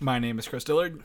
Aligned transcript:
My 0.00 0.18
name 0.18 0.38
is 0.38 0.46
Chris 0.48 0.64
Dillard, 0.64 1.02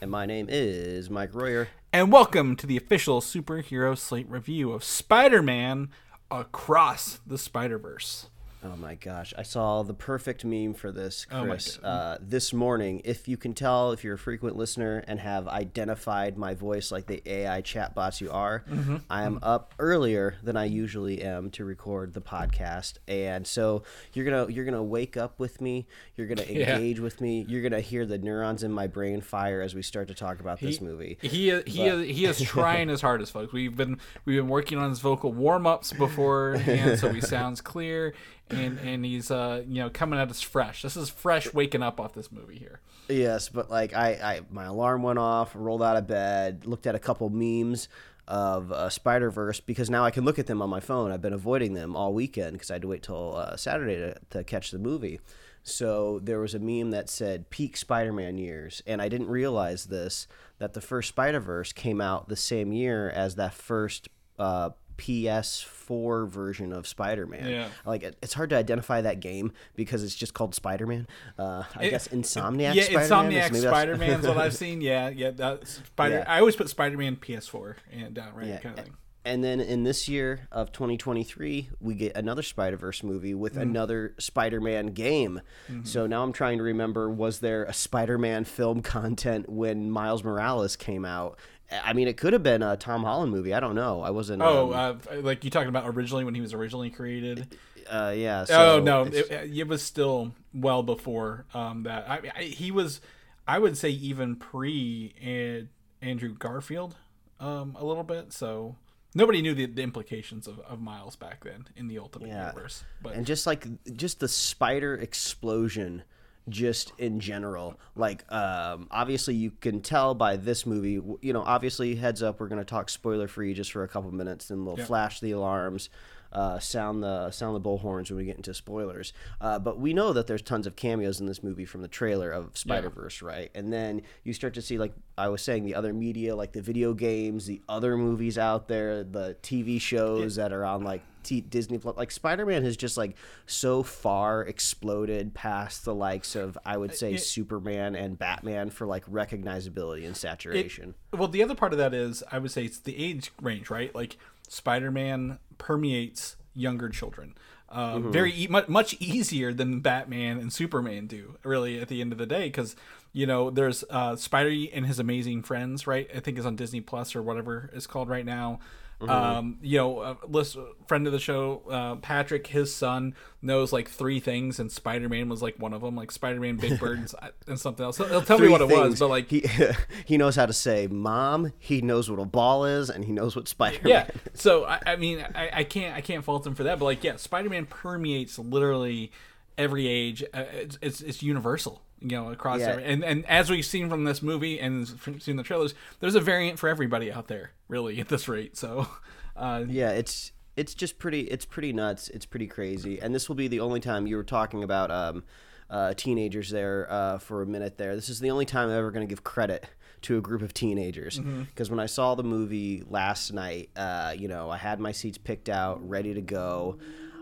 And 0.00 0.10
my 0.10 0.24
name 0.26 0.46
is 0.48 1.10
Mike 1.10 1.34
Royer. 1.34 1.68
and 1.92 2.12
welcome 2.12 2.54
to 2.56 2.66
the 2.66 2.76
official 2.76 3.20
Superhero 3.20 3.96
Slate 3.98 4.28
review 4.30 4.72
of 4.72 4.84
Spider 4.84 5.42
Man 5.42 5.88
Across 6.30 7.20
the 7.26 7.38
Spider 7.38 7.78
Verse. 7.78 8.28
Oh 8.72 8.76
my 8.76 8.96
gosh, 8.96 9.32
I 9.38 9.42
saw 9.42 9.82
the 9.84 9.94
perfect 9.94 10.44
meme 10.44 10.74
for 10.74 10.90
this, 10.90 11.26
Oh 11.30 11.44
Chris, 11.44 11.76
God. 11.76 11.86
uh, 11.88 12.18
this 12.20 12.52
morning. 12.52 13.00
If 13.04 13.28
you 13.28 13.36
can 13.36 13.54
tell, 13.54 13.92
if 13.92 14.02
you're 14.02 14.14
a 14.14 14.18
frequent 14.18 14.56
listener 14.56 15.04
and 15.06 15.20
have 15.20 15.46
identified 15.46 16.36
my 16.36 16.54
voice 16.54 16.90
like 16.90 17.06
the 17.06 17.22
AI 17.26 17.62
chatbots 17.62 18.20
you 18.20 18.30
are, 18.30 18.64
Mm-hmm. 18.68 18.96
I 19.08 19.22
am 19.22 19.38
up 19.42 19.74
earlier 19.78 20.34
than 20.42 20.56
I 20.56 20.64
usually 20.64 21.22
am 21.22 21.50
to 21.50 21.64
record 21.64 22.12
the 22.12 22.20
podcast, 22.20 22.94
and 23.06 23.46
so 23.46 23.84
you're 24.14 24.24
gonna 24.24 24.50
you're 24.50 24.64
gonna 24.64 24.82
wake 24.82 25.16
up 25.16 25.38
with 25.38 25.60
me. 25.60 25.86
You're 26.16 26.26
gonna 26.26 26.42
Yeah. 26.48 26.74
engage 26.76 26.98
with 27.00 27.20
me. 27.20 27.44
You're 27.48 27.62
gonna 27.62 27.80
hear 27.80 28.04
the 28.04 28.18
neurons 28.18 28.62
in 28.64 28.72
my 28.72 28.86
brain 28.88 29.20
fire 29.20 29.60
as 29.60 29.74
we 29.74 29.82
start 29.82 30.08
to 30.08 30.14
talk 30.14 30.40
about 30.40 30.60
this 30.60 30.80
movie. 30.80 31.18
He 31.22 31.50
is, 31.50 31.62
he 31.72 31.86
is, 31.86 32.16
he 32.16 32.24
is 32.24 32.40
trying 32.42 32.88
his 32.88 33.00
hardest, 33.00 33.32
folks. 33.32 33.52
We've 33.52 33.76
been 33.76 33.98
we've 34.24 34.36
been 34.36 34.48
working 34.48 34.78
on 34.78 34.90
his 34.90 34.98
vocal 35.00 35.32
warm 35.32 35.66
ups 35.66 35.92
beforehand, 35.92 36.98
so 36.98 37.12
he 37.12 37.20
sounds 37.20 37.60
clear, 37.60 38.14
and 38.50 38.78
and 38.78 39.04
he's 39.04 39.30
uh 39.30 39.62
you 39.66 39.82
know 39.82 39.90
coming 39.90 40.18
at 40.18 40.30
us 40.30 40.42
fresh. 40.42 40.82
This 40.82 40.96
is 40.96 41.08
fresh 41.08 41.52
waking 41.52 41.82
up 41.82 42.00
off 42.00 42.14
this 42.14 42.30
movie 42.30 42.58
here. 42.58 42.80
Yes, 43.08 43.48
but 43.48 43.70
like 43.70 43.94
I, 43.94 44.10
I 44.12 44.40
my 44.50 44.64
alarm 44.64 45.02
went 45.02 45.18
off, 45.18 45.52
rolled 45.54 45.82
out 45.82 45.96
of 45.96 46.06
bed, 46.06 46.66
looked 46.66 46.86
at 46.86 46.94
a 46.94 46.98
couple 46.98 47.28
memes 47.30 47.88
of 48.28 48.72
uh, 48.72 48.90
Spider 48.90 49.30
Verse 49.30 49.60
because 49.60 49.88
now 49.88 50.04
I 50.04 50.10
can 50.10 50.24
look 50.24 50.38
at 50.38 50.46
them 50.46 50.60
on 50.60 50.70
my 50.70 50.80
phone. 50.80 51.12
I've 51.12 51.22
been 51.22 51.32
avoiding 51.32 51.74
them 51.74 51.94
all 51.94 52.12
weekend 52.12 52.54
because 52.54 52.70
I 52.70 52.74
had 52.74 52.82
to 52.82 52.88
wait 52.88 53.02
till 53.02 53.36
uh, 53.36 53.56
Saturday 53.56 53.96
to, 53.96 54.16
to 54.30 54.44
catch 54.44 54.70
the 54.70 54.78
movie. 54.78 55.20
So 55.62 56.20
there 56.22 56.38
was 56.38 56.54
a 56.54 56.60
meme 56.60 56.90
that 56.92 57.08
said 57.08 57.50
peak 57.50 57.76
Spider 57.76 58.12
Man 58.12 58.38
years, 58.38 58.82
and 58.86 59.02
I 59.02 59.08
didn't 59.08 59.28
realize 59.28 59.86
this 59.86 60.28
that 60.58 60.72
the 60.72 60.80
first 60.80 61.08
Spider 61.08 61.40
Verse 61.40 61.72
came 61.72 62.00
out 62.00 62.28
the 62.28 62.36
same 62.36 62.72
year 62.72 63.10
as 63.10 63.34
that 63.34 63.54
first 63.54 64.08
uh, 64.38 64.70
PS4 64.96 66.28
version 66.28 66.72
of 66.72 66.86
Spider 66.86 67.26
Man. 67.26 67.48
Yeah. 67.48 67.68
Like 67.84 68.02
it, 68.02 68.16
it's 68.22 68.34
hard 68.34 68.50
to 68.50 68.56
identify 68.56 69.00
that 69.02 69.20
game 69.20 69.52
because 69.74 70.02
it's 70.02 70.14
just 70.14 70.34
called 70.34 70.54
Spider 70.54 70.86
Man. 70.86 71.06
Uh, 71.38 71.64
I 71.76 71.88
guess 71.88 72.08
Insomniac. 72.08 72.74
yeah, 72.74 72.82
Spider-Man 72.84 73.08
Insomniac 73.08 73.28
maybe 73.30 73.38
that's- 73.60 73.62
Spider 73.62 73.96
Man's 73.96 74.26
what 74.26 74.38
I've 74.38 74.54
seen. 74.56 74.80
Yeah, 74.80 75.08
yeah. 75.08 75.30
That 75.30 75.66
Spider. 75.66 76.16
Yeah. 76.18 76.24
I 76.32 76.40
always 76.40 76.56
put 76.56 76.68
Spider 76.68 76.96
Man 76.96 77.16
PS4 77.16 77.74
and 77.92 78.14
down 78.14 78.34
right 78.34 78.46
Yeah. 78.46 78.58
kind 78.58 78.78
of 78.78 78.84
thing. 78.84 78.94
And 79.24 79.42
then 79.42 79.58
in 79.58 79.82
this 79.82 80.08
year 80.08 80.46
of 80.52 80.70
2023, 80.70 81.70
we 81.80 81.94
get 81.96 82.16
another 82.16 82.42
Spider 82.42 82.76
Verse 82.76 83.02
movie 83.02 83.34
with 83.34 83.56
Mm. 83.56 83.62
another 83.62 84.14
Spider 84.18 84.60
Man 84.60 84.86
game. 84.88 85.40
Mm-hmm. 85.68 85.82
So 85.82 86.06
now 86.06 86.22
I'm 86.22 86.32
trying 86.32 86.58
to 86.58 86.62
remember 86.64 87.10
was 87.10 87.40
there 87.40 87.64
a 87.64 87.72
Spider 87.72 88.18
Man 88.18 88.44
film 88.44 88.82
content 88.82 89.48
when 89.48 89.90
Miles 89.90 90.22
Morales 90.22 90.76
came 90.76 91.04
out? 91.04 91.40
I 91.70 91.92
mean, 91.92 92.06
it 92.08 92.16
could 92.16 92.32
have 92.32 92.42
been 92.42 92.62
a 92.62 92.76
Tom 92.76 93.02
Holland 93.02 93.32
movie. 93.32 93.52
I 93.52 93.60
don't 93.60 93.74
know. 93.74 94.00
I 94.00 94.10
wasn't. 94.10 94.42
Oh, 94.42 94.72
um, 94.72 95.00
uh, 95.10 95.20
like 95.20 95.44
you 95.44 95.50
talking 95.50 95.68
about 95.68 95.84
originally 95.88 96.24
when 96.24 96.34
he 96.34 96.40
was 96.40 96.54
originally 96.54 96.90
created? 96.90 97.56
uh, 97.90 98.12
yeah. 98.16 98.44
oh 98.50 98.80
no, 98.80 99.06
it's- 99.06 99.24
it, 99.30 99.56
it 99.58 99.68
was 99.68 99.82
still 99.82 100.32
well 100.54 100.82
before 100.82 101.44
um, 101.54 101.82
that. 101.84 102.08
I, 102.08 102.20
I 102.36 102.42
he 102.44 102.70
was, 102.70 103.00
I 103.48 103.58
would 103.58 103.76
say 103.76 103.90
even 103.90 104.36
pre 104.36 105.56
Andrew 106.02 106.34
Garfield, 106.34 106.96
um, 107.40 107.76
a 107.78 107.84
little 107.84 108.04
bit. 108.04 108.32
So 108.32 108.76
nobody 109.14 109.42
knew 109.42 109.54
the, 109.54 109.66
the 109.66 109.82
implications 109.82 110.46
of, 110.46 110.60
of 110.60 110.80
Miles 110.80 111.16
back 111.16 111.42
then 111.44 111.68
in 111.76 111.88
the 111.88 111.98
Ultimate 111.98 112.28
Yeah. 112.28 112.48
Universe. 112.50 112.84
But 113.02 113.14
and 113.14 113.26
just 113.26 113.46
like 113.46 113.66
just 113.96 114.20
the 114.20 114.28
spider 114.28 114.94
explosion 114.94 116.02
just 116.48 116.92
in 116.98 117.18
general 117.18 117.78
like 117.96 118.24
um 118.32 118.86
obviously 118.92 119.34
you 119.34 119.50
can 119.60 119.80
tell 119.80 120.14
by 120.14 120.36
this 120.36 120.64
movie 120.64 121.00
you 121.20 121.32
know 121.32 121.42
obviously 121.42 121.96
heads 121.96 122.22
up 122.22 122.38
we're 122.38 122.46
going 122.46 122.60
to 122.60 122.64
talk 122.64 122.88
spoiler 122.88 123.26
free 123.26 123.52
just 123.52 123.72
for 123.72 123.82
a 123.82 123.88
couple 123.88 124.12
minutes 124.12 124.48
and 124.50 124.64
we'll 124.64 124.78
Yeah. 124.78 124.84
flash 124.84 125.18
the 125.20 125.32
alarms 125.32 125.88
uh, 126.32 126.58
sound 126.58 127.02
the 127.02 127.30
sound 127.30 127.54
the 127.56 127.60
bullhorns 127.60 128.10
when 128.10 128.18
we 128.18 128.24
get 128.26 128.36
into 128.36 128.52
spoilers. 128.52 129.12
Uh, 129.40 129.58
but 129.58 129.78
we 129.78 129.94
know 129.94 130.12
that 130.12 130.26
there's 130.26 130.42
tons 130.42 130.66
of 130.66 130.76
cameos 130.76 131.18
in 131.20 131.24
this 131.26 131.42
movie 131.42 131.64
from 131.64 131.80
the 131.82 131.88
trailer 131.88 132.30
of 132.30 132.58
Spider 132.58 132.90
Verse, 132.90 133.22
right? 133.22 133.50
And 133.54 133.72
then 133.72 134.02
you 134.24 134.34
start 134.34 134.52
to 134.54 134.60
see, 134.60 134.76
like 134.76 134.92
I 135.16 135.28
was 135.28 135.40
saying, 135.40 135.64
the 135.64 135.76
other 135.76 135.94
media, 135.94 136.34
like 136.36 136.52
the 136.52 136.60
video 136.60 136.92
games, 136.92 137.46
the 137.46 137.62
other 137.68 137.96
movies 137.96 138.36
out 138.36 138.66
there, 138.68 139.02
the 139.04 139.36
TV 139.42 139.80
shows 139.80 140.34
that 140.34 140.52
are 140.52 140.64
on 140.64 140.82
like 140.82 141.02
Disney 141.26 141.78
Plus. 141.78 141.96
Like 141.96 142.10
Spider 142.10 142.46
Man 142.46 142.62
has 142.64 142.76
just 142.76 142.96
like 142.96 143.16
so 143.46 143.82
far 143.82 144.42
exploded 144.42 145.34
past 145.34 145.84
the 145.84 145.94
likes 145.94 146.34
of 146.34 146.56
I 146.64 146.76
would 146.76 146.94
say 146.94 147.16
Superman 147.16 147.94
and 147.94 148.18
Batman 148.18 148.70
for 148.70 148.86
like 148.86 149.04
recognizability 149.06 150.06
and 150.06 150.16
saturation. 150.16 150.94
Well, 151.12 151.28
the 151.28 151.42
other 151.42 151.54
part 151.54 151.72
of 151.72 151.78
that 151.78 151.94
is, 151.94 152.22
I 152.30 152.38
would 152.38 152.50
say, 152.50 152.64
it's 152.64 152.78
the 152.78 152.96
age 152.96 153.32
range, 153.40 153.70
right? 153.70 153.94
Like 153.94 154.16
Spider-Man 154.48 155.38
permeates 155.58 156.36
younger 156.54 156.88
children, 156.88 157.34
um, 157.68 158.10
very 158.12 158.32
e- 158.32 158.46
much 158.46 158.68
much 158.68 158.94
easier 159.00 159.52
than 159.52 159.80
Batman 159.80 160.38
and 160.38 160.52
Superman 160.52 161.06
do. 161.06 161.36
Really, 161.42 161.80
at 161.80 161.88
the 161.88 162.00
end 162.00 162.12
of 162.12 162.18
the 162.18 162.26
day, 162.26 162.44
because 162.44 162.76
you 163.12 163.26
know, 163.26 163.48
there's 163.48 163.82
uh, 163.88 164.12
Spidey 164.12 164.70
and 164.74 164.84
his 164.86 164.98
amazing 164.98 165.42
friends, 165.42 165.86
right? 165.86 166.06
I 166.14 166.20
think 166.20 166.36
it's 166.36 166.46
on 166.46 166.54
Disney 166.54 166.82
Plus 166.82 167.16
or 167.16 167.22
whatever 167.22 167.70
it's 167.72 167.86
called 167.86 168.10
right 168.10 168.26
now. 168.26 168.60
Um, 169.00 169.58
you 169.60 169.78
know, 169.78 169.98
uh, 169.98 170.14
list, 170.26 170.56
friend 170.86 171.06
of 171.06 171.12
the 171.12 171.18
show, 171.18 171.62
uh, 171.70 171.96
Patrick, 171.96 172.46
his 172.46 172.74
son 172.74 173.14
knows 173.42 173.72
like 173.72 173.88
three 173.88 174.20
things, 174.20 174.58
and 174.58 174.72
Spider 174.72 175.08
Man 175.08 175.28
was 175.28 175.42
like 175.42 175.58
one 175.58 175.74
of 175.74 175.82
them, 175.82 175.94
like 175.96 176.10
Spider 176.10 176.40
Man, 176.40 176.56
Big 176.56 176.80
Bird, 176.80 176.98
and 176.98 177.14
and 177.46 177.60
something 177.60 177.84
else. 177.84 177.98
He'll 177.98 178.22
tell 178.22 178.38
me 178.38 178.46
Three 178.46 178.52
what 178.52 178.62
it 178.62 178.68
was, 178.68 178.98
but 178.98 179.08
like 179.08 179.30
he 179.30 179.44
he 180.04 180.16
knows 180.16 180.36
how 180.36 180.46
to 180.46 180.52
say 180.52 180.86
mom, 180.86 181.52
he 181.58 181.82
knows 181.82 182.10
what 182.10 182.18
a 182.18 182.24
ball 182.24 182.64
is, 182.64 182.88
and 182.88 183.04
he 183.04 183.12
knows 183.12 183.36
what 183.36 183.48
Spider 183.48 183.78
Man. 183.82 183.88
yeah 183.90 184.08
so 184.34 184.64
I, 184.64 184.80
I 184.86 184.96
mean 184.96 185.24
I, 185.34 185.50
I 185.52 185.64
can't 185.64 185.94
i 185.94 186.00
can't 186.00 186.24
fault 186.24 186.46
him 186.46 186.54
for 186.54 186.64
that 186.64 186.78
but 186.78 186.84
like 186.84 187.02
yeah 187.02 187.16
spider-man 187.16 187.66
permeates 187.66 188.38
literally 188.38 189.12
every 189.58 189.86
age. 189.86 190.22
Uh, 190.34 190.44
it's, 190.52 190.78
it's 190.80 191.00
it's 191.00 191.22
universal 191.22 191.82
you 192.00 192.08
know 192.16 192.30
across 192.30 192.60
Yeah. 192.60 192.68
every, 192.72 192.84
and 192.84 193.04
and 193.04 193.24
as 193.26 193.50
we've 193.50 193.64
seen 193.64 193.88
from 193.88 194.04
this 194.04 194.22
movie 194.22 194.58
and 194.60 194.86
from 195.00 195.18
seen 195.20 195.36
the 195.36 195.42
trailers 195.42 195.74
there's 196.00 196.14
a 196.14 196.20
variant 196.20 196.58
for 196.58 196.68
everybody 196.68 197.10
out 197.12 197.28
there 197.28 197.52
really 197.68 197.98
at 198.00 198.08
this 198.08 198.28
rate 198.28 198.56
so 198.56 198.86
uh 199.36 199.64
Yeah, 199.68 199.90
it's 199.90 200.32
it's 200.56 200.74
just 200.74 200.98
pretty 200.98 201.22
it's 201.22 201.44
pretty 201.44 201.72
nuts. 201.72 202.08
It's 202.08 202.24
pretty 202.26 202.46
crazy. 202.46 202.98
And 203.00 203.14
this 203.14 203.28
will 203.28 203.36
be 203.36 203.48
the 203.48 203.60
only 203.60 203.80
time 203.80 204.06
you 204.06 204.16
were 204.16 204.24
talking 204.24 204.62
about 204.64 204.90
um, 204.90 205.24
uh, 205.68 205.92
teenagers 205.94 206.48
there 206.50 206.86
uh, 206.90 207.18
for 207.18 207.42
a 207.42 207.46
minute 207.46 207.76
there. 207.76 207.94
This 207.94 208.08
is 208.08 208.20
the 208.20 208.30
only 208.30 208.46
time 208.46 208.70
I'm 208.70 208.76
ever 208.78 208.90
going 208.90 209.06
to 209.06 209.10
give 209.10 209.22
credit 209.22 209.66
to 210.02 210.16
a 210.16 210.20
group 210.22 210.40
of 210.40 210.54
teenagers 210.54 211.18
because 211.18 211.68
when 211.70 211.80
I 211.80 211.86
saw 211.86 212.14
the 212.14 212.22
movie 212.22 212.84
last 212.88 213.32
night, 213.32 213.68
uh, 213.76 214.14
you 214.16 214.28
know, 214.28 214.48
I 214.50 214.56
had 214.56 214.78
my 214.80 214.92
seats 214.92 215.18
picked 215.18 215.48
out, 215.50 215.86
ready 215.86 216.14
to 216.14 216.20
go. 216.22 216.78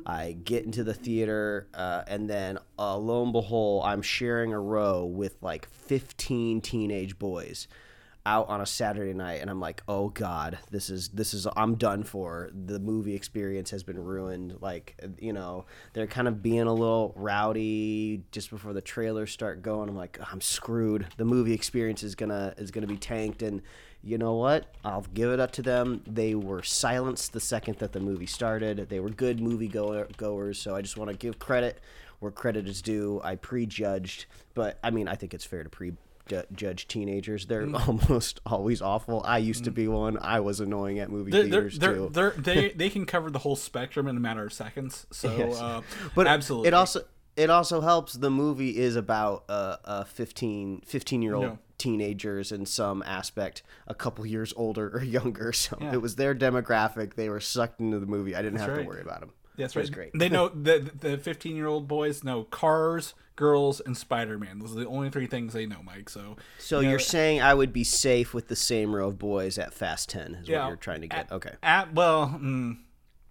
I 0.06 0.32
get 0.32 0.64
into 0.64 0.84
the 0.84 0.94
theater, 0.94 1.68
uh, 1.74 2.02
and 2.06 2.28
then 2.28 2.58
uh, 2.78 2.96
lo 2.96 3.22
and 3.22 3.32
behold, 3.32 3.84
I'm 3.84 4.02
sharing 4.02 4.52
a 4.52 4.60
row 4.60 5.04
with 5.04 5.36
like 5.42 5.66
15 5.66 6.60
teenage 6.60 7.18
boys 7.18 7.68
out 8.26 8.48
on 8.48 8.60
a 8.60 8.66
Saturday 8.66 9.12
night 9.12 9.40
and 9.40 9.50
I'm 9.50 9.60
like, 9.60 9.82
"Oh 9.86 10.08
god, 10.08 10.58
this 10.70 10.88
is 10.88 11.10
this 11.10 11.34
is 11.34 11.46
I'm 11.56 11.74
done 11.74 12.04
for. 12.04 12.50
The 12.54 12.78
movie 12.78 13.14
experience 13.14 13.70
has 13.70 13.82
been 13.82 14.02
ruined." 14.02 14.56
Like, 14.60 14.98
you 15.18 15.32
know, 15.32 15.66
they're 15.92 16.06
kind 16.06 16.28
of 16.28 16.42
being 16.42 16.62
a 16.62 16.72
little 16.72 17.12
rowdy 17.16 18.22
just 18.32 18.50
before 18.50 18.72
the 18.72 18.80
trailers 18.80 19.30
start 19.30 19.62
going. 19.62 19.88
I'm 19.88 19.96
like, 19.96 20.18
"I'm 20.32 20.40
screwed. 20.40 21.06
The 21.16 21.24
movie 21.24 21.52
experience 21.52 22.02
is 22.02 22.14
to 22.30 22.54
is 22.56 22.70
to 22.86 22.92
be 22.92 22.98
tanked." 22.98 23.42
And 23.42 23.62
you 24.04 24.18
know 24.18 24.34
what? 24.34 24.66
I'll 24.84 25.06
give 25.14 25.30
it 25.30 25.40
up 25.40 25.50
to 25.52 25.62
them. 25.62 26.02
They 26.06 26.34
were 26.34 26.62
silenced 26.62 27.32
the 27.32 27.40
second 27.40 27.78
that 27.78 27.92
the 27.92 28.00
movie 28.00 28.26
started. 28.26 28.88
They 28.88 29.00
were 29.00 29.08
good 29.10 29.40
movie 29.40 29.68
goer- 29.68 30.08
goers, 30.16 30.58
so 30.58 30.74
I 30.76 30.82
just 30.82 30.96
want 30.96 31.10
to 31.10 31.16
give 31.16 31.38
credit 31.38 31.80
where 32.20 32.30
credit 32.30 32.68
is 32.68 32.82
due. 32.82 33.20
I 33.24 33.36
prejudged, 33.36 34.26
but 34.54 34.78
I 34.84 34.90
mean, 34.90 35.08
I 35.08 35.14
think 35.14 35.34
it's 35.34 35.44
fair 35.44 35.62
to 35.62 35.70
pre 35.70 35.94
judge 36.54 36.88
teenagers. 36.88 37.46
They're 37.46 37.68
almost 37.86 38.40
always 38.46 38.80
awful. 38.80 39.22
I 39.24 39.38
used 39.38 39.64
to 39.64 39.70
be 39.70 39.88
one. 39.88 40.18
I 40.18 40.40
was 40.40 40.60
annoying 40.60 40.98
at 40.98 41.10
movie 41.10 41.30
they're, 41.30 41.42
theaters 41.44 41.78
they're, 41.78 41.94
too. 41.94 42.08
they're, 42.12 42.30
they 42.30 42.70
they 42.76 42.90
can 42.90 43.06
cover 43.06 43.30
the 43.30 43.40
whole 43.40 43.56
spectrum 43.56 44.06
in 44.06 44.16
a 44.16 44.20
matter 44.20 44.44
of 44.44 44.52
seconds 44.52 45.06
so 45.10 45.34
Yes. 45.36 45.60
uh 45.60 45.82
but 46.14 46.26
absolutely 46.26 46.68
it 46.68 46.74
also 46.74 47.02
it 47.36 47.50
also 47.50 47.80
helps. 47.80 48.12
The 48.14 48.30
movie 48.30 48.76
is 48.78 48.94
about 48.94 49.42
a, 49.48 49.78
a 49.84 50.04
15, 50.04 50.82
15 50.86 51.20
year 51.20 51.34
old 51.34 51.44
No. 51.44 51.58
Teenagers 51.84 52.50
in 52.50 52.64
some 52.66 53.02
aspect 53.06 53.62
a 53.86 53.94
couple 53.94 54.24
years 54.26 54.52
older 54.56 54.88
or 54.96 55.02
younger. 55.18 55.52
So 55.52 55.76
Yeah. 55.80 55.92
it 55.92 56.02
was 56.02 56.16
their 56.16 56.34
demographic. 56.34 57.14
They 57.14 57.28
were 57.28 57.40
sucked 57.40 57.80
into 57.80 57.98
the 57.98 58.06
movie. 58.06 58.34
I 58.34 58.42
didn't 58.42 58.58
have 58.60 58.70
right. 58.70 58.78
to 58.82 58.88
worry 58.88 59.02
about 59.02 59.20
them. 59.20 59.32
That's 59.56 59.74
It 59.74 59.78
right. 59.78 59.82
was 59.82 59.90
great. 59.90 60.10
They 60.14 60.28
know 60.28 60.48
the 60.68 60.90
the 60.98 61.18
15 61.18 61.54
year 61.56 61.66
old 61.66 61.86
boys 61.86 62.24
know 62.24 62.44
cars, 62.44 63.14
girls, 63.36 63.80
and 63.80 63.96
Spider 63.96 64.38
Man. 64.38 64.58
Those 64.58 64.72
are 64.76 64.80
the 64.80 64.86
only 64.86 65.10
three 65.10 65.26
things 65.26 65.52
they 65.52 65.66
know, 65.66 65.82
Mike. 65.84 66.08
So 66.08 66.36
So 66.58 66.80
you 66.80 66.84
know, 66.86 66.90
you're 66.90 66.98
saying 66.98 67.40
I 67.42 67.54
would 67.54 67.72
be 67.72 67.84
safe 67.84 68.32
with 68.34 68.48
the 68.48 68.56
same 68.56 68.94
row 68.96 69.08
of 69.08 69.18
boys 69.18 69.58
at 69.58 69.72
Fast 69.74 70.08
10 70.08 70.34
is 70.42 70.48
Yeah. 70.48 70.62
what 70.62 70.68
you're 70.68 70.76
trying 70.78 71.02
to 71.02 71.06
get. 71.08 71.18
At- 71.26 71.32
okay. 71.32 71.52
At 71.62 71.92
well, 71.94 72.38
mm, 72.42 72.78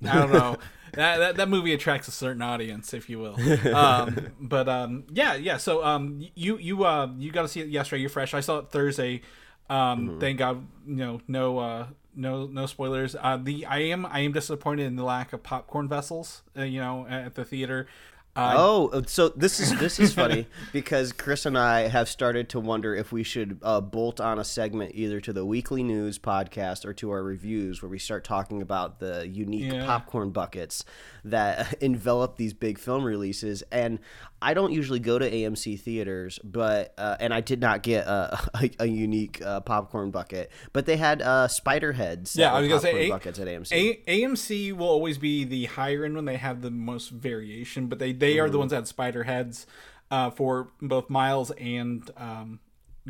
I 0.08 0.14
don't 0.20 0.32
know. 0.32 0.58
that, 0.94 1.18
that 1.18 1.36
that 1.38 1.50
movie 1.50 1.74
attracts 1.74 2.08
a 2.08 2.12
certain 2.12 2.42
audience, 2.42 2.94
if 2.94 3.10
you 3.10 3.20
will. 3.20 3.38
Um, 3.74 4.28
but 4.40 4.68
um, 4.70 5.06
yeah, 5.12 5.36
yeah. 5.36 5.58
So 5.58 5.84
um, 5.84 6.26
you 6.36 6.58
you 6.58 6.84
uh 6.84 7.10
you 7.18 7.32
got 7.32 7.44
to 7.44 7.48
see 7.48 7.62
it 7.62 7.70
yesterday. 7.70 8.02
You're 8.02 8.10
fresh. 8.10 8.34
I 8.34 8.40
saw 8.40 8.60
it 8.60 8.70
Thursday. 8.70 9.22
Um, 9.70 10.20
thank 10.20 10.40
God, 10.40 10.68
you 10.86 10.96
know, 10.96 11.22
no 11.28 11.58
uh, 11.60 11.88
no 12.16 12.46
no 12.46 12.66
spoilers. 12.66 13.16
Uh, 13.20 13.38
the 13.38 13.66
I 13.66 13.80
am 13.80 14.06
I 14.06 14.20
am 14.20 14.32
disappointed 14.32 14.86
in 14.86 14.96
the 14.96 15.04
lack 15.04 15.34
of 15.34 15.42
popcorn 15.44 15.88
vessels. 15.88 16.44
Uh, 16.58 16.64
you 16.64 16.80
know, 16.80 17.08
at 17.08 17.36
the 17.36 17.46
theater. 17.46 17.88
Uh, 18.36 18.54
Oh, 18.58 19.02
so 19.06 19.30
this 19.30 19.60
is 19.60 19.78
this 19.80 20.00
is 20.00 20.14
funny 20.14 20.48
because 20.74 21.12
Chris 21.12 21.46
and 21.46 21.56
I 21.58 21.88
have 21.88 22.10
started 22.10 22.50
to 22.50 22.60
wonder 22.60 22.96
if 22.96 23.12
we 23.12 23.22
should 23.24 23.60
uh, 23.62 23.80
bolt 23.80 24.20
on 24.20 24.40
a 24.40 24.44
segment 24.44 24.94
either 24.96 25.20
to 25.22 25.34
the 25.34 25.46
weekly 25.46 25.84
news 25.84 26.18
podcast 26.18 26.84
or 26.84 26.94
to 26.96 27.12
our 27.12 27.22
reviews 27.22 27.82
where 27.84 27.90
we 27.90 28.00
start 28.00 28.24
talking 28.24 28.62
about 28.62 29.00
the 29.00 29.28
unique 29.28 29.72
Yeah. 29.72 29.86
popcorn 29.86 30.32
buckets 30.32 30.84
that 31.24 31.76
envelop 31.82 32.38
these 32.38 32.54
big 32.54 32.80
film 32.80 33.04
releases. 33.04 33.62
And 33.72 34.00
I 34.42 34.54
don't 34.54 34.74
usually 34.74 35.00
go 35.00 35.18
to 35.20 35.30
AMC 35.30 35.80
theaters, 35.80 36.38
but 36.44 36.94
uh, 36.98 37.16
and 37.22 37.34
I 37.34 37.40
did 37.40 37.62
not 37.62 37.82
get 37.84 38.06
a, 38.08 38.40
a, 38.56 38.70
a 38.80 38.86
unique 38.88 39.42
uh, 39.46 39.62
popcorn 39.62 40.10
bucket, 40.12 40.52
but 40.74 40.86
they 40.88 40.98
had 40.98 41.22
uh, 41.22 41.48
spider 41.48 41.94
heads. 41.94 42.36
Yeah, 42.36 42.52
I 42.54 42.60
was 42.60 42.68
gonna 42.68 42.82
say 42.82 43.06
A- 43.06 43.10
buckets 43.10 43.38
at 43.40 43.48
AMC. 43.48 43.72
A- 43.72 44.22
AMC 44.22 44.74
will 44.74 44.88
always 44.90 45.18
be 45.20 45.44
the 45.46 45.66
higher 45.66 46.04
end 46.04 46.16
when 46.16 46.26
they 46.26 46.38
have 46.38 46.62
the 46.62 46.72
most 46.72 47.10
variation, 47.12 47.88
but 47.88 48.00
they 48.00 48.12
they 48.24 48.40
are 48.40 48.50
the 48.50 48.58
ones 48.58 48.70
that 48.70 48.78
had 48.78 48.88
spider 48.88 49.24
heads 49.24 49.68
uh, 50.10 50.30
for 50.30 50.70
both 50.82 51.10
Miles 51.10 51.52
and 51.52 52.10
um, 52.16 52.60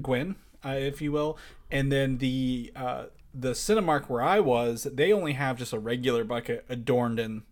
Gwen, 0.02 0.36
uh, 0.66 0.70
if 0.70 1.02
you 1.02 1.12
will, 1.12 1.38
and 1.70 1.92
then 1.92 2.18
the 2.18 2.72
uh, 2.76 3.06
the 3.34 3.52
Cinemark 3.52 4.10
where 4.10 4.22
I 4.22 4.40
was, 4.40 4.84
they 4.84 5.12
only 5.14 5.34
have 5.34 5.58
just 5.58 5.74
a 5.74 5.80
regular 5.80 6.24
bucket 6.24 6.66
adorned 6.70 7.20
in 7.20 7.44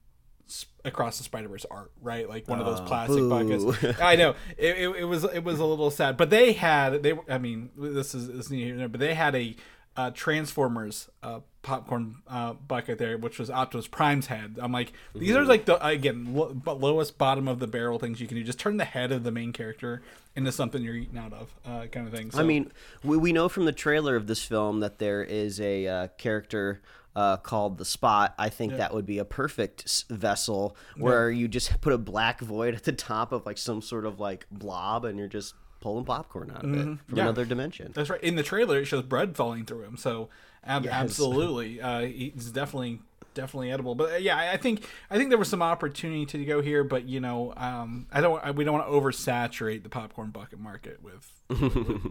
across 0.83 1.17
the 1.17 1.23
Spider 1.23 1.47
Verse 1.47 1.65
art, 1.69 1.91
right? 2.01 2.27
Like 2.27 2.47
one 2.47 2.59
of 2.59 2.65
those 2.65 2.81
plastic 2.81 3.17
boo. 3.17 3.29
buckets. 3.29 4.01
I 4.01 4.15
know 4.15 4.35
it, 4.57 4.77
it, 4.77 4.95
it 5.01 5.05
was 5.05 5.23
it 5.23 5.43
was 5.43 5.59
a 5.59 5.65
little 5.65 5.91
sad, 5.91 6.17
but 6.17 6.29
they 6.29 6.53
had 6.53 7.03
they. 7.03 7.13
I 7.29 7.37
mean, 7.37 7.69
this 7.77 8.15
is 8.15 8.27
this 8.27 8.45
is 8.47 8.51
here 8.51 8.87
but 8.89 8.99
they 8.99 9.13
had 9.13 9.35
a 9.35 9.55
uh, 9.97 10.11
Transformers 10.11 11.09
uh, 11.21 11.39
popcorn 11.61 12.15
uh, 12.27 12.53
bucket 12.53 12.97
there, 12.97 13.17
which 13.17 13.37
was 13.37 13.49
Optimus 13.49 13.87
Prime's 13.87 14.27
head. 14.27 14.57
I'm 14.61 14.71
like, 14.71 14.93
these 15.13 15.35
are 15.35 15.43
like 15.45 15.65
the 15.65 15.85
again 15.85 16.33
lo- 16.33 16.53
but 16.53 16.79
lowest 16.79 17.17
bottom 17.17 17.47
of 17.47 17.59
the 17.59 17.67
barrel 17.67 17.99
things 17.99 18.19
you 18.21 18.27
can 18.27 18.37
do. 18.37 18.43
Just 18.43 18.59
turn 18.59 18.77
the 18.77 18.85
head 18.85 19.11
of 19.11 19.23
the 19.23 19.31
main 19.31 19.51
character 19.53 20.01
into 20.35 20.51
something 20.51 20.81
you're 20.81 20.95
eating 20.95 21.17
out 21.17 21.33
of, 21.33 21.53
uh, 21.65 21.85
kind 21.87 22.07
of 22.07 22.13
thing. 22.13 22.31
So, 22.31 22.39
I 22.39 22.43
mean, 22.43 22.71
we, 23.03 23.17
we 23.17 23.33
know 23.33 23.49
from 23.49 23.65
the 23.65 23.73
trailer 23.73 24.15
of 24.15 24.27
this 24.27 24.43
film 24.43 24.79
that 24.79 24.97
there 24.97 25.23
is 25.23 25.59
a 25.59 25.85
uh, 25.87 26.07
character 26.17 26.81
uh, 27.13 27.35
called 27.35 27.77
the 27.77 27.83
Spot. 27.83 28.33
I 28.39 28.47
think 28.47 28.77
that 28.77 28.93
would 28.93 29.05
be 29.05 29.17
a 29.17 29.25
perfect 29.25 29.83
s- 29.83 30.05
vessel 30.09 30.77
where 30.95 31.29
you 31.29 31.49
just 31.49 31.81
put 31.81 31.91
a 31.91 31.97
black 31.97 32.39
void 32.39 32.73
at 32.75 32.85
the 32.85 32.93
top 32.93 33.33
of 33.33 33.45
like 33.45 33.57
some 33.57 33.81
sort 33.81 34.05
of 34.05 34.21
like 34.21 34.45
blob, 34.49 35.03
and 35.03 35.19
you're 35.19 35.27
just 35.27 35.53
pulling 35.81 36.05
popcorn 36.05 36.51
out 36.51 36.63
of 36.63 36.71
it 36.71 36.77
from 36.77 36.97
Mm-hmm. 36.97 37.15
Yeah. 37.17 37.23
another 37.23 37.43
dimension. 37.45 37.91
That's 37.93 38.09
right. 38.09 38.21
In 38.23 38.35
the 38.35 38.43
trailer, 38.43 38.79
it 38.79 38.85
shows 38.85 39.03
bread 39.03 39.35
falling 39.35 39.65
through 39.65 39.81
him. 39.83 39.97
So 39.97 40.29
ab- 40.63 40.87
absolutely, 40.87 41.81
uh, 41.87 42.01
he's 42.01 42.51
definitely 42.51 42.99
definitely 43.33 43.71
edible. 43.71 43.95
But 43.95 44.13
uh, 44.13 44.17
yeah, 44.17 44.37
I- 44.37 44.53
I 44.53 44.57
think 44.57 44.87
I 45.09 45.17
think 45.17 45.29
there 45.29 45.37
was 45.39 45.49
some 45.49 45.61
opportunity 45.61 46.25
to 46.27 46.45
go 46.45 46.61
here, 46.61 46.83
but 46.83 47.05
you 47.09 47.19
know, 47.19 47.53
um, 47.57 48.07
I 48.11 48.21
don't. 48.21 48.41
I, 48.43 48.51
we 48.51 48.63
don't 48.63 48.73
want 48.73 48.85
to 48.87 48.91
oversaturate 48.93 49.83
the 49.83 49.89
popcorn 49.89 50.29
bucket 50.29 50.59
market 50.59 51.01
with 51.03 51.31
with, 51.49 51.61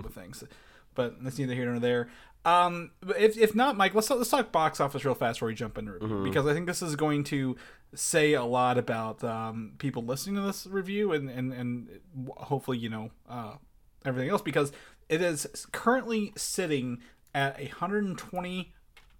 with 0.02 0.14
things. 0.14 0.44
But 0.96 1.22
that's 1.22 1.38
neither 1.38 1.54
here 1.54 1.66
nor 1.70 1.78
there. 1.78 2.08
Um, 2.44 2.92
if, 3.18 3.36
if 3.36 3.54
not, 3.54 3.76
Mike, 3.76 3.94
let's 3.94 4.08
let's 4.10 4.30
talk 4.30 4.50
box 4.50 4.80
office 4.80 5.04
real 5.04 5.14
fast 5.14 5.38
before 5.38 5.48
we 5.48 5.54
jump 5.54 5.76
into 5.76 5.92
review 5.92 6.08
because 6.24 6.46
I 6.46 6.54
think 6.54 6.66
this 6.66 6.80
is 6.80 6.96
going 6.96 7.24
to 7.24 7.56
say 7.94 8.32
a 8.32 8.44
lot 8.44 8.78
about 8.78 9.22
um, 9.24 9.72
people 9.78 10.02
listening 10.04 10.36
to 10.36 10.42
this 10.42 10.66
review 10.66 11.12
and 11.12 11.28
and 11.28 11.52
and 11.52 12.00
hopefully 12.36 12.78
you 12.78 12.88
know 12.88 13.10
uh, 13.28 13.54
everything 14.06 14.30
else 14.30 14.40
because 14.42 14.72
it 15.10 15.20
is 15.20 15.46
currently 15.72 16.32
sitting 16.36 17.02
at 17.34 17.60
a 17.60 17.66
hundred 17.66 18.04
and 18.04 18.16
twenty 18.16 18.72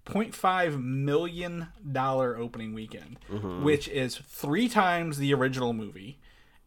point 0.03 0.33
five 0.33 0.81
million 0.81 1.67
dollar 1.91 2.35
opening 2.35 2.73
weekend, 2.73 3.19
which 3.61 3.87
is 3.87 4.15
three 4.15 4.67
times 4.67 5.19
the 5.19 5.31
original 5.31 5.73
movie 5.73 6.17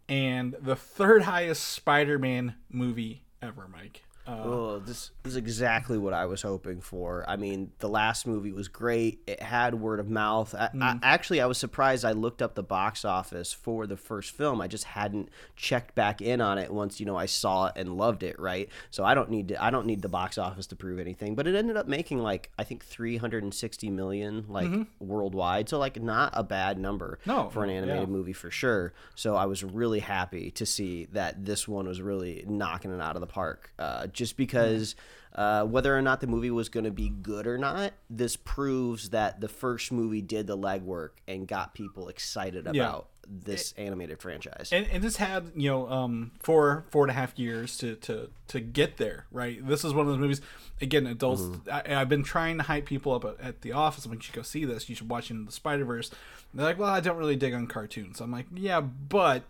and 0.08 0.54
the 0.60 0.76
third 0.76 1.22
highest 1.22 1.64
Spider-Man 1.64 2.54
movie 2.70 3.24
ever, 3.42 3.66
Mike. 3.66 4.03
Uh, 4.26 4.40
Oh, 4.44 4.78
this 4.80 5.10
is 5.24 5.36
exactly 5.36 5.96
what 5.98 6.12
I 6.12 6.26
was 6.26 6.42
hoping 6.42 6.80
for. 6.80 7.24
I 7.28 7.36
mean, 7.36 7.70
the 7.78 7.88
last 7.88 8.26
movie 8.26 8.52
was 8.52 8.68
great. 8.68 9.20
It 9.26 9.40
had 9.40 9.74
word 9.74 10.00
of 10.00 10.08
mouth. 10.08 10.54
I, 10.54 10.68
Mm. 10.74 10.82
I, 10.82 10.98
actually, 11.02 11.40
I 11.40 11.46
was 11.46 11.58
surprised. 11.58 12.04
I 12.04 12.12
looked 12.12 12.42
up 12.42 12.54
the 12.54 12.62
box 12.62 13.04
office 13.04 13.52
for 13.52 13.86
the 13.86 13.96
first 13.96 14.32
film. 14.32 14.60
I 14.60 14.66
just 14.66 14.84
hadn't 14.84 15.28
checked 15.56 15.94
back 15.94 16.20
in 16.20 16.40
on 16.40 16.58
it 16.58 16.72
once 16.72 16.98
you 17.00 17.06
know 17.06 17.16
I 17.16 17.26
saw 17.26 17.66
it 17.66 17.72
and 17.76 17.96
loved 17.96 18.22
it. 18.22 18.38
Right. 18.40 18.68
So 18.90 19.04
I 19.04 19.14
don't 19.14 19.30
need 19.30 19.48
to. 19.48 19.62
I 19.62 19.70
don't 19.70 19.86
need 19.86 20.02
the 20.02 20.08
box 20.08 20.38
office 20.38 20.66
to 20.68 20.76
prove 20.76 20.98
anything. 20.98 21.34
But 21.34 21.46
it 21.46 21.54
ended 21.54 21.76
up 21.76 21.86
making 21.86 22.18
like 22.18 22.50
I 22.58 22.64
think 22.64 22.84
360 22.84 23.90
million 23.90 24.46
like 24.48 24.70
worldwide. 25.00 25.68
So 25.68 25.78
like 25.78 26.00
not 26.00 26.32
a 26.34 26.42
bad 26.42 26.78
number 26.78 26.94
Mm-hmm. 27.04 27.30
No, 27.30 27.50
for 27.50 27.64
an 27.64 27.70
animated 27.70 28.02
yeah. 28.02 28.06
movie 28.06 28.32
for 28.32 28.50
sure. 28.50 28.92
So 29.14 29.36
I 29.36 29.44
was 29.46 29.62
really 29.62 30.00
happy 30.00 30.50
to 30.52 30.64
see 30.66 31.06
that 31.12 31.44
this 31.44 31.68
one 31.68 31.86
was 31.86 32.00
really 32.00 32.44
knocking 32.46 32.92
it 32.94 33.00
out 33.00 33.14
of 33.16 33.20
the 33.20 33.26
park. 33.26 33.70
Uh, 33.78 34.06
just 34.14 34.37
because 34.37 34.94
uh, 35.34 35.64
whether 35.64 35.96
or 35.96 36.00
not 36.02 36.20
the 36.20 36.26
movie 36.26 36.50
was 36.50 36.69
going 36.69 36.84
to 36.84 36.90
be 36.93 37.08
good 37.08 37.46
or 37.46 37.58
not, 37.58 37.93
this 38.08 38.37
proves 38.37 39.11
that 39.11 39.40
the 39.40 39.49
first 39.49 39.90
movie 39.93 40.22
did 40.22 40.46
the 40.46 40.56
legwork 40.56 41.11
and 41.28 41.46
got 41.49 41.75
people 41.75 42.08
excited 42.08 42.66
Yeah. 42.72 42.82
about 42.84 43.08
this 43.26 43.72
animated 43.78 44.20
franchise. 44.20 44.69
and, 44.70 44.87
and 44.93 45.02
this 45.02 45.16
had 45.16 45.50
you 45.56 45.70
know 45.70 45.88
um 45.88 46.32
four 46.40 46.84
four 46.90 47.05
and 47.05 47.11
a 47.11 47.14
half 47.14 47.38
years 47.38 47.78
to 47.78 47.96
to 47.96 48.28
to 48.49 48.61
get 48.61 48.99
there 48.99 49.25
right? 49.32 49.66
This 49.66 49.82
is 49.82 49.94
one 49.94 50.05
of 50.06 50.12
those 50.12 50.19
movies 50.20 50.43
again 50.82 51.06
adults 51.06 51.43
I, 51.72 51.94
i've 51.94 52.10
been 52.10 52.22
trying 52.22 52.58
to 52.58 52.65
hype 52.65 52.84
people 52.84 53.15
up 53.15 53.24
at, 53.24 53.41
at 53.41 53.60
the 53.62 53.72
office. 53.72 54.05
I'm 54.05 54.10
like 54.10 54.19
you 54.19 54.24
should 54.24 54.34
go 54.34 54.43
see 54.43 54.67
this. 54.67 54.91
You 54.91 54.94
should 54.94 55.08
watch 55.08 55.31
into 55.31 55.46
the 55.46 55.53
spider-verse. 55.53 56.10
They're 56.53 56.67
like 56.67 56.79
well 56.79 56.91
i 56.91 57.00
don't 57.00 57.17
really 57.17 57.34
dig 57.36 57.55
on 57.55 57.67
cartoons. 57.67 58.20
I'm 58.20 58.31
like 58.31 58.44
yeah 58.55 58.82
but 58.82 59.44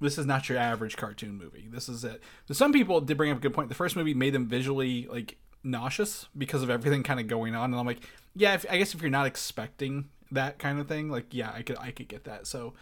this 0.00 0.18
is 0.18 0.26
not 0.26 0.48
your 0.48 0.58
average 0.58 0.96
cartoon 0.96 1.36
movie 1.36 1.68
this 1.70 1.88
is 1.88 2.04
it 2.04 2.22
so 2.46 2.54
some 2.54 2.72
people 2.72 3.00
did 3.00 3.16
bring 3.16 3.30
up 3.30 3.38
a 3.38 3.40
good 3.40 3.54
point 3.54 3.68
the 3.68 3.74
first 3.74 3.96
movie 3.96 4.14
made 4.14 4.32
them 4.32 4.46
visually 4.46 5.06
like 5.10 5.36
nauseous 5.62 6.28
because 6.36 6.62
of 6.62 6.70
everything 6.70 7.02
kind 7.02 7.18
of 7.18 7.26
going 7.26 7.54
on 7.54 7.70
and 7.70 7.80
i'm 7.80 7.86
like 7.86 8.00
yeah 8.34 8.54
if, 8.54 8.64
i 8.70 8.76
guess 8.76 8.94
if 8.94 9.00
you're 9.00 9.10
not 9.10 9.26
expecting 9.26 10.08
that 10.30 10.58
kind 10.58 10.78
of 10.78 10.86
thing 10.86 11.08
like 11.08 11.26
yeah 11.30 11.50
i 11.54 11.62
could 11.62 11.76
i 11.78 11.90
could 11.90 12.08
get 12.08 12.24
that 12.24 12.46
so 12.46 12.72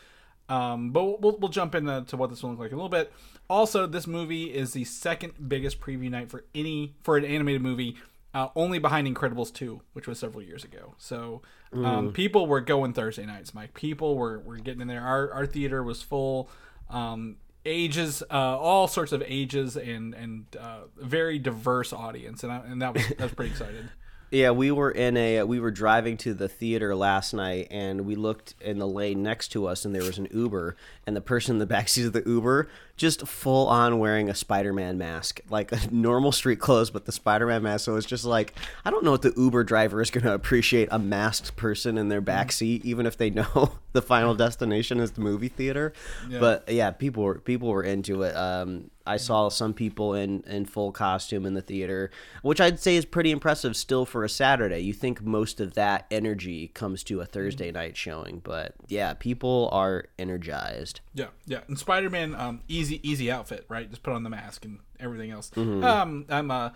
um, 0.49 0.91
but 0.91 1.05
we'll, 1.05 1.17
we'll, 1.19 1.37
we'll 1.39 1.49
jump 1.51 1.75
into 1.75 2.17
what 2.17 2.31
this 2.31 2.43
one 2.43 2.53
looks 2.53 2.61
like 2.61 2.71
in 2.71 2.75
a 2.75 2.77
little 2.77 2.89
bit. 2.89 3.13
Also, 3.49 3.87
this 3.87 4.07
movie 4.07 4.55
is 4.55 4.73
the 4.73 4.85
second 4.85 5.49
biggest 5.49 5.81
preview 5.81 6.11
night 6.11 6.31
for 6.31 6.45
any 6.55 6.95
for 7.03 7.17
an 7.17 7.25
animated 7.25 7.63
movie, 7.63 7.97
uh, 8.35 8.49
only 8.55 8.79
behind 8.79 9.07
Incredibles 9.07 9.53
two, 9.53 9.81
which 9.93 10.07
was 10.07 10.19
several 10.19 10.43
years 10.43 10.65
ago. 10.65 10.95
So 10.99 11.43
um, 11.73 12.13
people 12.13 12.47
were 12.47 12.61
going 12.61 12.93
Thursday 12.93 13.27
nights, 13.27 13.55
Mike. 13.55 13.75
People 13.75 14.17
were, 14.17 14.39
were 14.41 14.57
getting 14.57 14.81
in 14.81 14.89
there. 14.89 15.03
Our 15.03 15.33
our 15.33 15.47
theater 15.47 15.83
was 15.83 16.03
full. 16.03 16.51
Um, 16.91 17.37
ages, 17.65 18.23
uh, 18.31 18.59
all 18.59 18.89
sorts 18.89 19.13
of 19.13 19.23
ages, 19.27 19.77
and 19.77 20.15
and 20.15 20.45
uh, 20.59 20.81
very 20.97 21.39
diverse 21.39 21.93
audience, 21.93 22.43
and 22.43 22.53
I, 22.53 22.57
and 22.59 22.83
that 22.83 22.95
was 22.95 23.09
that 23.09 23.21
was 23.21 23.35
pretty 23.35 23.51
excited. 23.51 23.89
Yeah, 24.35 24.51
we 24.51 24.73
were 24.73 24.91
in 24.91 25.17
a 25.17 25.45
we 25.45 25.61
were 25.61 25.71
driving 25.71 26.17
to 26.17 26.35
the 26.35 26.49
theater 26.49 26.97
last 26.97 27.35
night 27.35 27.69
and 27.71 28.01
we 28.01 28.17
looked 28.17 28.57
in 28.61 28.81
the 28.81 28.87
lane 28.87 29.23
next 29.23 29.49
to 29.53 29.67
us 29.69 29.85
and 29.85 29.95
there 29.95 30.03
was 30.03 30.19
an 30.19 30.27
Uber 30.33 30.77
and 31.07 31.15
the 31.15 31.21
person 31.21 31.55
in 31.55 31.59
the 31.61 31.73
backseat 31.73 32.05
of 32.05 32.15
the 32.15 32.25
Uber 32.27 32.69
just 32.97 33.27
full 33.27 33.67
on 33.69 33.99
wearing 33.99 34.29
a 34.29 34.35
Spider-Man 34.35 34.99
mask, 34.99 35.41
like 35.51 35.73
a 35.73 35.79
normal 35.91 36.33
street 36.33 36.61
clothes 36.61 36.91
but 36.91 37.05
the 37.05 37.13
Spider-Man 37.13 37.63
mask. 37.63 37.85
So 37.85 37.97
it's 37.97 38.07
just 38.07 38.25
like 38.25 38.55
I 38.85 38.91
don't 38.91 39.05
know 39.05 39.11
what 39.11 39.23
the 39.23 39.33
Uber 39.37 39.65
driver 39.65 40.01
is 40.01 40.11
going 40.11 40.25
to 40.25 40.33
appreciate 40.33 40.89
a 40.91 40.99
masked 40.99 41.57
person 41.57 41.99
in 41.99 42.09
their 42.09 42.23
backseat 42.23 42.85
even 42.85 43.07
if 43.07 43.17
they 43.17 43.31
know 43.31 43.79
the 43.93 44.03
final 44.03 44.35
destination 44.35 45.01
is 45.01 45.13
the 45.13 45.21
movie 45.21 45.49
theater. 45.49 45.93
But 46.31 46.69
yeah, 46.69 46.91
people 46.91 47.25
were 47.25 47.39
people 47.39 47.69
were 47.69 47.83
into 47.83 48.23
it. 48.23 48.35
Um 48.37 48.91
I 49.07 49.19
saw 49.19 49.51
some 49.51 49.75
people 49.75 50.15
in, 50.15 50.43
in 50.47 50.65
full 50.65 50.91
costume 50.91 51.45
in 51.45 51.53
the 51.55 51.61
theater, 51.61 52.11
which 52.43 52.61
I'd 52.61 52.81
say 52.81 52.97
is 52.97 53.05
pretty 53.05 53.31
impressive 53.31 53.77
still 53.77 54.07
for 54.07 54.25
a 54.25 54.29
Saturday. 54.31 54.81
You 54.81 54.95
think 54.95 55.23
most 55.23 55.61
of 55.61 55.75
that 55.75 56.07
energy 56.11 56.69
comes 56.69 57.05
to 57.05 57.21
a 57.21 57.27
Thursday 57.27 57.71
night 57.71 57.97
showing, 57.97 58.41
but 58.43 58.75
yeah, 58.89 59.13
people 59.13 59.69
are 59.73 60.07
energized. 60.19 61.01
Yeah, 61.13 61.29
yeah. 61.45 61.61
And 61.69 61.79
Spider 61.79 62.09
Man, 62.09 62.35
um, 62.35 62.63
easy 62.67 62.84
easy 62.91 63.09
easy 63.09 63.31
outfit, 63.31 63.65
right? 63.69 63.89
Just 63.89 64.03
put 64.03 64.15
on 64.15 64.23
the 64.23 64.31
mask 64.31 64.65
and 64.65 64.79
everything 65.01 65.31
else. 65.31 65.51
Mm-hmm. 65.57 65.85
Um, 65.85 66.27
I'm 66.29 66.51
uh, 66.51 66.71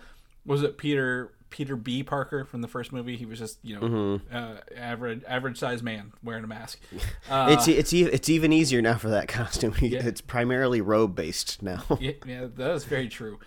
was 0.45 0.63
it 0.63 0.77
Peter 0.77 1.31
Peter 1.49 1.75
B. 1.75 2.03
Parker 2.03 2.45
from 2.45 2.61
the 2.61 2.67
first 2.67 2.91
movie? 2.93 3.15
He 3.15 3.25
was 3.25 3.39
just 3.39 3.59
you 3.63 3.75
know 3.75 3.81
Mm-hmm. 3.81 4.35
uh, 4.35 4.57
average 4.75 5.23
average 5.27 5.57
sized 5.57 5.83
man 5.83 6.13
wearing 6.23 6.43
a 6.43 6.47
mask. 6.47 6.79
Uh, 7.29 7.47
it's 7.51 7.67
it's 7.67 7.93
it's 7.93 8.29
even 8.29 8.51
easier 8.51 8.81
now 8.81 8.97
for 8.97 9.09
that 9.09 9.27
costume. 9.27 9.73
It's 9.81 10.21
primarily 10.21 10.81
robe 10.81 11.15
based 11.15 11.61
now. 11.61 11.83
yeah, 11.99 12.13
yeah, 12.25 12.47
that 12.55 12.71
is 12.71 12.85
very 12.85 13.07
true. 13.07 13.39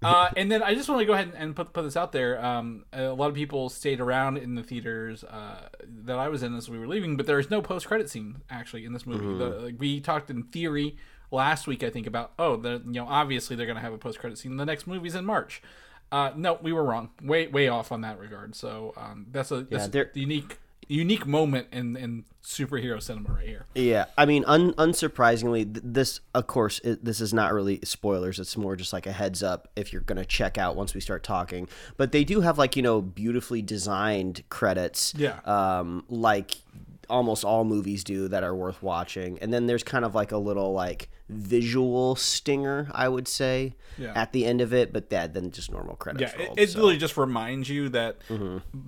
Uh, 0.00 0.30
and 0.36 0.50
then 0.50 0.62
I 0.62 0.74
just 0.74 0.88
want 0.88 1.00
to 1.00 1.04
go 1.04 1.12
ahead 1.12 1.32
and 1.36 1.56
put 1.56 1.72
put 1.72 1.82
this 1.82 1.96
out 1.96 2.12
there. 2.12 2.42
Um, 2.42 2.84
a 2.92 3.08
lot 3.08 3.28
of 3.28 3.34
people 3.34 3.68
stayed 3.68 4.00
around 4.00 4.38
in 4.38 4.54
the 4.54 4.62
theaters 4.62 5.24
uh, 5.24 5.68
that 6.04 6.18
I 6.18 6.28
was 6.28 6.42
in 6.44 6.54
as 6.56 6.70
we 6.70 6.78
were 6.78 6.86
leaving, 6.86 7.16
but 7.16 7.26
there 7.26 7.38
is 7.38 7.50
no 7.50 7.60
post 7.60 7.86
credit 7.88 8.08
scene 8.08 8.42
actually 8.48 8.84
in 8.84 8.92
this 8.92 9.04
movie. 9.06 9.26
The, 9.36 9.48
like, 9.60 9.74
we 9.78 10.00
talked 10.00 10.30
in 10.30 10.44
theory 10.44 10.96
last 11.30 11.66
week, 11.66 11.82
I 11.82 11.90
think, 11.90 12.06
about 12.06 12.32
oh, 12.38 12.56
the 12.56 12.82
you 12.84 12.92
know 12.92 13.06
obviously 13.06 13.56
they're 13.56 13.66
going 13.66 13.76
to 13.76 13.82
have 13.82 13.92
a 13.92 13.98
post 13.98 14.18
credit 14.18 14.38
scene. 14.38 14.56
The 14.56 14.66
next 14.66 14.86
movie's 14.86 15.14
in 15.14 15.24
March. 15.24 15.62
Uh, 16.10 16.32
no, 16.36 16.58
we 16.62 16.72
were 16.72 16.84
wrong. 16.84 17.10
Way 17.22 17.48
way 17.48 17.68
off 17.68 17.92
on 17.92 18.00
that 18.02 18.18
regard. 18.18 18.54
So 18.54 18.94
um, 18.96 19.26
that's 19.30 19.50
a 19.50 19.62
that's 19.62 19.94
a 19.94 20.06
unique 20.14 20.58
unique 20.88 21.26
moment 21.26 21.68
in 21.70 21.96
in 21.96 22.24
superhero 22.42 23.00
cinema 23.02 23.30
right 23.30 23.46
here. 23.46 23.66
Yeah, 23.74 24.06
I 24.16 24.24
mean, 24.24 24.44
un- 24.46 24.72
unsurprisingly, 24.74 25.64
th- 25.74 25.84
this, 25.84 26.20
of 26.34 26.46
course, 26.46 26.78
it, 26.78 27.04
this 27.04 27.20
is 27.20 27.34
not 27.34 27.52
really 27.52 27.80
spoilers. 27.84 28.38
It's 28.38 28.56
more 28.56 28.74
just 28.74 28.94
like 28.94 29.06
a 29.06 29.12
heads 29.12 29.42
up 29.42 29.68
if 29.76 29.92
you're 29.92 30.02
gonna 30.02 30.24
check 30.24 30.56
out 30.56 30.76
once 30.76 30.94
we 30.94 31.00
start 31.00 31.22
talking. 31.22 31.68
But 31.98 32.12
they 32.12 32.24
do 32.24 32.40
have 32.40 32.56
like 32.56 32.74
you 32.74 32.82
know 32.82 33.02
beautifully 33.02 33.62
designed 33.62 34.44
credits. 34.48 35.14
Yeah. 35.16 35.40
Um, 35.44 36.04
like 36.08 36.56
almost 37.10 37.44
all 37.44 37.64
movies 37.64 38.04
do 38.04 38.28
that 38.28 38.42
are 38.42 38.54
worth 38.54 38.82
watching. 38.82 39.38
And 39.40 39.52
then 39.52 39.66
there's 39.66 39.82
kind 39.82 40.04
of 40.04 40.14
like 40.14 40.32
a 40.32 40.36
little 40.36 40.72
like 40.72 41.08
visual 41.28 42.16
stinger, 42.16 42.88
I 42.92 43.08
would 43.08 43.28
say, 43.28 43.74
Yeah. 43.98 44.12
at 44.14 44.32
the 44.32 44.46
end 44.46 44.60
of 44.60 44.72
it. 44.72 44.92
But 44.92 45.10
that 45.10 45.34
then 45.34 45.50
just 45.50 45.70
normal 45.70 45.96
credits. 45.96 46.32
Yeah, 46.34 46.42
it, 46.42 46.46
rolled, 46.48 46.58
it 46.60 46.70
so. 46.70 46.78
really 46.78 46.96
just 46.96 47.16
reminds 47.16 47.68
you 47.68 47.88
that 47.90 48.16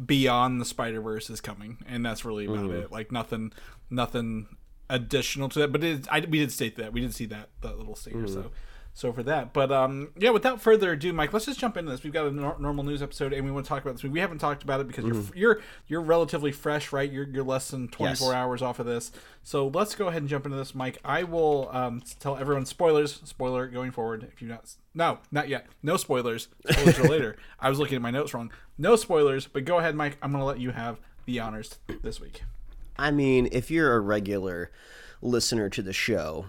Beyond 0.07 0.61
the 0.61 0.65
Spider 0.65 1.01
Verse 1.01 1.31
is 1.31 1.41
coming, 1.41 1.79
and 1.87 2.05
that's 2.05 2.25
really 2.25 2.47
about 2.47 2.59
Mm-hmm. 2.67 2.83
it. 2.83 2.93
Like 2.93 3.13
nothing, 3.13 3.53
nothing 3.91 4.57
additional 4.89 5.49
to 5.51 5.59
that. 5.61 5.73
But 5.73 5.85
it, 5.85 6.07
I, 6.11 6.21
we 6.21 6.39
did 6.39 6.53
state 6.53 6.77
that 6.77 6.93
we 6.93 7.01
did 7.01 7.15
see 7.15 7.27
that 7.27 7.51
that 7.61 7.79
little 7.79 7.95
stinger. 7.95 8.25
Mm-hmm. 8.27 8.35
So, 8.35 8.51
so 8.93 9.13
for 9.13 9.23
that. 9.23 9.53
But 9.53 9.71
um, 9.73 10.11
yeah. 10.19 10.31
Without 10.31 10.61
further 10.61 10.93
ado, 10.93 11.13
Mike, 11.13 11.33
let's 11.33 11.47
just 11.47 11.59
jump 11.61 11.77
into 11.77 11.91
this. 11.91 12.03
We've 12.03 12.13
got 12.13 12.27
a 12.27 12.31
nor- 12.31 12.57
normal 12.59 12.85
news 12.85 13.03
episode, 13.03 13.33
and 13.33 13.45
we 13.45 13.51
want 13.51 13.65
to 13.65 13.69
talk 13.69 13.83
about 13.83 13.95
this. 13.95 14.05
We 14.05 14.21
haven't 14.21 14.39
talked 14.39 14.63
about 14.63 14.81
it 14.81 14.87
because 14.89 15.05
Mm-hmm. 15.05 15.37
you're 15.37 15.55
you're 15.57 15.63
you're 15.87 16.01
relatively 16.03 16.53
fresh, 16.53 16.93
right? 16.93 17.11
You're 17.11 17.27
you're 17.29 17.45
less 17.45 17.71
than 17.71 17.89
24 17.89 18.09
Yes. 18.29 18.35
hours 18.37 18.63
off 18.63 18.79
of 18.79 18.87
this. 18.87 19.13
So 19.43 19.69
let's 19.69 19.95
go 19.95 20.09
ahead 20.09 20.23
and 20.23 20.29
jump 20.29 20.45
into 20.45 20.57
this, 20.59 20.75
Mike. 20.75 20.99
I 21.05 21.23
will 21.23 21.69
um, 21.73 22.03
tell 22.19 22.37
everyone 22.37 22.67
spoilers. 22.67 23.21
Spoiler 23.25 23.67
going 23.69 23.91
forward. 23.91 24.29
If 24.33 24.43
you're 24.43 24.51
not 24.51 24.75
no, 24.95 25.19
not 25.31 25.49
yet. 25.49 25.67
No 25.83 25.97
spoilers. 25.97 26.49
Spoilers 26.69 26.99
are 26.99 27.09
later. 27.09 27.37
I 27.61 27.69
was 27.71 27.79
looking 27.79 27.97
at 27.97 28.03
my 28.03 28.11
notes 28.11 28.35
wrong. 28.35 28.51
No 28.77 28.97
spoilers. 28.97 29.47
But 29.47 29.65
go 29.65 29.79
ahead, 29.79 29.95
Mike. 29.95 30.19
I'm 30.21 30.33
going 30.33 30.43
to 30.43 30.47
let 30.47 30.59
you 30.59 30.71
have 30.73 30.99
the 31.27 31.39
honors 31.41 31.79
this 32.03 32.21
week. 32.21 32.43
I 32.99 33.11
mean, 33.13 33.49
if 33.53 33.71
you're 33.71 33.95
a 33.95 34.01
regular 34.01 34.71
listener 35.23 35.69
to 35.71 35.81
the 35.81 35.93
show, 35.93 36.47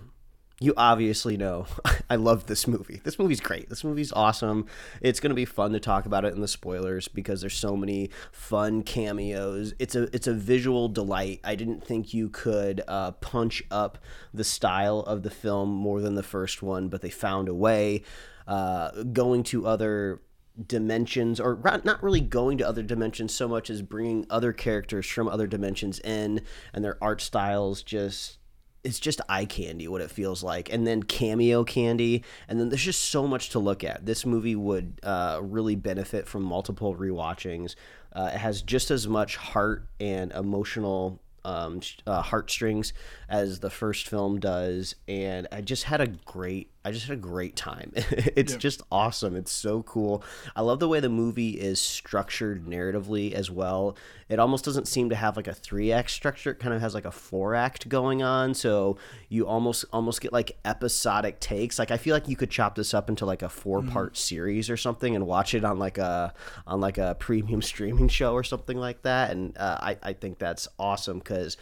you 0.61 0.75
obviously 0.77 1.35
know 1.35 1.65
I 2.09 2.15
love 2.15 2.45
this 2.45 2.67
movie. 2.67 3.01
This 3.03 3.17
movie's 3.17 3.41
great. 3.41 3.67
This 3.69 3.83
movie's 3.83 4.13
awesome. 4.13 4.67
It's 5.01 5.19
going 5.19 5.31
to 5.31 5.35
be 5.35 5.45
fun 5.45 5.73
to 5.73 5.79
talk 5.79 6.05
about 6.05 6.23
it 6.23 6.33
in 6.33 6.41
the 6.41 6.47
spoilers 6.47 7.07
because 7.07 7.41
there's 7.41 7.55
so 7.55 7.75
many 7.75 8.11
fun 8.31 8.83
cameos. 8.83 9.73
It's 9.79 9.95
a 9.95 10.03
it's 10.15 10.27
a 10.27 10.33
visual 10.33 10.87
delight. 10.87 11.41
I 11.43 11.55
didn't 11.55 11.83
think 11.83 12.13
you 12.13 12.29
could 12.29 12.81
uh, 12.87 13.11
punch 13.11 13.63
up 13.71 13.97
the 14.33 14.43
style 14.43 14.99
of 14.99 15.23
the 15.23 15.31
film 15.31 15.69
more 15.69 15.99
than 15.99 16.15
the 16.15 16.23
first 16.23 16.61
one, 16.61 16.87
but 16.89 17.01
they 17.01 17.09
found 17.09 17.49
a 17.49 17.55
way. 17.55 18.03
Uh, 18.47 19.03
going 19.03 19.43
to 19.43 19.65
other 19.65 20.21
dimensions 20.67 21.39
or 21.39 21.57
not 21.85 22.03
really 22.03 22.19
going 22.19 22.57
to 22.57 22.67
other 22.67 22.83
dimensions 22.83 23.33
so 23.33 23.47
much 23.47 23.69
as 23.69 23.81
bringing 23.81 24.25
other 24.29 24.51
characters 24.51 25.07
from 25.07 25.27
other 25.27 25.47
dimensions 25.47 25.99
in 25.99 26.41
and 26.73 26.83
their 26.83 27.01
art 27.01 27.21
styles 27.21 27.81
just 27.81 28.37
it's 28.83 28.99
just 28.99 29.21
eye 29.29 29.45
candy 29.45 29.87
what 29.87 30.01
it 30.01 30.09
feels 30.09 30.43
like 30.43 30.71
and 30.71 30.87
then 30.87 31.03
cameo 31.03 31.63
candy 31.63 32.23
and 32.47 32.59
then 32.59 32.69
there's 32.69 32.83
just 32.83 33.01
so 33.09 33.27
much 33.27 33.49
to 33.49 33.59
look 33.59 33.83
at. 33.83 34.05
This 34.05 34.25
movie 34.25 34.55
would 34.55 34.99
uh, 35.03 35.39
really 35.41 35.75
benefit 35.75 36.27
from 36.27 36.43
multiple 36.43 36.95
rewatchings. 36.95 37.75
Uh, 38.13 38.31
it 38.33 38.37
has 38.37 38.61
just 38.61 38.91
as 38.91 39.07
much 39.07 39.37
heart 39.37 39.87
and 39.99 40.31
emotional 40.31 41.19
um, 41.43 41.81
uh, 42.05 42.21
heartstrings 42.21 42.93
as 43.29 43.59
the 43.59 43.69
first 43.69 44.07
film 44.07 44.39
does, 44.39 44.95
and 45.07 45.47
I 45.51 45.61
just 45.61 45.85
had 45.85 46.01
a 46.01 46.07
great, 46.07 46.69
I 46.83 46.91
just 46.91 47.05
had 47.05 47.13
a 47.13 47.21
great 47.21 47.55
time. 47.55 47.91
it's 47.95 48.55
just 48.55 48.81
awesome. 48.91 49.35
It's 49.35 49.51
so 49.51 49.83
cool. 49.83 50.23
I 50.55 50.61
love 50.61 50.79
the 50.79 50.87
way 50.87 50.99
the 50.99 51.09
movie 51.09 51.51
is 51.51 51.79
structured 51.79 52.65
narratively 52.65 53.33
as 53.33 53.51
well. 53.51 53.95
It 54.29 54.39
almost 54.39 54.65
doesn't 54.65 54.87
seem 54.87 55.09
to 55.09 55.15
have 55.15 55.37
like 55.37 55.47
a 55.47 55.53
three 55.53 55.91
act 55.91 56.09
structure. 56.09 56.51
It 56.51 56.59
kind 56.59 56.73
of 56.73 56.81
has 56.81 56.95
like 56.95 57.05
a 57.05 57.11
four 57.11 57.53
act 57.53 57.87
going 57.87 58.23
on. 58.23 58.55
So 58.55 58.97
you 59.29 59.45
almost 59.45 59.85
almost 59.93 60.21
get 60.21 60.33
like 60.33 60.57
episodic 60.65 61.39
takes. 61.39 61.77
Like 61.77 61.91
I 61.91 61.97
feel 61.97 62.15
like 62.15 62.27
you 62.27 62.35
could 62.35 62.49
chop 62.49 62.73
this 62.73 62.95
up 62.95 63.09
into 63.09 63.25
like 63.25 63.43
a 63.43 63.49
four 63.49 63.83
part 63.83 64.17
series 64.17 64.69
or 64.69 64.77
something 64.77 65.15
and 65.15 65.27
watch 65.27 65.53
it 65.53 65.63
on 65.63 65.77
like 65.77 65.99
a 65.99 66.33
on 66.65 66.81
like 66.81 66.97
a 66.97 67.15
premium 67.19 67.61
streaming 67.71 68.07
show 68.07 68.33
or 68.33 68.43
something 68.43 68.77
like 68.77 69.03
that. 69.03 69.31
And 69.31 69.55
uh, 69.57 69.77
I 69.79 69.97
I 70.01 70.13
think 70.13 70.39
that's 70.39 70.67
awesome 70.79 71.19
because 71.19 71.57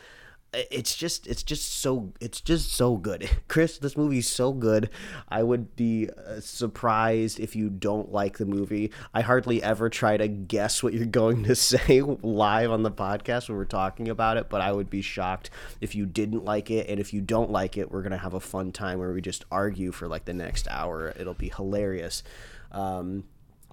it's 0.53 0.95
just 0.95 1.27
it's 1.27 1.43
just 1.43 1.79
so 1.79 2.11
it's 2.19 2.41
just 2.41 2.73
so 2.73 2.97
good. 2.97 3.29
Chris 3.47 3.77
this 3.77 3.95
movie's 3.95 4.27
so 4.27 4.51
good. 4.51 4.89
I 5.27 5.43
would 5.43 5.75
be 5.75 6.09
uh, 6.09 6.39
surprised 6.39 7.39
if 7.39 7.55
you 7.55 7.69
don't 7.69 8.11
like 8.11 8.37
the 8.37 8.45
movie. 8.45 8.91
I 9.13 9.21
hardly 9.21 9.61
ever 9.61 9.89
try 9.89 10.17
to 10.17 10.27
guess 10.27 10.81
what 10.81 10.93
you're 10.93 11.05
going 11.19 11.43
to 11.43 11.55
say 11.55 12.01
live 12.01 12.71
on 12.71 12.83
the 12.83 12.91
podcast 12.91 13.47
when 13.47 13.57
we're 13.57 13.65
talking 13.65 14.09
about 14.09 14.37
it 14.37 14.49
but 14.49 14.61
i 14.61 14.71
would 14.71 14.89
be 14.89 15.01
shocked 15.01 15.49
if 15.81 15.93
you 15.95 16.05
didn't 16.05 16.45
like 16.45 16.71
it. 16.71 16.89
And 16.89 16.99
if 16.99 17.13
you 17.13 17.21
don't 17.21 17.51
like 17.51 17.77
it 17.77 17.91
we're 17.91 18.01
gonna 18.01 18.17
have 18.17 18.33
a 18.33 18.39
fun 18.39 18.71
time 18.71 18.99
where 18.99 19.13
we 19.13 19.21
just 19.21 19.45
argue 19.51 19.91
for 19.91 20.07
like 20.07 20.25
the 20.25 20.33
next 20.33 20.67
hour. 20.69 21.13
It'll 21.19 21.33
be 21.33 21.49
hilarious. 21.49 22.23
Um, 22.71 23.25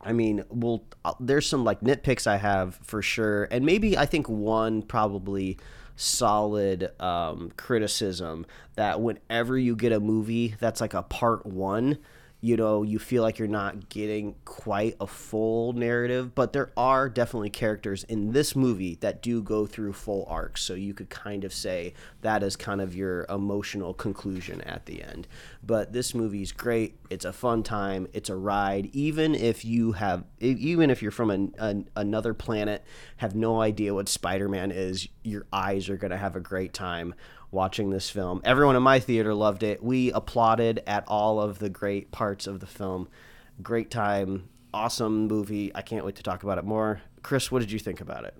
I 0.02 0.12
mean, 0.12 0.44
well, 0.50 0.84
uh, 1.04 1.14
there's 1.18 1.46
some 1.46 1.64
like 1.64 1.80
nitpicks 1.80 2.26
I 2.26 2.36
have 2.36 2.76
for 2.82 3.02
sure, 3.02 3.48
and 3.50 3.64
maybe 3.64 3.96
I 3.96 4.06
think 4.06 4.28
one 4.28 4.82
probably 4.82 5.58
solid 5.96 6.90
um, 7.00 7.52
criticism 7.56 8.46
that 8.76 9.00
whenever 9.00 9.58
you 9.58 9.74
get 9.74 9.92
a 9.92 10.00
movie 10.00 10.54
that's 10.60 10.80
like 10.80 10.94
a 10.94 11.02
part 11.02 11.44
one, 11.46 11.98
you 12.46 12.56
know, 12.56 12.84
you 12.84 13.00
feel 13.00 13.24
like 13.24 13.40
you're 13.40 13.48
not 13.48 13.88
getting 13.88 14.36
quite 14.44 14.94
a 15.00 15.06
full 15.08 15.72
narrative, 15.72 16.32
but 16.32 16.52
there 16.52 16.70
are 16.76 17.08
definitely 17.08 17.50
characters 17.50 18.04
in 18.04 18.30
this 18.30 18.54
movie 18.54 18.94
that 19.00 19.20
do 19.20 19.42
go 19.42 19.66
through 19.66 19.92
full 19.92 20.24
arcs. 20.28 20.62
So 20.62 20.74
you 20.74 20.94
could 20.94 21.10
kind 21.10 21.42
of 21.42 21.52
say 21.52 21.92
that 22.20 22.44
is 22.44 22.54
kind 22.54 22.80
of 22.80 22.94
your 22.94 23.26
emotional 23.28 23.94
conclusion 23.94 24.60
at 24.60 24.86
the 24.86 25.02
end. 25.02 25.26
But 25.60 25.92
this 25.92 26.14
movie 26.14 26.42
is 26.42 26.52
great. 26.52 27.00
It's 27.10 27.24
a 27.24 27.32
fun 27.32 27.64
time. 27.64 28.06
It's 28.12 28.30
a 28.30 28.36
ride. 28.36 28.90
Even 28.92 29.34
if 29.34 29.64
you 29.64 29.90
have, 29.92 30.22
even 30.38 30.88
if 30.88 31.02
you're 31.02 31.10
from 31.10 31.30
an, 31.30 31.52
an, 31.58 31.88
another 31.96 32.32
planet, 32.32 32.84
have 33.16 33.34
no 33.34 33.60
idea 33.60 33.92
what 33.92 34.08
Spider-Man 34.08 34.70
is, 34.70 35.08
your 35.24 35.46
eyes 35.52 35.88
are 35.88 35.96
going 35.96 36.12
to 36.12 36.16
have 36.16 36.36
a 36.36 36.40
great 36.40 36.72
time 36.72 37.12
watching 37.50 37.90
this 37.90 38.10
film. 38.10 38.40
Everyone 38.44 38.76
in 38.76 38.82
my 38.82 38.98
theater 39.00 39.32
loved 39.34 39.62
it. 39.62 39.82
We 39.82 40.12
applauded 40.12 40.82
at 40.86 41.04
all 41.06 41.40
of 41.40 41.58
the 41.58 41.68
great 41.70 42.10
parts 42.10 42.46
of 42.46 42.60
the 42.60 42.66
film. 42.66 43.08
Great 43.62 43.90
time, 43.90 44.48
awesome 44.74 45.26
movie. 45.26 45.72
I 45.74 45.82
can't 45.82 46.04
wait 46.04 46.16
to 46.16 46.22
talk 46.22 46.42
about 46.42 46.58
it 46.58 46.64
more. 46.64 47.00
Chris, 47.22 47.50
what 47.50 47.60
did 47.60 47.70
you 47.72 47.78
think 47.78 48.00
about 48.00 48.24
it? 48.24 48.36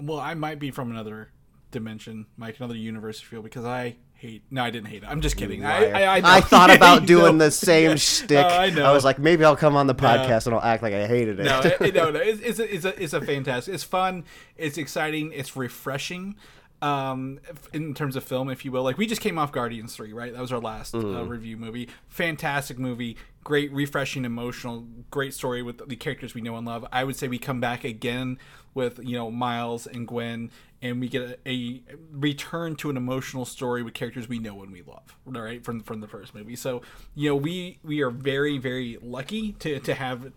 Well, 0.00 0.18
I 0.20 0.34
might 0.34 0.58
be 0.58 0.70
from 0.70 0.90
another 0.90 1.30
dimension, 1.70 2.26
Mike, 2.36 2.58
another 2.58 2.76
universe 2.76 3.20
feel 3.20 3.42
because 3.42 3.64
I 3.64 3.96
hate. 4.14 4.42
No, 4.50 4.62
I 4.62 4.70
didn't 4.70 4.88
hate 4.88 5.02
it. 5.02 5.08
I'm 5.08 5.20
just 5.20 5.36
kidding. 5.36 5.64
I, 5.64 5.90
I, 5.90 6.18
I. 6.18 6.36
I 6.36 6.40
thought 6.40 6.70
about 6.74 7.06
doing 7.06 7.38
know. 7.38 7.44
the 7.46 7.50
same 7.50 7.90
Yeah. 7.90 7.96
shtick. 7.96 8.44
Oh, 8.44 8.48
I 8.48 8.70
know. 8.70 8.92
was 8.92 9.04
like, 9.04 9.18
maybe 9.18 9.44
I'll 9.44 9.56
come 9.56 9.76
on 9.76 9.86
the 9.86 9.94
podcast 9.94 10.46
and 10.46 10.54
I'll 10.54 10.62
act 10.62 10.82
like 10.82 10.94
I 10.94 11.06
hated 11.06 11.40
it. 11.40 11.44
no, 11.44 11.60
it, 11.60 11.94
no, 11.94 12.10
no. 12.10 12.20
It's, 12.20 12.40
it's, 12.40 12.58
a, 12.58 12.74
it's 12.74 12.84
a 12.84 13.02
it's 13.02 13.12
a 13.12 13.20
fantastic. 13.20 13.72
It's 13.74 13.84
fun. 13.84 14.24
It's 14.56 14.78
exciting. 14.78 15.32
It's 15.32 15.56
refreshing. 15.56 16.36
Um, 16.84 17.40
in 17.72 17.94
terms 17.94 18.14
of 18.14 18.24
film, 18.24 18.50
if 18.50 18.62
you 18.62 18.70
will, 18.70 18.82
like 18.82 18.98
we 18.98 19.06
just 19.06 19.22
came 19.22 19.38
off 19.38 19.52
Guardians 19.52 19.96
three, 19.96 20.12
right? 20.12 20.30
That 20.34 20.42
was 20.42 20.52
our 20.52 20.60
last 20.60 20.94
uh, 20.94 21.24
review 21.24 21.56
movie. 21.56 21.88
Fantastic 22.08 22.78
movie. 22.78 23.16
Great, 23.42 23.72
refreshing, 23.72 24.26
emotional. 24.26 24.86
Great 25.10 25.32
story 25.32 25.62
with 25.62 25.88
the 25.88 25.96
characters 25.96 26.34
we 26.34 26.42
know 26.42 26.56
and 26.56 26.66
love. 26.66 26.84
I 26.92 27.04
would 27.04 27.16
say 27.16 27.26
we 27.26 27.38
come 27.38 27.58
back 27.58 27.84
again 27.84 28.38
with 28.74 29.00
you 29.02 29.16
know 29.16 29.30
Miles 29.30 29.86
and 29.86 30.06
Gwen, 30.06 30.50
and 30.82 31.00
we 31.00 31.08
get 31.08 31.40
a, 31.46 31.50
a 31.50 31.82
return 32.12 32.76
to 32.76 32.90
an 32.90 32.98
emotional 32.98 33.46
story 33.46 33.82
with 33.82 33.94
characters 33.94 34.28
we 34.28 34.38
know 34.38 34.62
and 34.62 34.70
we 34.70 34.82
love, 34.82 35.16
right? 35.24 35.64
From 35.64 35.80
from 35.80 36.00
the 36.00 36.08
first 36.08 36.34
movie. 36.34 36.54
So 36.54 36.82
you 37.14 37.30
know 37.30 37.36
we 37.36 37.78
we 37.82 38.02
are 38.02 38.10
very 38.10 38.58
very 38.58 38.98
lucky 39.00 39.52
to 39.60 39.80
to 39.80 39.94
have 39.94 40.32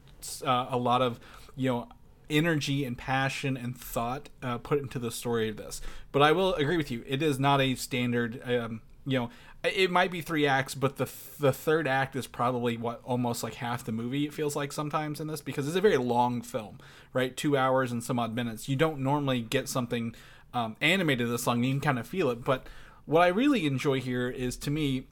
uh, 0.46 0.68
a 0.70 0.77
lot 0.77 1.01
of 1.01 1.20
you 1.58 1.70
know 1.70 1.89
energy 2.29 2.86
and 2.86 2.98
passion 2.98 3.57
and 3.57 3.77
thought 3.77 4.29
uh, 4.41 4.57
put 4.57 4.79
into 4.79 5.00
the 5.00 5.12
story 5.12 5.50
of 5.50 5.57
this. 5.57 5.81
But 6.12 6.22
I 6.22 6.31
will 6.31 6.53
agree 6.55 6.77
with 6.77 6.91
you; 6.91 7.03
it 7.07 7.22
is 7.22 7.39
not 7.39 7.62
a 7.62 7.75
standard. 7.75 8.41
Um, 8.46 8.81
you 9.05 9.19
know 9.19 9.29
it 9.63 9.91
might 9.91 10.12
be 10.12 10.22
three 10.22 10.46
acts, 10.46 10.75
but 10.75 10.98
the 10.98 11.10
the 11.39 11.51
third 11.51 11.88
act 11.88 12.15
is 12.15 12.27
probably 12.27 12.77
what 12.77 13.01
almost 13.03 13.43
like 13.43 13.55
half 13.55 13.84
the 13.84 13.91
movie. 13.91 14.25
It 14.25 14.34
feels 14.34 14.55
like 14.55 14.72
sometimes 14.72 15.19
in 15.19 15.27
this 15.27 15.41
because 15.41 15.67
it's 15.67 15.75
a 15.75 15.81
very 15.81 15.98
long 15.98 16.41
film, 16.41 16.79
right? 17.13 17.36
Two 17.36 17.57
hours 17.57 17.91
and 17.91 18.03
some 18.03 18.19
odd 18.19 18.36
minutes. 18.36 18.69
You 18.69 18.75
don't 18.75 19.00
normally 19.00 19.41
get 19.41 19.67
something 19.67 20.15
um, 20.53 20.75
animated 20.79 21.29
this 21.29 21.48
long. 21.48 21.63
You 21.63 21.74
can 21.74 21.81
kind 21.81 22.00
of 22.00 22.07
feel 22.07 22.29
it, 22.29 22.43
but 22.43 22.67
what 23.05 23.22
I 23.22 23.27
really 23.27 23.65
enjoy 23.65 24.00
here 24.00 24.29
is 24.29 24.57
to 24.57 24.72
me 24.72 25.07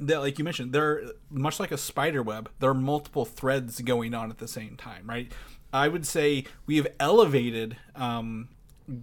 that 0.00 0.20
like 0.20 0.38
you 0.38 0.44
mentioned 0.44 0.72
there 0.72 1.02
much 1.28 1.58
like 1.58 1.72
a 1.72 1.76
spider 1.76 2.22
web 2.22 2.48
there 2.60 2.70
are 2.70 2.74
multiple 2.74 3.24
threads 3.24 3.80
going 3.80 4.14
on 4.14 4.30
at 4.30 4.38
the 4.38 4.46
same 4.46 4.76
time 4.76 5.04
right 5.10 5.32
i 5.72 5.88
would 5.88 6.06
say 6.06 6.44
we 6.66 6.76
have 6.76 6.88
elevated 7.00 7.76
um, 7.94 8.48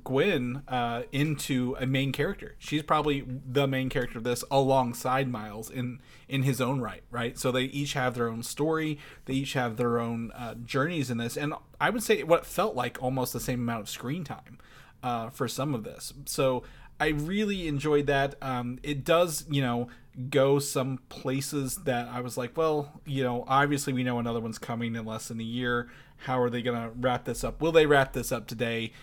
gwen 0.03 0.63
uh, 0.67 1.03
into 1.12 1.75
a 1.79 1.86
main 1.86 2.12
character. 2.12 2.55
She's 2.57 2.81
probably 2.81 3.24
the 3.45 3.67
main 3.67 3.89
character 3.89 4.17
of 4.17 4.24
this 4.24 4.43
alongside 4.50 5.27
miles 5.27 5.69
in 5.69 6.00
in 6.27 6.43
his 6.43 6.60
own 6.60 6.79
right 6.81 7.03
right? 7.12 7.38
So 7.38 7.51
they 7.51 7.63
each 7.63 7.93
have 7.93 8.15
their 8.15 8.29
own 8.29 8.43
story. 8.43 8.98
They 9.25 9.36
each 9.36 9.53
have 9.53 9.77
their 9.77 10.00
own 10.00 10.31
uh, 10.31 10.55
journeys 10.55 11.10
in 11.10 11.17
this. 11.17 11.38
And 11.38 11.53
i 11.79 11.89
would 11.89 12.03
say 12.03 12.24
what 12.24 12.45
felt 12.45 12.75
like 12.75 13.01
almost 13.01 13.34
the 13.34 13.39
same 13.39 13.60
amount 13.60 13.81
of 13.81 13.89
screen 13.89 14.24
time 14.24 14.57
uh, 15.03 15.29
for 15.29 15.48
some 15.48 15.74
of 15.74 15.84
this. 15.84 16.13
So 16.25 16.63
I 17.00 17.10
really 17.10 17.67
enjoyed 17.67 18.07
that. 18.07 18.36
Um, 18.41 18.79
it 18.81 19.03
does, 19.03 19.45
you 19.50 19.62
know, 19.62 19.88
go 20.29 20.60
some 20.60 21.00
places 21.10 21.77
that 21.84 22.07
I 22.07 22.22
was 22.22 22.38
like, 22.38 22.55
well, 22.57 23.01
you 23.05 23.24
know, 23.24 23.43
obviously 23.48 23.93
we 23.93 24.03
know 24.03 24.19
another 24.19 24.39
one's 24.39 24.57
coming 24.57 24.95
in 24.95 25.05
less 25.05 25.27
than 25.27 25.39
a 25.39 25.43
year. 25.43 25.89
How 26.17 26.39
are 26.39 26.50
they 26.50 26.62
going 26.62 26.81
to 26.81 26.91
wrap 26.98 27.25
this 27.25 27.43
up? 27.43 27.62
Will 27.62 27.72
they 27.72 27.86
wrap 27.86 28.13
this 28.13 28.31
up 28.31 28.48
today? 28.48 28.93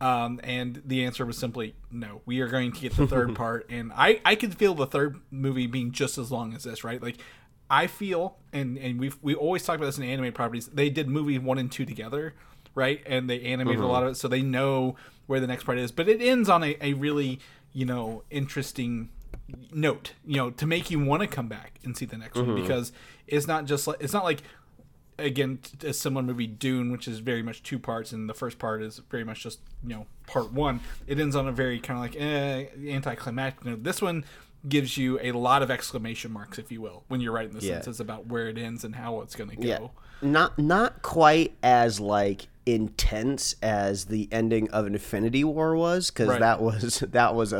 Um, 0.00 0.40
and 0.42 0.82
the 0.84 1.04
answer 1.04 1.24
was 1.24 1.38
simply 1.38 1.76
no. 1.90 2.22
We 2.26 2.40
are 2.40 2.48
going 2.48 2.72
to 2.72 2.80
get 2.80 2.96
the 2.96 3.06
third 3.06 3.34
part, 3.36 3.66
and 3.70 3.92
I 3.94 4.20
I 4.24 4.34
could 4.34 4.56
feel 4.56 4.74
the 4.74 4.86
third 4.86 5.20
movie 5.30 5.68
being 5.68 5.92
just 5.92 6.18
as 6.18 6.32
long 6.32 6.54
as 6.54 6.64
this, 6.64 6.82
right? 6.82 7.00
Like 7.00 7.18
I 7.70 7.86
feel, 7.86 8.36
and 8.52 8.76
and 8.78 8.98
we 8.98 9.12
we 9.22 9.36
always 9.36 9.62
talk 9.62 9.76
about 9.76 9.86
this 9.86 9.98
in 9.98 10.04
animated 10.04 10.34
properties. 10.34 10.66
They 10.66 10.90
did 10.90 11.08
movie 11.08 11.38
one 11.38 11.56
and 11.56 11.70
two 11.70 11.84
together, 11.84 12.34
right? 12.74 13.00
And 13.06 13.30
they 13.30 13.42
animated 13.42 13.78
mm-hmm. 13.78 13.88
a 13.88 13.92
lot 13.92 14.02
of 14.02 14.10
it, 14.10 14.14
so 14.16 14.26
they 14.26 14.42
know 14.42 14.96
where 15.26 15.38
the 15.38 15.46
next 15.46 15.64
part 15.64 15.78
is. 15.78 15.92
But 15.92 16.08
it 16.08 16.20
ends 16.20 16.48
on 16.48 16.64
a, 16.64 16.76
a 16.80 16.94
really 16.94 17.38
you 17.72 17.86
know 17.86 18.24
interesting 18.28 19.10
note, 19.72 20.12
you 20.24 20.36
know, 20.36 20.50
to 20.50 20.66
make 20.66 20.90
you 20.90 21.02
want 21.02 21.22
to 21.22 21.28
come 21.28 21.48
back 21.48 21.78
and 21.84 21.96
see 21.96 22.04
the 22.04 22.16
next 22.16 22.38
mm-hmm. 22.38 22.52
one 22.52 22.62
because 22.62 22.92
it's 23.26 23.46
not 23.46 23.64
just 23.64 23.86
like 23.86 23.98
it's 24.00 24.12
not 24.12 24.24
like 24.24 24.42
again 25.18 25.58
a 25.84 25.92
similar 25.92 26.22
movie 26.22 26.46
Dune, 26.46 26.92
which 26.92 27.06
is 27.08 27.18
very 27.18 27.42
much 27.42 27.62
two 27.62 27.78
parts, 27.78 28.12
and 28.12 28.28
the 28.28 28.34
first 28.34 28.58
part 28.58 28.82
is 28.82 29.00
very 29.10 29.24
much 29.24 29.42
just 29.42 29.60
you 29.82 29.90
know 29.90 30.06
part 30.26 30.52
one. 30.52 30.80
It 31.06 31.18
ends 31.18 31.36
on 31.36 31.48
a 31.48 31.52
very 31.52 31.80
kind 31.80 31.98
of 31.98 32.02
like 32.02 32.20
eh, 32.20 32.66
anticlimactic 32.92 33.64
note. 33.64 33.84
This 33.84 34.02
one 34.02 34.24
gives 34.68 34.96
you 34.96 35.18
a 35.20 35.32
lot 35.32 35.62
of 35.62 35.70
exclamation 35.70 36.32
marks, 36.32 36.58
if 36.58 36.70
you 36.70 36.80
will, 36.80 37.04
when 37.08 37.20
you're 37.20 37.32
writing 37.32 37.52
the 37.52 37.64
yeah. 37.64 37.74
sentences 37.74 38.00
about 38.00 38.26
where 38.26 38.48
it 38.48 38.58
ends 38.58 38.84
and 38.84 38.94
how 38.94 39.20
it's 39.20 39.34
going 39.34 39.50
to 39.50 39.56
go. 39.56 39.68
Yeah. 39.68 39.88
Not 40.22 40.56
not 40.58 41.02
quite 41.02 41.56
as 41.62 41.98
like 41.98 42.46
intense 42.64 43.56
as 43.60 44.04
the 44.04 44.28
ending 44.30 44.70
of 44.70 44.86
an 44.86 44.94
Infinity 44.94 45.42
War 45.42 45.74
was 45.74 46.10
because 46.10 46.28
right. 46.28 46.40
that 46.40 46.60
was 46.62 47.00
that 47.10 47.34
was 47.34 47.52
a, 47.52 47.56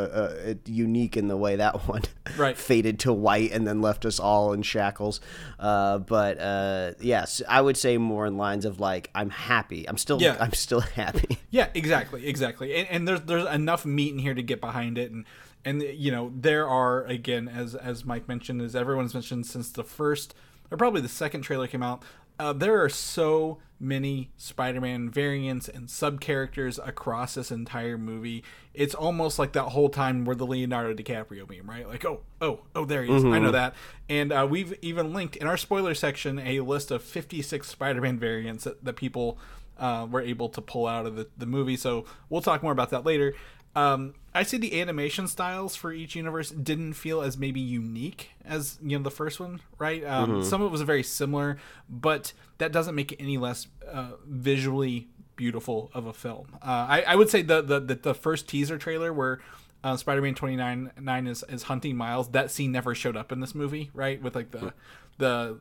a, 0.46 0.50
a, 0.52 0.70
unique 0.70 1.16
in 1.16 1.28
the 1.28 1.36
way 1.36 1.56
that 1.56 1.88
one 1.88 2.02
right. 2.36 2.56
faded 2.58 3.00
to 3.00 3.12
white 3.12 3.50
and 3.52 3.66
then 3.66 3.80
left 3.80 4.04
us 4.04 4.20
all 4.20 4.52
in 4.52 4.62
shackles. 4.62 5.20
Uh, 5.58 5.98
but 5.98 6.38
uh, 6.38 6.92
yes, 7.00 7.42
I 7.48 7.60
would 7.60 7.76
say 7.76 7.98
more 7.98 8.26
in 8.26 8.36
lines 8.36 8.64
of 8.64 8.78
like 8.78 9.10
I'm 9.14 9.30
happy. 9.30 9.88
I'm 9.88 9.98
still 9.98 10.22
yeah. 10.22 10.36
I'm 10.38 10.52
still 10.52 10.80
happy. 10.94 11.38
Yeah, 11.50 11.68
exactly, 11.74 12.26
exactly. 12.26 12.74
And, 12.76 12.88
and 12.88 13.08
there's 13.08 13.22
there's 13.22 13.48
enough 13.48 13.84
meat 13.84 14.12
in 14.12 14.18
here 14.18 14.34
to 14.34 14.42
get 14.42 14.60
behind 14.60 14.98
it 14.98 15.10
and. 15.10 15.24
And 15.64 15.82
you 15.82 16.10
know 16.10 16.32
there 16.34 16.68
are 16.68 17.04
again, 17.04 17.48
as 17.48 17.74
as 17.74 18.04
Mike 18.04 18.28
mentioned, 18.28 18.60
as 18.62 18.74
everyone's 18.74 19.14
mentioned 19.14 19.46
since 19.46 19.70
the 19.70 19.84
first 19.84 20.34
or 20.70 20.76
probably 20.76 21.00
the 21.00 21.08
second 21.08 21.42
trailer 21.42 21.66
came 21.66 21.82
out, 21.82 22.02
uh, 22.38 22.52
there 22.52 22.82
are 22.82 22.88
so 22.88 23.58
many 23.78 24.30
Spider-Man 24.36 25.10
variants 25.10 25.68
and 25.68 25.90
sub 25.90 26.20
characters 26.20 26.78
across 26.84 27.34
this 27.34 27.50
entire 27.50 27.98
movie. 27.98 28.44
It's 28.74 28.94
almost 28.94 29.38
like 29.38 29.52
that 29.52 29.64
whole 29.64 29.88
time 29.88 30.24
where 30.24 30.36
the 30.36 30.46
Leonardo 30.46 30.94
DiCaprio 30.94 31.48
meme, 31.48 31.68
right? 31.68 31.86
Like, 31.86 32.04
oh, 32.04 32.20
oh, 32.40 32.60
oh, 32.74 32.84
there 32.84 33.02
he 33.02 33.12
is. 33.12 33.22
Mm-hmm. 33.22 33.32
I 33.32 33.38
know 33.38 33.46
mm-hmm. 33.46 33.52
that. 33.52 33.74
And 34.08 34.32
uh, 34.32 34.46
we've 34.48 34.76
even 34.82 35.12
linked 35.12 35.36
in 35.36 35.46
our 35.46 35.56
spoiler 35.56 35.94
section 35.94 36.38
a 36.38 36.60
list 36.60 36.90
of 36.90 37.02
56 37.02 37.66
Spider-Man 37.66 38.18
variants 38.18 38.64
that, 38.64 38.84
that 38.84 38.94
people 38.94 39.36
uh, 39.78 40.06
were 40.08 40.20
able 40.20 40.48
to 40.50 40.60
pull 40.60 40.86
out 40.86 41.06
of 41.06 41.16
the, 41.16 41.28
the 41.36 41.46
movie. 41.46 41.76
So 41.76 42.04
we'll 42.30 42.42
talk 42.42 42.62
more 42.62 42.72
about 42.72 42.90
that 42.90 43.04
later. 43.04 43.34
Um, 43.74 44.14
I 44.34 44.42
see 44.42 44.56
the 44.56 44.80
animation 44.80 45.26
styles 45.26 45.76
for 45.76 45.92
each 45.92 46.14
universe 46.14 46.50
didn't 46.50 46.94
feel 46.94 47.22
as 47.22 47.36
maybe 47.36 47.60
unique 47.60 48.30
as 48.44 48.78
you 48.82 48.96
know 48.98 49.02
the 49.02 49.10
first 49.10 49.40
one, 49.40 49.60
right? 49.78 50.04
Um, 50.04 50.30
mm-hmm. 50.30 50.42
Some 50.42 50.62
of 50.62 50.68
it 50.68 50.72
was 50.72 50.82
very 50.82 51.02
similar, 51.02 51.58
but 51.88 52.32
that 52.58 52.72
doesn't 52.72 52.94
make 52.94 53.12
it 53.12 53.20
any 53.20 53.38
less 53.38 53.66
uh, 53.90 54.12
visually 54.26 55.08
beautiful 55.36 55.90
of 55.94 56.06
a 56.06 56.12
film. 56.12 56.56
Uh, 56.62 56.86
I, 56.88 57.04
I, 57.08 57.16
would 57.16 57.30
say 57.30 57.42
the, 57.42 57.62
the, 57.62 57.80
the 57.80 57.94
the 57.94 58.14
first 58.14 58.48
teaser 58.48 58.78
trailer 58.78 59.12
where 59.12 59.40
uh, 59.84 59.96
Spider-Man 59.96 60.34
29 60.34 60.92
nine 61.00 61.26
is, 61.26 61.44
is 61.48 61.64
hunting 61.64 61.96
Miles. 61.96 62.30
That 62.30 62.50
scene 62.50 62.72
never 62.72 62.94
showed 62.94 63.16
up 63.16 63.32
in 63.32 63.40
this 63.40 63.54
movie, 63.54 63.90
right? 63.94 64.20
With 64.22 64.34
like 64.34 64.50
the 64.50 64.72
the 65.18 65.58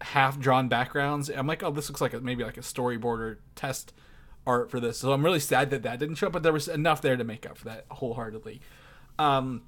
half 0.00 0.38
drawn 0.38 0.68
backgrounds. 0.68 1.28
I'm 1.28 1.46
like, 1.46 1.62
oh, 1.62 1.70
this 1.70 1.88
looks 1.88 2.00
like 2.00 2.12
a, 2.12 2.20
maybe 2.20 2.44
like 2.44 2.56
a 2.56 2.62
storyboard 2.62 3.18
or 3.18 3.38
test 3.54 3.92
art 4.46 4.70
for 4.70 4.80
this. 4.80 4.98
So 4.98 5.12
I'm 5.12 5.24
really 5.24 5.40
sad 5.40 5.70
that 5.70 5.82
that 5.82 5.98
didn't 5.98 6.16
show 6.16 6.26
up, 6.28 6.32
but 6.32 6.42
there 6.42 6.52
was 6.52 6.68
enough 6.68 7.00
there 7.00 7.16
to 7.16 7.24
make 7.24 7.46
up 7.46 7.58
for 7.58 7.66
that 7.66 7.86
wholeheartedly. 7.90 8.60
Um, 9.18 9.62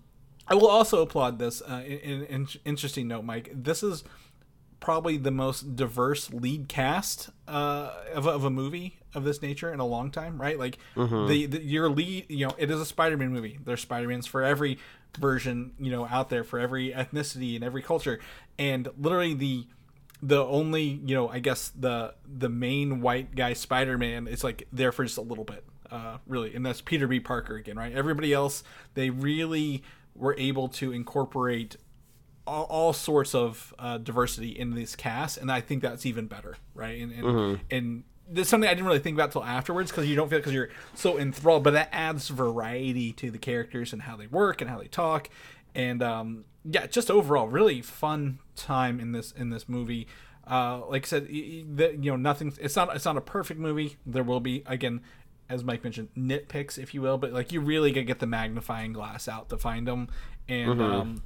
I 0.46 0.54
will 0.54 0.68
also 0.68 1.02
applaud 1.02 1.38
this. 1.38 1.62
Uh, 1.62 1.82
in, 1.87 2.24
in, 2.24 2.48
interesting 2.64 3.08
note, 3.08 3.24
Mike. 3.24 3.50
This 3.54 3.82
is 3.82 4.04
probably 4.80 5.16
the 5.16 5.30
most 5.30 5.76
diverse 5.76 6.30
lead 6.32 6.68
cast 6.68 7.30
uh, 7.48 7.90
of, 8.12 8.26
of 8.26 8.44
a 8.44 8.50
movie 8.50 8.98
of 9.14 9.24
this 9.24 9.40
nature 9.40 9.72
in 9.72 9.80
a 9.80 9.87
long 9.87 10.10
time, 10.10 10.40
right? 10.40 10.58
Like 10.58 10.76
mm-hmm. 10.94 11.26
the, 11.26 11.46
the 11.46 11.62
your 11.62 11.88
lead, 11.88 12.26
you 12.28 12.46
know, 12.46 12.54
it 12.58 12.70
is 12.70 12.80
a 12.80 12.84
Spider-Man 12.84 13.32
movie. 13.32 13.58
There's 13.64 13.80
Spider-Mans 13.80 14.26
for 14.26 14.42
every 14.42 14.78
version, 15.18 15.72
you 15.78 15.90
know, 15.90 16.06
out 16.06 16.28
there 16.28 16.44
for 16.44 16.58
every 16.58 16.90
ethnicity 16.90 17.54
and 17.54 17.64
every 17.64 17.80
culture, 17.80 18.20
and 18.58 18.88
literally 18.98 19.32
the 19.32 19.66
the 20.26 20.42
only 20.46 20.82
you 21.04 21.14
know 21.14 21.28
i 21.28 21.38
guess 21.38 21.70
the 21.78 22.14
the 22.26 22.48
main 22.48 23.02
white 23.02 23.34
guy 23.34 23.52
spider-man 23.52 24.26
is 24.26 24.42
like 24.42 24.66
there 24.72 24.90
for 24.90 25.04
just 25.04 25.18
a 25.18 25.22
little 25.22 25.44
bit 25.44 25.64
uh 25.90 26.16
really 26.26 26.54
and 26.54 26.64
that's 26.64 26.80
peter 26.80 27.06
b. 27.06 27.20
Parker 27.20 27.56
again 27.56 27.76
right? 27.76 27.92
Everybody 27.92 28.32
else 28.32 28.64
they 28.94 29.10
really 29.10 29.82
were 30.14 30.34
able 30.38 30.68
to 30.68 30.92
incorporate 30.92 31.76
all, 32.46 32.64
all 32.64 32.92
sorts 32.92 33.34
of 33.34 33.74
uh, 33.78 33.98
diversity 33.98 34.48
in 34.48 34.74
this 34.74 34.96
cast 34.96 35.37
and 35.37 35.52
i 35.52 35.60
think 35.60 35.82
that's 35.82 36.06
even 36.06 36.26
better 36.26 36.56
right? 36.74 37.02
And 37.02 37.12
and, 37.12 37.24
mm-hmm. 37.24 37.62
and 37.70 38.04
there's 38.26 38.48
something 38.48 38.68
I 38.68 38.72
didn't 38.72 38.87
really 38.87 39.00
think 39.00 39.16
about 39.16 39.32
till 39.32 39.44
afterwards 39.44 39.90
because 39.90 40.06
you 40.06 40.16
don't 40.16 40.30
feel 40.30 40.38
because 40.38 40.54
you're 40.54 40.70
so 40.94 41.18
enthralled, 41.18 41.62
but 41.62 41.74
that 41.74 41.90
adds 41.92 42.28
variety 42.28 43.12
to 43.12 43.30
the 43.30 43.37
characters 43.37 43.92
and 43.92 44.00
how 44.00 44.16
they 44.16 44.26
work 44.26 44.62
and 44.62 44.70
how 44.70 44.78
they 44.78 44.87
talk, 44.87 45.28
and 45.74 46.02
um, 46.02 46.44
yeah, 46.64 46.87
just 46.87 47.11
overall 47.11 47.48
really 47.48 47.83
fun 47.83 48.38
time 48.57 48.98
in 48.98 49.12
this 49.12 49.33
in 49.33 49.50
this 49.50 49.68
movie. 49.68 50.07
Uh, 50.46 50.83
like 50.88 51.05
I 51.05 51.09
said, 51.09 51.29
you 51.31 51.64
know, 51.98 52.16
nothing. 52.16 52.53
It's 52.61 52.77
not. 52.77 52.94
It's 52.94 53.05
not 53.05 53.16
a 53.16 53.20
perfect 53.20 53.61
movie. 53.61 53.96
There 54.07 54.22
will 54.22 54.40
be 54.40 54.62
again, 54.66 55.00
as 55.48 55.64
Mike 55.64 55.85
mentioned, 55.85 56.09
nitpicks, 56.16 56.79
if 56.79 56.94
you 56.94 57.03
will. 57.03 57.18
But 57.18 57.33
like, 57.33 57.53
you 57.53 57.61
really 57.61 57.92
gotta 57.92 58.05
get 58.05 58.18
the 58.18 58.27
magnifying 58.27 58.92
glass 58.92 59.29
out 59.29 59.48
to 59.50 59.59
find 59.59 59.87
them. 59.87 60.09
And 60.48 60.70
mm-hmm. 60.70 60.83
um, 60.83 61.22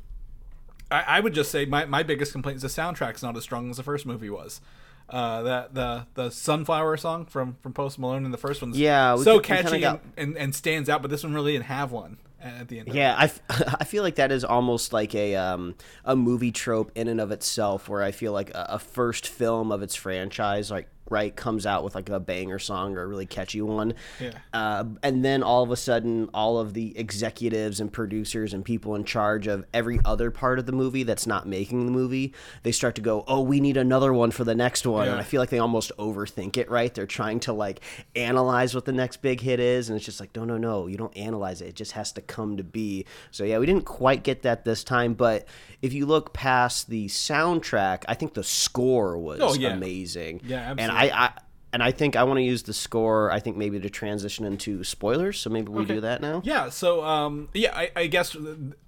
I, 0.91 1.03
I, 1.03 1.21
would 1.21 1.35
just 1.35 1.51
say 1.51 1.65
my, 1.65 1.85
my 1.85 2.05
biggest 2.05 2.31
complaint 2.31 2.57
is 2.57 2.63
the 2.63 2.69
soundtrack's 2.69 3.23
not 3.23 3.37
as 3.37 3.43
strong 3.43 3.69
as 3.71 3.77
the 3.77 3.83
first 3.83 4.07
movie 4.07 4.31
was. 4.31 4.61
Uh, 5.09 5.43
that 5.43 5.75
the 5.75 6.07
the 6.15 6.31
sunflower 6.31 6.97
song 6.99 7.25
from 7.25 7.57
from 7.63 7.73
Post 7.73 7.99
Malone 7.99 8.27
in 8.27 8.31
the 8.31 8.37
first 8.37 8.61
one's 8.61 8.79
yeah 8.79 9.17
so 9.17 9.41
catchy 9.41 9.81
got... 9.81 10.03
and, 10.19 10.29
and, 10.29 10.37
and 10.37 10.55
stands 10.55 10.91
out, 10.91 11.01
but 11.01 11.11
this 11.11 11.25
one 11.25 11.33
really 11.33 11.53
didn't 11.53 11.65
have 11.65 11.91
one 11.91 12.19
at 12.41 12.69
the 12.69 12.81
end. 12.81 12.89
yeah, 12.93 13.15
I, 13.17 13.25
f- 13.25 13.41
I 13.81 13.85
feel 13.85 14.03
like 14.03 14.17
that 14.17 14.33
is 14.33 14.45
almost 14.45 14.93
like 14.93 15.15
a 15.15 15.37
um, 15.37 15.75
a 16.05 16.15
movie 16.17 16.53
trope 16.53 16.93
in 16.95 17.09
and 17.09 17.21
of 17.21 17.31
itself, 17.31 17.89
where 17.89 18.03
I 18.03 18.13
feel 18.13 18.33
like 18.33 18.51
a, 18.51 18.67
a 18.71 18.79
first 18.79 19.27
film 19.27 19.73
of 19.73 19.83
its 19.83 19.95
franchise, 19.95 20.71
like 20.71 20.89
right 21.11 21.35
comes 21.37 21.67
out 21.67 21.85
with 21.85 21.95
like 21.95 22.09
a 22.09 22.21
banger 22.21 22.59
song 22.59 22.97
or 22.97 23.03
a 23.03 23.07
really 23.07 23.27
catchy 23.27 23.61
one 23.63 23.95
yeah. 24.21 24.33
uh, 24.53 24.85
and 25.03 25.25
then 25.25 25.43
all 25.43 25.63
of 25.63 25.71
a 25.71 25.77
sudden 25.77 26.29
all 26.35 26.59
of 26.59 26.75
the 26.75 26.97
executives 26.99 27.81
and 27.81 27.93
producers 27.93 28.53
and 28.55 28.65
people 28.65 28.95
in 28.95 29.05
charge 29.05 29.47
of 29.47 29.65
every 29.73 30.01
other 30.05 30.31
part 30.31 30.59
of 30.59 30.67
the 30.67 30.73
movie 30.73 31.03
that's 31.03 31.27
not 31.27 31.47
making 31.47 31.87
the 31.87 31.93
movie 31.93 32.33
they 32.63 32.73
start 32.73 32.95
to 32.95 33.01
go 33.01 33.25
oh 33.27 33.41
we 33.41 33.61
need 33.61 33.77
another 33.77 34.13
one 34.13 34.31
for 34.31 34.45
the 34.45 34.55
next 34.55 34.87
one 34.87 35.07
yeah. 35.07 35.13
and 35.13 35.21
i 35.21 35.25
feel 35.25 35.41
like 35.41 35.51
they 35.51 35.59
almost 35.59 35.93
overthink 35.99 36.57
it 36.57 36.71
right 36.71 36.95
they're 36.95 37.07
trying 37.07 37.41
to 37.41 37.53
like 37.53 37.81
analyze 38.17 38.75
what 38.75 38.85
the 38.85 38.93
next 38.93 39.19
big 39.19 39.41
hit 39.41 39.61
is 39.61 39.89
and 39.89 39.97
it's 39.97 40.05
just 40.05 40.21
like 40.21 40.35
no 40.37 40.45
no 40.45 40.57
no 40.57 40.87
you 40.87 40.97
don't 40.97 41.17
analyze 41.17 41.61
it 41.61 41.69
it 41.69 41.75
just 41.75 41.93
has 41.93 42.13
to 42.13 42.21
come 42.21 42.57
to 42.57 42.65
be 42.65 43.05
so 43.31 43.45
yeah 43.45 43.59
we 43.59 43.67
didn't 43.67 43.85
quite 43.85 44.23
get 44.23 44.43
that 44.43 44.65
this 44.65 44.85
time 44.85 45.15
but 45.15 45.47
if 45.83 45.93
you 45.93 46.07
look 46.07 46.33
past 46.33 46.89
the 46.89 47.07
soundtrack 47.07 48.05
i 48.09 48.15
think 48.15 48.35
the 48.35 48.43
score 48.45 49.19
was 49.19 49.41
oh, 49.41 49.55
yeah. 49.55 49.71
amazing 49.71 50.41
yeah 50.45 50.57
absolutely. 50.57 50.85
and 50.85 50.93
I, 50.99 51.11
I 51.27 51.33
and 51.73 51.83
I 51.83 51.91
think 51.93 52.17
I 52.17 52.23
want 52.25 52.39
to 52.39 52.43
use 52.43 52.63
the 52.63 52.73
score. 52.73 53.31
I 53.31 53.41
think 53.41 53.57
maybe 53.59 53.79
to 53.79 53.91
transition 53.91 54.47
into 54.47 54.83
spoilers. 54.85 55.39
So 55.39 55.51
maybe 55.51 55.69
we 55.69 55.83
Okay. 55.83 55.95
do 55.97 56.01
that 56.01 56.23
now. 56.23 56.41
Yeah, 56.45 56.71
so 56.71 57.05
um, 57.05 57.51
yeah, 57.53 57.77
I, 57.77 57.91
I 57.95 58.07
guess 58.07 58.35
uh, 58.35 58.41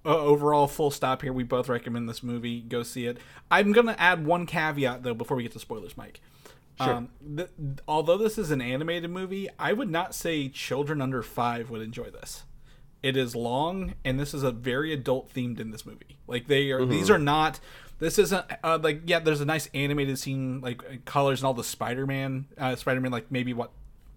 overall, 0.04 0.66
full 0.66 0.90
stop 0.90 1.20
here. 1.22 1.32
We 1.32 1.42
both 1.44 1.68
recommend 1.68 2.08
this 2.08 2.22
movie. 2.22 2.60
Go 2.62 2.82
see 2.82 3.06
it. 3.06 3.18
I'm 3.50 3.72
gonna 3.72 3.96
add 3.98 4.24
one 4.24 4.46
caveat 4.46 5.02
though 5.02 5.12
before 5.14 5.36
we 5.36 5.42
get 5.42 5.52
to 5.52 5.58
spoilers, 5.58 5.96
Mike. 5.96 6.20
Um, 6.78 7.10
th- 7.36 7.50
although 7.86 8.16
this 8.16 8.38
is 8.38 8.50
an 8.50 8.62
animated 8.62 9.10
movie, 9.10 9.50
I 9.58 9.74
would 9.74 9.90
not 9.90 10.14
say 10.14 10.48
children 10.48 11.02
under 11.02 11.22
five 11.22 11.68
would 11.68 11.82
enjoy 11.82 12.08
this. 12.10 12.44
It 13.02 13.18
is 13.18 13.36
long, 13.36 13.92
and 14.02 14.18
this 14.18 14.32
is 14.32 14.42
a 14.42 14.50
very 14.50 14.90
adult 14.94 15.30
themed 15.34 15.60
in 15.60 15.70
this 15.72 15.84
movie. 15.84 16.16
Like 16.26 16.46
they 16.46 16.70
are, 16.70 16.86
these 16.86 17.10
are 17.10 17.18
not. 17.18 17.60
This 18.00 18.18
isn't 18.18 18.44
uh, 18.64 18.78
like 18.82 19.02
yeah. 19.06 19.20
There's 19.20 19.40
a 19.40 19.44
nice 19.44 19.68
animated 19.74 20.18
scene, 20.18 20.60
like 20.60 21.04
colors 21.04 21.40
and 21.40 21.46
all 21.46 21.54
the 21.54 21.62
Spider-Man, 21.62 22.46
uh, 22.58 22.74
Spider-Man, 22.74 23.12
like 23.12 23.30
maybe 23.30 23.52
what 23.52 23.70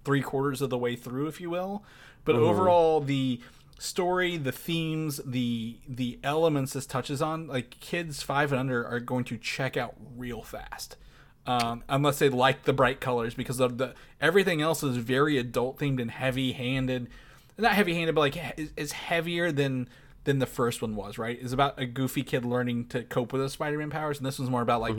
three 0.06 0.22
quarters 0.22 0.62
of 0.62 0.70
the 0.70 0.78
way 0.78 0.96
through, 0.96 1.28
if 1.28 1.40
you 1.40 1.50
will. 1.50 1.84
But 2.26 2.36
overall, 2.36 3.02
the 3.02 3.42
story, 3.78 4.38
the 4.38 4.54
themes, 4.54 5.20
the 5.26 5.78
the 5.88 6.18
elements 6.24 6.74
this 6.74 6.86
touches 6.86 7.22
on, 7.22 7.48
like 7.48 7.80
kids 7.82 8.24
five 8.24 8.54
and 8.54 8.60
under 8.60 8.88
are 8.88 9.02
going 9.02 9.26
to 9.26 9.38
check 9.38 9.76
out 9.76 9.96
real 10.18 10.42
fast. 10.42 10.96
Um, 11.46 11.84
unless 11.90 12.20
they 12.20 12.30
like 12.30 12.64
the 12.64 12.72
bright 12.72 13.02
colors, 13.02 13.34
because 13.34 13.60
of 13.60 13.78
the 13.78 13.96
everything 14.22 14.62
else 14.62 14.82
is 14.82 14.96
very 14.96 15.38
adult 15.38 15.78
themed 15.78 16.02
and 16.02 16.10
heavy 16.10 16.54
handed. 16.54 17.10
Not 17.58 17.74
heavy 17.74 17.94
handed, 17.94 18.16
but 18.16 18.22
like 18.22 18.58
is, 18.58 18.72
is 18.78 18.92
heavier 18.94 19.52
than 19.52 19.90
than 20.24 20.40
the 20.40 20.46
first 20.46 20.82
one 20.82 20.96
was. 20.96 21.18
Right? 21.18 21.38
It's 21.42 21.54
about 21.54 21.80
a 21.80 21.86
goofy 21.86 22.24
kid 22.24 22.46
learning 22.46 22.88
to 22.88 23.04
cope 23.04 23.34
with 23.34 23.42
his 23.42 23.54
Spider-Man 23.54 23.90
powers, 23.90 24.18
and 24.18 24.26
this 24.26 24.40
one's 24.40 24.52
more 24.52 24.62
about 24.62 24.82
like 24.82 24.98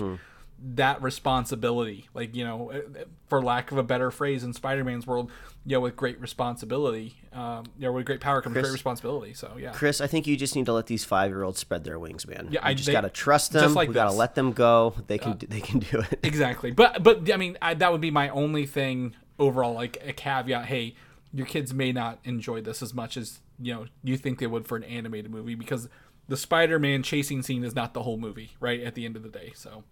that 0.67 1.03
responsibility 1.03 2.09
like 2.15 2.35
you 2.35 2.45
know 2.45 2.71
uh, 2.71 3.05
for 3.29 3.43
lack 3.43 3.71
of 3.73 3.77
a 3.77 3.83
better 3.83 4.11
phrase 4.11 4.45
in 4.45 4.53
spider-man's 4.53 5.07
world 5.07 5.31
you 5.67 5.77
know 5.77 5.81
with 5.81 5.97
great 5.97 6.19
responsibility 6.21 7.17
um 7.33 7.65
you 7.77 7.83
know 7.83 7.93
with 7.93 8.07
great 8.07 8.21
power 8.21 8.41
comes 8.41 8.55
great 8.55 8.73
responsibility 8.73 9.35
so 9.35 9.57
yeah 9.59 9.73
Chris, 9.73 10.01
I 10.01 10.07
think 10.07 10.27
you 10.27 10.37
just 10.37 10.55
need 10.55 10.67
to 10.67 10.73
let 10.73 10.87
these 10.87 11.05
five 11.05 11.31
year 11.31 11.43
olds 11.43 11.59
spread 11.59 11.85
their 11.85 11.99
wings, 11.99 12.27
man. 12.27 12.49
Yeah, 12.51 12.61
you 12.61 12.71
I- 12.71 12.75
just 12.75 12.87
they- 12.87 12.93
gotta 12.93 13.11
trust 13.11 13.53
them. 13.53 13.75
like 13.75 13.89
we 13.89 13.95
gotta. 13.95 14.11
Uh, 14.11 14.15
let 14.15 14.37
them 14.37 14.53
go. 14.53 14.95
They 15.07 15.19
can 15.19 15.39
they 15.49 15.61
can 15.61 15.81
do 15.81 16.01
it. 16.01 16.21
exactly 16.23 16.71
but 16.71 17.03
but 17.03 17.31
i 17.33 17.37
mean 17.37 17.59
I, 17.61 17.75
that 17.75 17.91
would 17.93 18.01
be 18.01 18.13
my 18.13 18.29
only 18.31 18.65
thing 18.65 19.15
overall 19.39 19.75
like 19.75 19.99
a 20.07 20.13
caveat 20.13 20.67
hey 20.67 20.95
your 21.33 21.47
kids 21.47 21.75
may 21.75 21.93
not 21.93 22.21
enjoy 22.25 22.61
this 22.63 22.81
as 22.81 22.95
much 22.95 23.17
as 23.17 23.41
you 23.61 23.73
know 23.75 23.87
you 24.03 24.17
think 24.17 24.39
they 24.39 24.47
would 24.47 24.67
for 24.67 24.77
an 24.77 24.85
animated 24.85 25.31
movie 25.31 25.55
because 25.55 25.89
the 26.29 26.37
spider-man 26.37 27.03
chasing 27.03 27.43
scene 27.43 27.65
is 27.65 27.75
not 27.75 27.95
the 27.95 28.03
whole 28.03 28.17
movie 28.17 28.53
right 28.61 28.81
at 28.81 28.95
the 28.95 29.05
end 29.05 29.17
of 29.17 29.23
the 29.23 29.29
day 29.29 29.53
so 29.55 29.85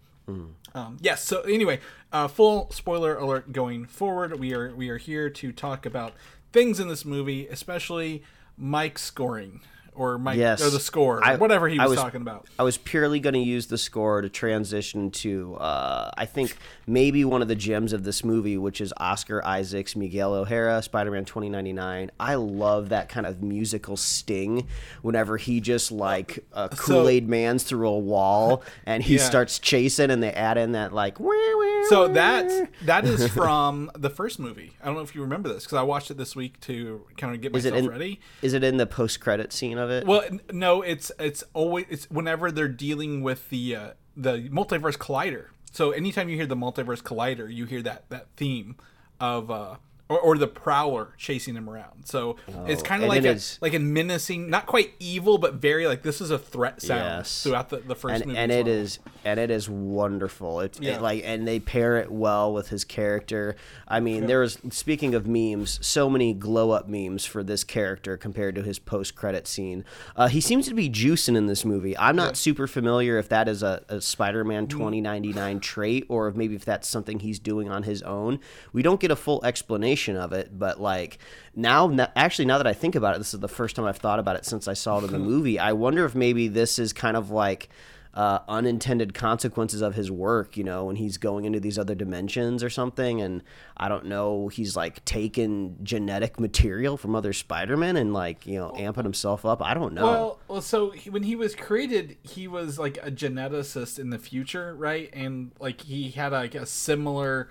Um, 0.73 0.97
yes. 1.01 1.21
So 1.21 1.41
anyway, 1.41 1.81
uh, 2.13 2.29
full 2.29 2.71
spoiler 2.71 3.17
alert 3.17 3.51
going 3.51 3.85
forward. 3.85 4.39
We 4.39 4.53
are 4.53 4.73
we 4.73 4.87
are 4.87 4.97
here 4.97 5.29
to 5.29 5.51
talk 5.51 5.85
about 5.85 6.13
things 6.53 6.79
in 6.79 6.87
this 6.87 7.03
movie, 7.03 7.45
especially 7.49 8.23
Mike's 8.57 9.01
scoring 9.01 9.59
or 9.95 10.17
Mike 10.17 10.37
Yes. 10.37 10.61
or 10.61 10.69
the 10.69 10.79
score, 10.79 11.23
I- 11.23 11.35
whatever 11.35 11.67
he 11.69 11.77
was, 11.79 11.91
was- 11.91 11.99
talking 11.99 12.21
about. 12.21 12.47
I 12.57 12.63
was 12.63 12.77
purely 12.77 13.19
going 13.19 13.33
to 13.33 13.39
use 13.39 13.67
the 13.67 13.77
score 13.77 14.21
to 14.21 14.29
transition 14.29 15.11
to, 15.11 15.55
uh, 15.55 16.11
I 16.17 16.25
think, 16.25 16.57
maybe 16.87 17.23
one 17.25 17.41
of 17.41 17.47
the 17.47 17.55
gems 17.55 17.93
of 17.93 18.03
this 18.03 18.23
movie, 18.23 18.57
which 18.57 18.81
is 18.81 18.93
Oscar 18.97 19.43
Isaac's 19.45 19.95
Miguel 19.95 20.33
O'Hara, 20.33 20.81
Spider 20.81 21.11
Man 21.11 21.25
2099. 21.25 22.11
I 22.19 22.35
love 22.35 22.89
that 22.89 23.09
kind 23.09 23.25
of 23.25 23.41
musical 23.41 23.97
sting 23.97 24.67
whenever 25.01 25.37
he 25.37 25.59
just 25.61 25.91
like 25.91 26.45
uh, 26.53 26.67
Kool 26.69 27.07
Aid 27.09 27.27
Man's 27.29 27.63
through 27.63 27.87
a 27.89 27.99
wall 27.99 28.63
and 28.85 29.03
he 29.03 29.15
Yeah. 29.15 29.21
starts 29.23 29.59
chasing 29.59 30.11
and 30.11 30.21
they 30.21 30.31
add 30.33 30.57
in 30.57 30.73
that 30.73 30.93
like, 30.93 31.19
wah, 31.19 31.27
wah, 31.27 31.83
So 31.89 32.07
that 32.09 32.69
that 32.83 33.05
is 33.05 33.27
from 33.29 33.91
the 33.97 34.09
first 34.09 34.39
movie. 34.39 34.73
I 34.81 34.85
don't 34.85 34.95
know 34.95 35.01
if 35.01 35.15
you 35.15 35.21
remember 35.21 35.49
this 35.49 35.63
because 35.65 35.77
I 35.77 35.83
watched 35.83 36.11
it 36.11 36.17
this 36.17 36.35
week 36.35 36.59
to 36.61 37.05
kind 37.17 37.33
of 37.35 37.41
get 37.41 37.55
is 37.55 37.65
it 37.65 37.71
myself 37.71 37.85
in, 37.85 37.91
ready. 37.91 38.19
Is 38.41 38.53
it 38.53 38.63
in 38.63 38.77
the 38.77 38.85
post 38.85 39.19
credit 39.19 39.51
scene 39.53 39.77
of 39.83 39.91
it? 39.91 40.07
Well, 40.07 40.23
no, 40.51 40.81
it's 40.81 41.11
it's 41.19 41.43
always 41.53 41.85
it's 41.89 42.09
whenever 42.09 42.51
they're 42.51 42.67
dealing 42.67 43.21
with 43.21 43.49
the 43.49 43.75
uh, 43.75 43.89
the 44.15 44.49
multiverse 44.49 44.97
collider. 44.97 45.47
So 45.71 45.91
anytime 45.91 46.29
you 46.29 46.35
hear 46.35 46.45
the 46.45 46.55
multiverse 46.55 47.01
collider, 47.01 47.53
you 47.53 47.65
hear 47.65 47.81
that 47.83 48.09
that 48.09 48.27
theme 48.35 48.75
of 49.19 49.51
uh 49.51 49.75
or, 50.13 50.19
or 50.19 50.37
the 50.37 50.47
prowler 50.47 51.09
chasing 51.17 51.55
him 51.55 51.69
around. 51.69 52.05
So 52.05 52.35
it's 52.67 52.81
kind 52.83 53.03
of 53.03 53.09
like 53.09 53.23
a, 53.25 53.39
like 53.61 53.73
a 53.73 53.79
menacing, 53.79 54.49
not 54.49 54.65
quite 54.65 54.93
evil, 54.99 55.37
but 55.37 55.55
very 55.55 55.87
like 55.87 56.03
this 56.03 56.21
is 56.21 56.31
a 56.31 56.37
threat 56.39 56.81
sound 56.81 57.01
Yes. 57.19 57.43
throughout 57.43 57.69
the, 57.69 57.77
the 57.77 57.95
first 57.95 58.15
and, 58.15 58.25
movie. 58.27 58.37
and 58.39 58.51
it 58.51 58.65
well. 58.65 58.75
is 58.75 58.99
and 59.25 59.39
it 59.39 59.49
is 59.49 59.69
wonderful 59.69 60.59
it's 60.59 60.77
it 60.79 60.83
Yeah. 60.83 60.99
like 60.99 61.23
and 61.25 61.47
they 61.47 61.59
pair 61.59 61.95
it 61.97 62.11
well 62.11 62.51
with 62.53 62.67
his 62.69 62.83
character 62.83 63.55
i 63.87 63.99
mean 64.01 64.27
there 64.27 64.41
was 64.41 64.57
speaking 64.69 65.15
of 65.15 65.25
memes 65.25 65.79
so 65.85 66.09
many 66.09 66.33
glow 66.33 66.71
up 66.71 66.89
memes 66.89 67.23
for 67.25 67.41
this 67.41 67.63
character 67.63 68.17
compared 68.17 68.53
to 68.55 68.61
his 68.63 68.79
post 68.79 69.15
credit 69.15 69.47
scene 69.47 69.85
uh, 70.17 70.27
he 70.27 70.41
seems 70.41 70.67
to 70.67 70.73
be 70.73 70.89
juicing 70.89 71.37
in 71.37 71.45
this 71.47 71.63
movie 71.63 71.97
i'm 71.97 72.17
not 72.17 72.35
super 72.35 72.67
familiar 72.67 73.17
if 73.17 73.29
that 73.29 73.47
is 73.47 73.63
a, 73.63 73.81
a 73.87 74.01
spider-man 74.01 74.67
Mm. 74.67 74.69
2099 74.69 75.59
trait 75.61 76.05
or 76.09 76.27
if 76.27 76.35
maybe 76.35 76.55
if 76.55 76.65
that's 76.65 76.87
something 76.87 77.19
he's 77.19 77.39
doing 77.39 77.69
on 77.69 77.83
his 77.83 78.01
own 78.03 78.39
we 78.73 78.81
don't 78.81 78.99
get 78.99 79.09
a 79.11 79.15
full 79.15 79.43
explanation 79.45 80.02
of 80.09 80.33
it 80.33 80.57
but 80.57 80.79
like 80.79 81.17
now 81.55 81.89
actually 82.15 82.45
now 82.45 82.57
that 82.57 82.67
i 82.67 82.73
think 82.73 82.95
about 82.95 83.15
it 83.15 83.17
this 83.17 83.33
is 83.33 83.39
the 83.39 83.47
first 83.47 83.75
time 83.75 83.85
i've 83.85 83.97
thought 83.97 84.19
about 84.19 84.35
it 84.35 84.45
since 84.45 84.67
i 84.67 84.73
saw 84.73 84.99
it 84.99 85.03
in 85.03 85.11
the 85.11 85.19
movie 85.19 85.59
i 85.59 85.71
wonder 85.71 86.05
if 86.05 86.15
maybe 86.15 86.47
this 86.47 86.79
is 86.79 86.93
kind 86.93 87.17
of 87.17 87.29
like 87.31 87.69
uh, 88.13 88.39
unintended 88.47 89.13
consequences 89.13 89.81
of 89.81 89.95
his 89.95 90.11
work, 90.11 90.55
you 90.55 90.63
know, 90.63 90.85
when 90.85 90.95
he's 90.95 91.17
going 91.17 91.45
into 91.45 91.59
these 91.59 91.79
other 91.79 91.95
dimensions 91.95 92.63
or 92.63 92.69
something. 92.69 93.21
And 93.21 93.41
I 93.75 93.89
don't 93.89 94.05
know, 94.05 94.49
he's 94.49 94.75
like 94.75 95.03
taken 95.03 95.77
genetic 95.83 96.39
material 96.39 96.95
from 96.95 97.15
other 97.15 97.33
Spider-Men 97.33 97.97
and 97.97 98.13
like, 98.13 98.45
you 98.45 98.59
know, 98.59 98.71
amping 98.77 99.03
himself 99.03 99.45
up. 99.45 99.63
I 99.63 99.73
don't 99.73 99.93
know. 99.93 100.03
Well, 100.03 100.39
well, 100.47 100.61
so 100.61 100.91
he, 100.91 101.09
when 101.09 101.23
he 101.23 101.35
was 101.35 101.55
created, 101.55 102.17
he 102.21 102.47
was 102.47 102.77
like 102.77 102.97
a 103.01 103.09
geneticist 103.09 103.97
in 103.97 104.11
the 104.11 104.19
future, 104.19 104.75
right? 104.75 105.09
And 105.13 105.51
like 105.59 105.81
he 105.81 106.11
had 106.11 106.33
like 106.33 106.53
a 106.53 106.67
similar 106.67 107.49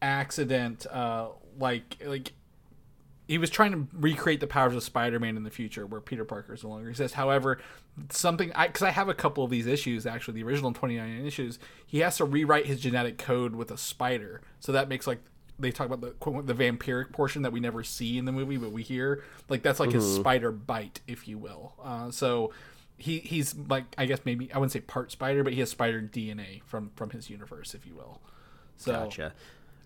accident, 0.00 0.86
uh, 0.86 1.28
like 1.58 1.96
like 2.04 2.32
he 3.28 3.38
was 3.38 3.50
trying 3.50 3.72
to 3.72 3.86
recreate 3.94 4.40
the 4.40 4.46
powers 4.46 4.74
of 4.74 4.82
Spider-Man 4.82 5.36
in 5.36 5.44
the 5.44 5.50
future, 5.50 5.86
where 5.86 6.00
Peter 6.00 6.24
Parker 6.24 6.56
no 6.62 6.68
longer 6.68 6.90
exists. 6.90 7.14
However, 7.14 7.58
something 8.10 8.52
I 8.54 8.66
because 8.66 8.82
I 8.82 8.90
have 8.90 9.08
a 9.08 9.14
couple 9.14 9.44
of 9.44 9.50
these 9.50 9.66
issues 9.66 10.06
actually, 10.06 10.34
the 10.34 10.44
original 10.44 10.72
29 10.72 11.24
issues, 11.24 11.58
he 11.86 12.00
has 12.00 12.16
to 12.18 12.24
rewrite 12.24 12.66
his 12.66 12.80
genetic 12.80 13.18
code 13.18 13.54
with 13.54 13.70
a 13.70 13.78
spider, 13.78 14.42
so 14.60 14.72
that 14.72 14.88
makes 14.88 15.06
like 15.06 15.20
they 15.58 15.70
talk 15.70 15.86
about 15.86 16.00
the 16.00 16.10
quote, 16.10 16.46
the 16.46 16.54
vampiric 16.54 17.12
portion 17.12 17.42
that 17.42 17.52
we 17.52 17.60
never 17.60 17.84
see 17.84 18.18
in 18.18 18.24
the 18.24 18.32
movie, 18.32 18.56
but 18.56 18.72
we 18.72 18.82
hear 18.82 19.22
like 19.48 19.62
that's 19.62 19.80
like 19.80 19.92
his 19.92 20.14
spider 20.14 20.50
bite, 20.50 21.00
if 21.06 21.28
you 21.28 21.38
will. 21.38 21.74
Uh, 21.82 22.10
so 22.10 22.52
he 22.96 23.18
he's 23.20 23.54
like 23.54 23.84
I 23.96 24.06
guess 24.06 24.20
maybe 24.24 24.52
I 24.52 24.58
wouldn't 24.58 24.72
say 24.72 24.80
part 24.80 25.12
spider, 25.12 25.44
but 25.44 25.52
he 25.52 25.60
has 25.60 25.70
spider 25.70 26.02
DNA 26.02 26.62
from 26.64 26.90
from 26.96 27.10
his 27.10 27.30
universe, 27.30 27.74
if 27.74 27.86
you 27.86 27.94
will. 27.94 28.20
So 28.76 28.92
Gotcha. 28.92 29.32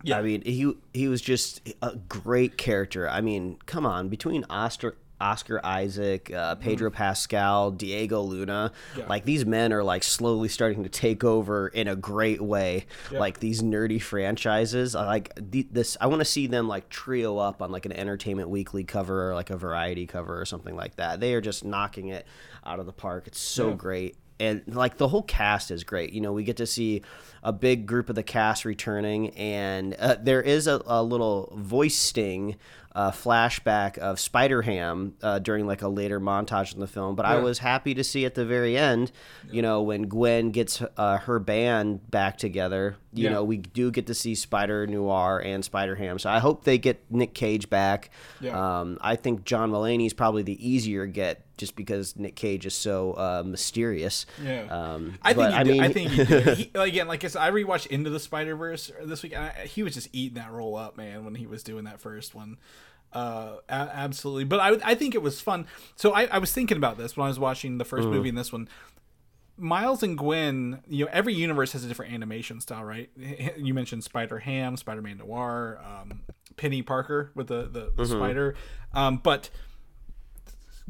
Yeah. 0.07 0.19
I 0.19 0.23
mean, 0.23 0.43
he 0.43 0.73
he 0.95 1.09
was 1.09 1.21
just 1.21 1.61
a 1.83 1.97
great 2.09 2.57
character. 2.57 3.09
I 3.09 3.21
mean, 3.21 3.59
come 3.67 3.85
on, 3.87 4.09
between 4.09 4.45
Oscar 4.51 4.97
Oscar 5.19 5.65
Isaac, 5.65 6.31
uh, 6.31 6.57
Pedro 6.57 6.91
Pascal, 6.91 7.71
Diego 7.71 8.21
Luna, 8.21 8.71
Mm-hmm. 8.93 9.01
Yeah. 9.01 9.07
like 9.09 9.25
these 9.25 9.47
men 9.47 9.73
are 9.73 9.83
like 9.83 10.05
slowly 10.05 10.49
starting 10.51 10.83
to 10.83 10.91
take 10.91 11.25
over 11.25 11.69
in 11.69 11.89
a 11.89 11.97
great 11.97 12.43
way. 12.43 12.85
Yeah. 13.11 13.19
Like 13.21 13.41
these 13.41 13.63
nerdy 13.63 14.01
franchises, 14.01 14.95
I 14.95 15.07
like 15.07 15.33
the, 15.37 15.67
this. 15.71 15.97
I 16.03 16.07
want 16.09 16.21
to 16.21 16.27
see 16.27 16.47
them 16.49 16.69
like 16.69 16.91
trio 16.91 17.39
up 17.39 17.63
on 17.63 17.73
like 17.73 17.87
an 17.87 17.93
Entertainment 17.93 18.51
Weekly 18.51 18.85
cover 18.85 19.31
or 19.31 19.35
like 19.35 19.49
a 19.49 19.57
Variety 19.57 20.07
cover 20.07 20.39
or 20.39 20.45
something 20.45 20.77
like 20.77 20.97
that. 20.97 21.19
They 21.19 21.33
are 21.33 21.41
just 21.41 21.65
knocking 21.65 22.09
it 22.09 22.27
out 22.67 22.79
of 22.79 22.85
the 22.85 22.93
park. 22.93 23.27
It's 23.27 23.41
so 23.41 23.71
Yeah. 23.71 23.75
great 23.77 24.17
and 24.39 24.63
like 24.67 24.97
the 24.99 25.09
whole 25.09 25.23
cast 25.23 25.71
is 25.71 25.85
great. 25.85 26.13
You 26.13 26.21
know, 26.21 26.33
we 26.33 26.45
get 26.45 26.57
to 26.59 26.67
see 26.67 27.03
a 27.43 27.53
big 27.53 27.87
group 27.87 28.09
of 28.09 28.15
the 28.17 28.23
cast 28.23 28.65
returning, 28.65 29.31
and 29.31 29.95
uh, 29.99 30.17
there 30.21 30.43
is 30.43 30.67
a, 30.67 30.83
a 30.87 31.03
little 31.03 31.53
voice 31.57 31.97
sting 31.97 32.57
uh, 32.95 33.11
flashback 33.11 33.99
of 33.99 34.19
Spider 34.19 34.63
Ham 34.63 35.15
uh, 35.23 35.39
during 35.39 35.67
like 35.67 35.83
a 35.83 35.89
later 35.89 36.19
montage 36.19 36.73
in 36.75 36.81
the 36.81 36.87
film. 36.87 37.15
But 37.15 37.27
I 37.27 37.37
was 37.37 37.59
happy 37.59 37.93
to 37.95 38.03
see 38.03 38.25
at 38.25 38.35
the 38.35 38.47
very 38.47 38.77
end, 38.77 39.13
you 39.51 39.61
know, 39.61 39.83
when 39.83 40.03
Gwen 40.09 40.51
gets 40.51 40.83
uh, 40.97 41.19
her 41.19 41.39
band 41.39 42.11
back 42.11 42.39
together. 42.39 42.97
You 43.13 43.25
Yeah. 43.25 43.31
know, 43.35 43.45
we 43.45 43.59
do 43.59 43.91
get 43.91 44.07
to 44.09 44.15
see 44.15 44.35
Spider 44.35 44.87
Noir 44.87 45.41
and 45.41 45.63
Spider 45.65 45.95
Ham. 45.95 46.19
So 46.19 46.31
I 46.31 46.39
hope 46.39 46.65
they 46.65 46.79
get 46.79 47.03
Nick 47.11 47.35
Cage 47.35 47.69
back. 47.71 48.11
Yeah. 48.41 48.81
Um, 48.81 48.99
I 49.03 49.17
think 49.17 49.45
John 49.45 49.71
Mulaney 49.71 50.07
is 50.07 50.13
probably 50.15 50.43
the 50.43 50.67
easier 50.69 51.07
get. 51.07 51.46
Just 51.57 51.75
because 51.75 52.17
Nick 52.17 52.37
Cage 52.37 52.67
is 52.67 52.75
so 52.75 53.13
uh, 53.15 53.43
mysterious, 53.47 54.27
Yeah, 54.43 54.65
um, 54.65 55.19
I 55.23 55.33
think 55.33 55.49
but, 55.49 55.55
I 55.55 55.63
did. 55.63 55.73
mean, 55.73 55.83
I 55.83 55.89
think 55.89 56.11
he 56.11 56.25
did. 56.25 56.59
He, 56.59 56.71
again, 56.75 57.09
like 57.09 57.25
I 57.25 57.29
said, 57.29 57.41
I 57.41 57.51
rewatched 57.51 57.87
Into 57.87 58.11
the 58.11 58.21
Spider 58.21 58.55
Verse 58.57 58.93
this 59.05 59.23
week. 59.23 59.33
And 59.35 59.45
I, 59.45 59.67
he 59.67 59.83
was 59.83 59.95
just 59.95 60.09
eating 60.13 60.35
that 60.35 60.51
role 60.53 60.77
up, 60.77 60.97
man, 60.99 61.25
when 61.25 61.35
he 61.35 61.47
was 61.47 61.63
doing 61.63 61.85
that 61.85 61.99
first 62.01 62.35
one. 62.35 62.59
Uh, 63.13 63.57
a- 63.71 63.73
absolutely. 63.73 64.45
But 64.45 64.61
I, 64.61 64.91
I 64.91 64.95
think 64.95 65.15
it 65.15 65.23
was 65.23 65.41
fun. 65.41 65.67
So 65.95 66.13
I, 66.13 66.25
I 66.27 66.39
was 66.39 66.53
thinking 66.53 66.77
about 66.77 66.99
this 66.99 67.17
when 67.17 67.25
I 67.25 67.29
was 67.29 67.39
watching 67.39 67.79
the 67.79 67.85
Mm. 67.85 67.89
first 67.89 68.09
movie 68.09 68.29
and 68.29 68.37
this 68.37 68.53
one. 68.53 68.69
Miles 69.59 70.03
and 70.03 70.19
Gwen, 70.19 70.83
you 70.87 71.07
know, 71.07 71.11
every 71.15 71.33
universe 71.33 71.73
has 71.73 71.83
a 71.83 71.89
different 71.89 72.13
animation 72.13 72.61
style, 72.61 72.85
right? 72.85 73.09
You 73.57 73.73
mentioned 73.73 74.05
Spider 74.05 74.41
Ham, 74.41 74.77
Spider 74.77 75.01
Man 75.01 75.17
Noir, 75.17 75.81
um, 75.83 76.21
Peni 76.57 76.85
Parker 76.85 77.31
with 77.35 77.47
the 77.47 77.63
the, 77.63 77.91
the 77.97 78.05
spider, 78.07 78.55
um, 78.93 79.17
but 79.23 79.49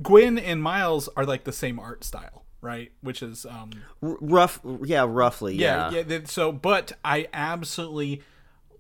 Gwen 0.03 0.39
and 0.39 0.63
Miles 0.63 1.09
are 1.17 1.25
like 1.25 1.45
the 1.45 1.53
same 1.53 1.79
art 1.79 2.05
style, 2.05 2.45
right? 2.61 2.93
Which 3.01 3.23
is 3.23 3.47
um, 3.47 3.71
R- 4.03 4.19
rough, 4.21 4.61
yeah, 4.85 5.07
roughly, 5.09 5.55
yeah, 5.57 5.91
yeah. 5.91 6.03
yeah. 6.07 6.19
so, 6.27 6.53
but 6.53 6.93
I 7.05 7.29
absolutely 7.33 8.23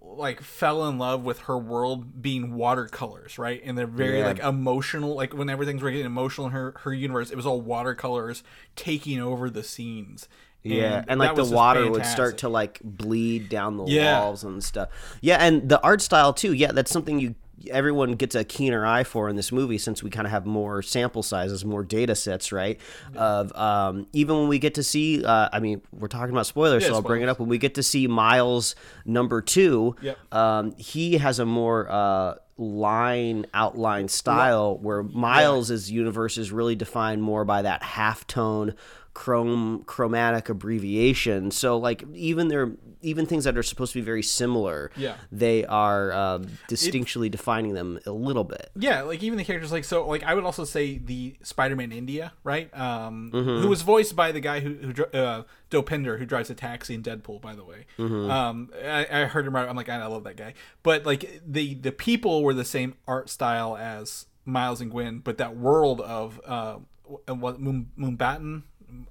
like 0.00 0.40
fell 0.40 0.86
in 0.88 0.98
love 0.98 1.24
with 1.24 1.40
her 1.40 1.58
world 1.58 2.22
being 2.22 2.54
watercolors, 2.54 3.38
right? 3.38 3.60
And 3.64 3.76
they're 3.76 3.86
very 3.88 4.20
Yeah. 4.20 4.26
like 4.26 4.38
emotional. 4.38 5.14
Like 5.14 5.34
when 5.34 5.48
everything's 5.50 5.82
really 5.82 6.02
emotional 6.02 6.46
in 6.46 6.52
her 6.52 6.74
her 6.80 6.94
universe, 6.94 7.30
it 7.30 7.36
was 7.36 7.46
all 7.46 7.60
watercolors 7.60 8.42
taking 8.76 9.20
over 9.20 9.50
the 9.50 9.62
scenes. 9.64 10.28
Yeah, 10.62 11.04
and 11.06 11.20
that 11.20 11.36
like 11.36 11.48
the 11.48 11.54
water 11.54 11.88
would 11.88 12.04
start 12.04 12.38
to 12.38 12.48
like 12.48 12.80
bleed 12.82 13.48
down 13.48 13.76
the 13.76 13.84
Yeah. 13.84 14.20
walls 14.20 14.42
and 14.42 14.62
stuff. 14.64 14.88
Yeah, 15.20 15.36
and 15.36 15.68
the 15.68 15.80
art 15.82 16.02
style 16.02 16.32
too. 16.32 16.52
Yeah, 16.52 16.72
that's 16.72 16.90
something 16.90 17.20
you 17.20 17.36
everyone 17.70 18.12
gets 18.12 18.34
a 18.34 18.44
keener 18.44 18.84
eye 18.84 19.04
for 19.04 19.28
in 19.28 19.36
this 19.36 19.50
movie 19.50 19.78
since 19.78 20.02
we 20.02 20.10
kind 20.10 20.26
of 20.26 20.30
have 20.30 20.46
more 20.46 20.82
sample 20.82 21.22
sizes, 21.22 21.64
more 21.64 21.82
data 21.82 22.14
sets, 22.14 22.52
right? 22.52 22.78
Of 23.14 23.54
um, 23.56 24.06
even 24.12 24.36
when 24.38 24.48
we 24.48 24.58
get 24.58 24.74
to 24.74 24.82
see, 24.82 25.24
uh, 25.24 25.48
I 25.52 25.60
mean, 25.60 25.80
we're 25.92 26.08
talking 26.08 26.30
about 26.34 26.46
spoilers, 26.46 26.82
Yeah, 26.82 26.90
so 26.90 26.94
I'll 26.96 27.02
bring 27.02 27.22
it 27.22 27.28
up. 27.28 27.38
When 27.40 27.48
we 27.48 27.58
get 27.58 27.74
to 27.76 27.82
see 27.82 28.06
Miles 28.06 28.74
number 29.04 29.40
two, 29.40 29.96
Yep. 30.02 30.34
um, 30.34 30.74
he 30.76 31.18
has 31.18 31.38
a 31.38 31.46
more 31.46 31.88
uh, 31.90 32.34
line 32.58 33.46
outline 33.54 34.08
style 34.08 34.78
where 34.78 35.02
Miles's 35.02 35.90
universe 35.90 36.38
is 36.38 36.52
really 36.52 36.74
defined 36.74 37.22
more 37.22 37.44
by 37.44 37.62
that 37.62 37.82
half 37.82 38.26
tone 38.26 38.74
chrome 39.16 39.82
chromatic 39.86 40.50
abbreviation 40.50 41.50
so 41.50 41.78
like 41.78 42.04
even 42.12 42.48
their 42.48 42.72
even 43.00 43.24
things 43.24 43.44
that 43.44 43.56
are 43.56 43.62
supposed 43.62 43.92
to 43.94 43.98
be 43.98 44.04
very 44.04 44.22
similar 44.22 44.90
Yeah. 44.94 45.14
they 45.32 45.64
are 45.64 46.12
um, 46.12 46.48
distinctly 46.68 47.30
defining 47.30 47.72
them 47.72 47.98
a 48.04 48.10
little 48.10 48.44
bit 48.44 48.70
Yeah, 48.76 49.02
like 49.02 49.22
even 49.22 49.38
the 49.38 49.44
characters, 49.44 49.72
like 49.72 49.84
so, 49.84 50.06
like 50.06 50.22
I 50.22 50.34
would 50.34 50.44
also 50.44 50.64
say 50.64 50.98
the 50.98 51.36
Spider-Man 51.42 51.92
India, 51.92 52.32
right? 52.44 52.68
Um, 52.78 53.30
Mm-hmm. 53.32 53.62
who 53.62 53.68
was 53.68 53.80
voiced 53.82 54.14
by 54.16 54.32
the 54.32 54.40
guy 54.40 54.60
who, 54.60 54.74
who 54.74 55.04
uh, 55.18 55.44
Dopinder, 55.70 56.18
who 56.18 56.26
drives 56.26 56.50
a 56.50 56.54
taxi 56.54 56.94
in 56.94 57.02
Deadpool, 57.02 57.40
by 57.40 57.54
the 57.54 57.64
way. 57.64 57.86
Mm-hmm. 57.98 58.30
Um, 58.30 58.70
I, 58.84 59.06
I 59.10 59.24
heard 59.24 59.46
him. 59.46 59.54
Right, 59.54 59.66
I'm 59.68 59.76
like, 59.76 59.88
I 59.88 60.04
love 60.06 60.24
that 60.24 60.36
guy. 60.36 60.52
But 60.82 61.06
like 61.06 61.40
the 61.46 61.74
the 61.74 61.92
people 61.92 62.42
were 62.44 62.54
the 62.54 62.64
same 62.66 62.94
art 63.08 63.30
style 63.30 63.76
as 63.76 64.26
Miles 64.44 64.80
and 64.82 64.90
Gwen, 64.90 65.20
but 65.20 65.38
that 65.38 65.56
world 65.56 66.00
of 66.02 66.40
uh, 66.44 66.76
what 67.28 67.60
Moon, 67.60 67.90
Moonbatten, 67.98 68.62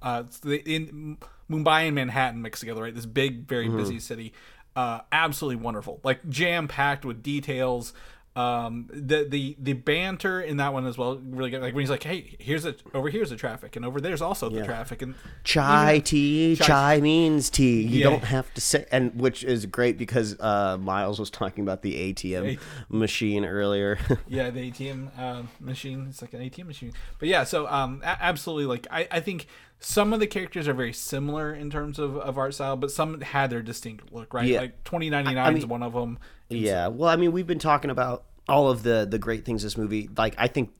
uh, 0.02 0.24
the, 0.42 0.56
in 0.70 1.18
Mumbai 1.50 1.86
and 1.86 1.94
Manhattan 1.94 2.42
mixed 2.42 2.60
together, 2.60 2.82
right? 2.82 2.94
This 2.94 3.06
big, 3.06 3.46
very 3.48 3.66
Mm-hmm. 3.68 3.76
busy 3.78 3.98
city. 4.00 4.32
Uh, 4.74 5.00
absolutely 5.10 5.56
wonderful, 5.62 6.00
like 6.04 6.28
jam 6.28 6.68
packed 6.68 7.04
with 7.04 7.22
details. 7.22 7.94
Um, 8.34 8.90
the 8.92 9.24
the 9.26 9.56
the 9.58 9.72
banter 9.72 10.42
in 10.42 10.58
that 10.58 10.74
one 10.74 10.84
as 10.86 10.98
well 10.98 11.16
really 11.16 11.48
good. 11.48 11.62
Like 11.62 11.72
when 11.72 11.80
he's 11.80 11.88
like, 11.88 12.02
"Hey, 12.02 12.36
here's 12.38 12.66
a 12.66 12.74
over 12.92 13.08
here's 13.08 13.30
the 13.30 13.36
traffic, 13.36 13.76
and 13.76 13.86
over 13.86 13.98
there's 13.98 14.20
also 14.20 14.50
the 14.50 14.62
traffic." 14.62 15.00
And 15.00 15.14
chai 15.42 15.92
even- 15.94 16.02
tea 16.04 16.56
Chai- 16.56 16.66
chai, 16.66 17.00
means 17.00 17.48
tea 17.48 17.80
you 17.80 18.00
Yeah. 18.00 18.10
don't 18.10 18.24
have 18.24 18.52
to 18.52 18.60
say 18.60 18.84
and 18.92 19.18
which 19.18 19.42
is 19.42 19.64
great 19.64 19.96
because 19.96 20.38
uh, 20.38 20.76
miles 20.78 21.18
was 21.18 21.30
talking 21.30 21.64
about 21.64 21.80
the 21.80 22.12
atm 22.12 22.58
machine 22.90 23.46
earlier 23.46 23.98
yeah, 24.28 24.50
the 24.50 24.70
ATM 24.70 25.18
uh, 25.18 25.42
machine. 25.58 26.04
It's 26.10 26.20
like 26.20 26.34
an 26.34 26.40
ATM 26.42 26.66
machine. 26.66 26.92
But 27.18 27.30
yeah, 27.30 27.44
so 27.44 27.66
um, 27.68 28.02
a- 28.04 28.22
absolutely. 28.22 28.66
Like 28.66 28.86
I, 28.90 29.08
I 29.10 29.20
think 29.20 29.46
some 29.78 30.12
of 30.12 30.20
the 30.20 30.26
characters 30.26 30.66
are 30.68 30.74
very 30.74 30.92
similar 30.92 31.54
in 31.54 31.70
terms 31.70 31.98
of, 31.98 32.16
of 32.16 32.38
art 32.38 32.54
style, 32.54 32.76
but 32.76 32.90
some 32.90 33.20
had 33.20 33.50
their 33.50 33.62
distinct 33.62 34.12
look. 34.12 34.32
Right, 34.34 34.46
Yeah. 34.46 34.60
like 34.60 34.84
twenty 34.84 35.10
ninety 35.10 35.34
nine 35.34 35.54
is 35.56 35.62
mean- 35.62 35.68
one 35.68 35.82
of 35.82 35.92
them. 35.92 36.18
Yeah, 36.48 36.88
well, 36.88 37.08
I 37.10 37.16
mean, 37.16 37.32
we've 37.32 37.46
been 37.46 37.58
talking 37.58 37.90
about 37.90 38.24
all 38.48 38.70
of 38.70 38.82
the 38.82 39.06
the 39.08 39.18
great 39.18 39.44
things 39.44 39.62
this 39.62 39.76
movie. 39.76 40.08
Like, 40.16 40.34
I 40.38 40.46
think 40.46 40.70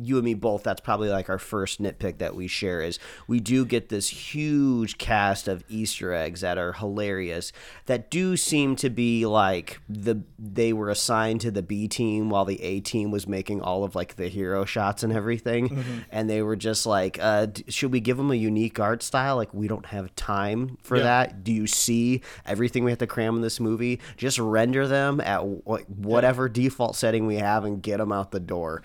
you 0.00 0.16
and 0.16 0.24
me 0.24 0.34
both. 0.34 0.62
That's 0.62 0.80
probably 0.80 1.08
like 1.08 1.28
our 1.28 1.38
first 1.38 1.82
nitpick 1.82 2.18
that 2.18 2.34
we 2.34 2.46
share 2.46 2.80
is 2.80 2.98
we 3.26 3.40
do 3.40 3.64
get 3.64 3.88
this 3.88 4.08
huge 4.08 4.98
cast 4.98 5.48
of 5.48 5.64
Easter 5.68 6.12
eggs 6.12 6.40
that 6.42 6.58
are 6.58 6.72
hilarious. 6.74 7.52
That 7.86 8.10
do 8.10 8.36
seem 8.36 8.76
to 8.76 8.90
be 8.90 9.26
like 9.26 9.80
the 9.88 10.22
they 10.38 10.72
were 10.72 10.88
assigned 10.90 11.40
to 11.42 11.50
the 11.50 11.62
B 11.62 11.88
team 11.88 12.30
while 12.30 12.44
the 12.44 12.62
A 12.62 12.80
team 12.80 13.10
was 13.10 13.26
making 13.26 13.60
all 13.60 13.84
of 13.84 13.94
like 13.94 14.16
the 14.16 14.28
hero 14.28 14.64
shots 14.64 15.02
and 15.02 15.12
everything, 15.12 16.04
and 16.10 16.28
they 16.30 16.42
were 16.42 16.56
just 16.56 16.86
like, 16.86 17.18
uh, 17.20 17.48
should 17.68 17.92
we 17.92 18.00
give 18.00 18.16
them 18.16 18.30
a 18.30 18.34
unique 18.34 18.78
art 18.78 19.02
style? 19.02 19.36
Like, 19.36 19.52
we 19.52 19.68
don't 19.68 19.86
have 19.86 20.14
time 20.16 20.78
for 20.82 20.96
Yeah. 20.96 21.02
that. 21.04 21.44
Do 21.44 21.52
you 21.52 21.66
see 21.66 22.22
everything 22.46 22.84
we 22.84 22.90
have 22.90 22.98
to 22.98 23.06
cram 23.06 23.36
in 23.36 23.42
this 23.42 23.58
movie? 23.60 24.00
Just 24.16 24.38
render 24.38 24.86
them 24.86 25.20
at 25.20 25.40
wh- 25.40 25.88
whatever 25.98 26.48
default 26.48 26.96
setting 26.96 27.26
we 27.26 27.36
have 27.36 27.64
and 27.64 27.82
get 27.82 27.98
them 27.98 28.12
out 28.12 28.30
the 28.30 28.40
door. 28.40 28.82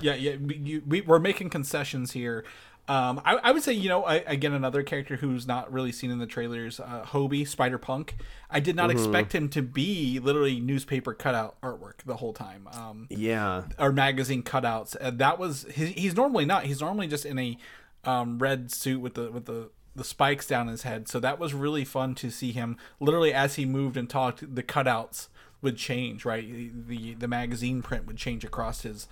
yeah, 0.00 0.14
yeah. 0.14 0.36
We, 0.36 0.37
you, 0.46 0.82
we, 0.86 1.00
we're 1.00 1.18
making 1.18 1.50
concessions 1.50 2.12
here. 2.12 2.44
Um, 2.88 3.20
I, 3.22 3.34
I 3.36 3.52
would 3.52 3.62
say, 3.62 3.74
you 3.74 3.90
know, 3.90 4.02
I, 4.04 4.16
again, 4.26 4.54
another 4.54 4.82
character 4.82 5.16
who's 5.16 5.46
not 5.46 5.70
really 5.70 5.92
seen 5.92 6.10
in 6.10 6.18
the 6.18 6.26
trailers, 6.26 6.80
uh, 6.80 7.04
Hobie, 7.06 7.46
Spider 7.46 7.76
Punk. 7.76 8.16
I 8.50 8.60
did 8.60 8.76
not 8.76 8.90
expect 8.90 9.34
him 9.34 9.50
to 9.50 9.60
be 9.60 10.18
literally 10.18 10.58
newspaper 10.58 11.12
cutout 11.12 11.60
artwork 11.60 12.02
the 12.06 12.16
whole 12.16 12.32
time. 12.32 12.66
Um, 12.72 13.06
yeah. 13.10 13.64
or 13.78 13.92
magazine 13.92 14.42
cutouts. 14.42 14.96
Uh, 14.98 15.10
that 15.10 15.38
was 15.38 15.66
he, 15.74 15.86
he's 15.86 16.16
normally 16.16 16.46
not. 16.46 16.64
He's 16.64 16.80
normally 16.80 17.08
just 17.08 17.26
in 17.26 17.38
a 17.38 17.58
um, 18.04 18.38
red 18.38 18.72
suit 18.72 19.02
with 19.02 19.14
the 19.14 19.30
with 19.30 19.44
the 19.44 19.70
the 19.94 20.04
spikes 20.04 20.46
down 20.46 20.68
his 20.68 20.82
head. 20.82 21.08
So 21.08 21.20
that 21.20 21.38
was 21.38 21.52
really 21.52 21.84
fun 21.84 22.14
to 22.16 22.30
see 22.30 22.52
him. 22.52 22.78
Literally, 23.00 23.34
as 23.34 23.56
he 23.56 23.66
moved 23.66 23.98
and 23.98 24.08
talked, 24.08 24.54
the 24.54 24.62
cutouts 24.62 25.28
would 25.60 25.76
change. 25.76 26.24
Right, 26.24 26.72
the 26.88 27.12
the 27.14 27.28
magazine 27.28 27.82
print 27.82 28.06
would 28.06 28.16
change 28.16 28.44
across 28.44 28.80
his 28.80 29.08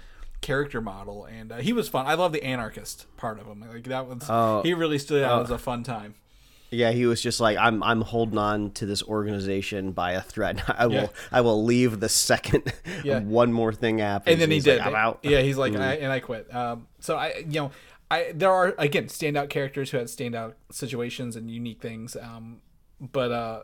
character 0.47 0.81
model, 0.81 1.25
and 1.25 1.51
uh, 1.51 1.57
he 1.57 1.73
was 1.73 1.89
fun. 1.89 2.07
I 2.07 2.15
love 2.15 2.33
the 2.33 2.45
anarchist 2.45 3.07
part 3.17 3.41
of 3.41 3.47
him. 3.47 3.65
Like 3.69 3.85
that 3.85 4.07
was 4.07 4.23
oh, 4.29 4.63
he 4.63 4.75
really 4.75 4.99
stood 4.99 5.25
out 5.25 5.43
as 5.43 5.51
a 5.51 5.59
fun 5.59 5.83
time. 5.83 6.15
Yeah, 6.71 6.91
he 6.93 7.07
was 7.07 7.21
just 7.21 7.41
like, 7.41 7.59
I'm 7.59 7.83
I'm 7.83 8.01
holding 8.01 8.39
on 8.39 8.71
to 8.73 8.87
this 8.87 9.03
organization 9.03 9.91
by 9.93 10.13
a 10.13 10.21
thread. 10.21 10.63
I 10.69 10.87
will 10.87 10.95
Yeah. 10.95 11.09
I 11.33 11.41
will 11.41 11.65
leave 11.65 11.99
the 12.01 12.09
second 12.09 12.73
Yeah. 13.05 13.19
one 13.41 13.53
more 13.53 13.73
thing 13.73 13.99
happens. 13.99 14.33
and 14.33 14.41
then 14.41 14.51
he 14.51 14.61
did. 14.61 14.79
like, 14.79 14.87
I'm 14.87 14.95
out. 14.95 15.19
Yeah, 15.23 15.41
he's 15.41 15.57
like, 15.57 15.75
I, 15.75 15.95
and 15.95 16.13
I 16.13 16.21
quit. 16.21 16.53
Um, 16.55 16.87
so 17.01 17.17
I, 17.17 17.45
you 17.49 17.61
know, 17.61 17.71
I 18.11 18.33
there 18.35 18.53
are 18.53 18.75
again 18.79 19.07
standout 19.07 19.49
characters 19.49 19.91
who 19.91 19.99
had 19.99 20.07
standout 20.07 20.55
situations 20.71 21.35
and 21.35 21.51
unique 21.51 21.81
things. 21.81 22.17
Um, 22.17 22.61
but 23.01 23.33
uh, 23.33 23.63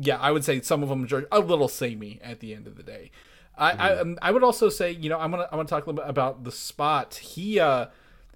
yeah, 0.00 0.18
I 0.18 0.30
would 0.30 0.44
say 0.44 0.60
some 0.60 0.82
of 0.82 0.88
them 0.88 1.06
are 1.12 1.26
a 1.30 1.40
little 1.40 1.68
samey 1.68 2.20
at 2.22 2.40
the 2.40 2.54
end 2.54 2.66
of 2.66 2.76
the 2.76 2.82
day. 2.82 3.10
I 3.56 3.70
I, 3.72 3.98
um, 3.98 4.18
I 4.22 4.30
would 4.30 4.42
also 4.42 4.68
say, 4.68 4.92
you 4.92 5.08
know, 5.08 5.18
I'm 5.18 5.30
gonna 5.30 5.44
I'm 5.44 5.58
gonna 5.58 5.68
talk 5.68 5.86
a 5.86 5.90
little 5.90 6.02
bit 6.02 6.10
about 6.10 6.44
the 6.44 6.52
spot. 6.52 7.14
He 7.16 7.58
uh 7.60 7.86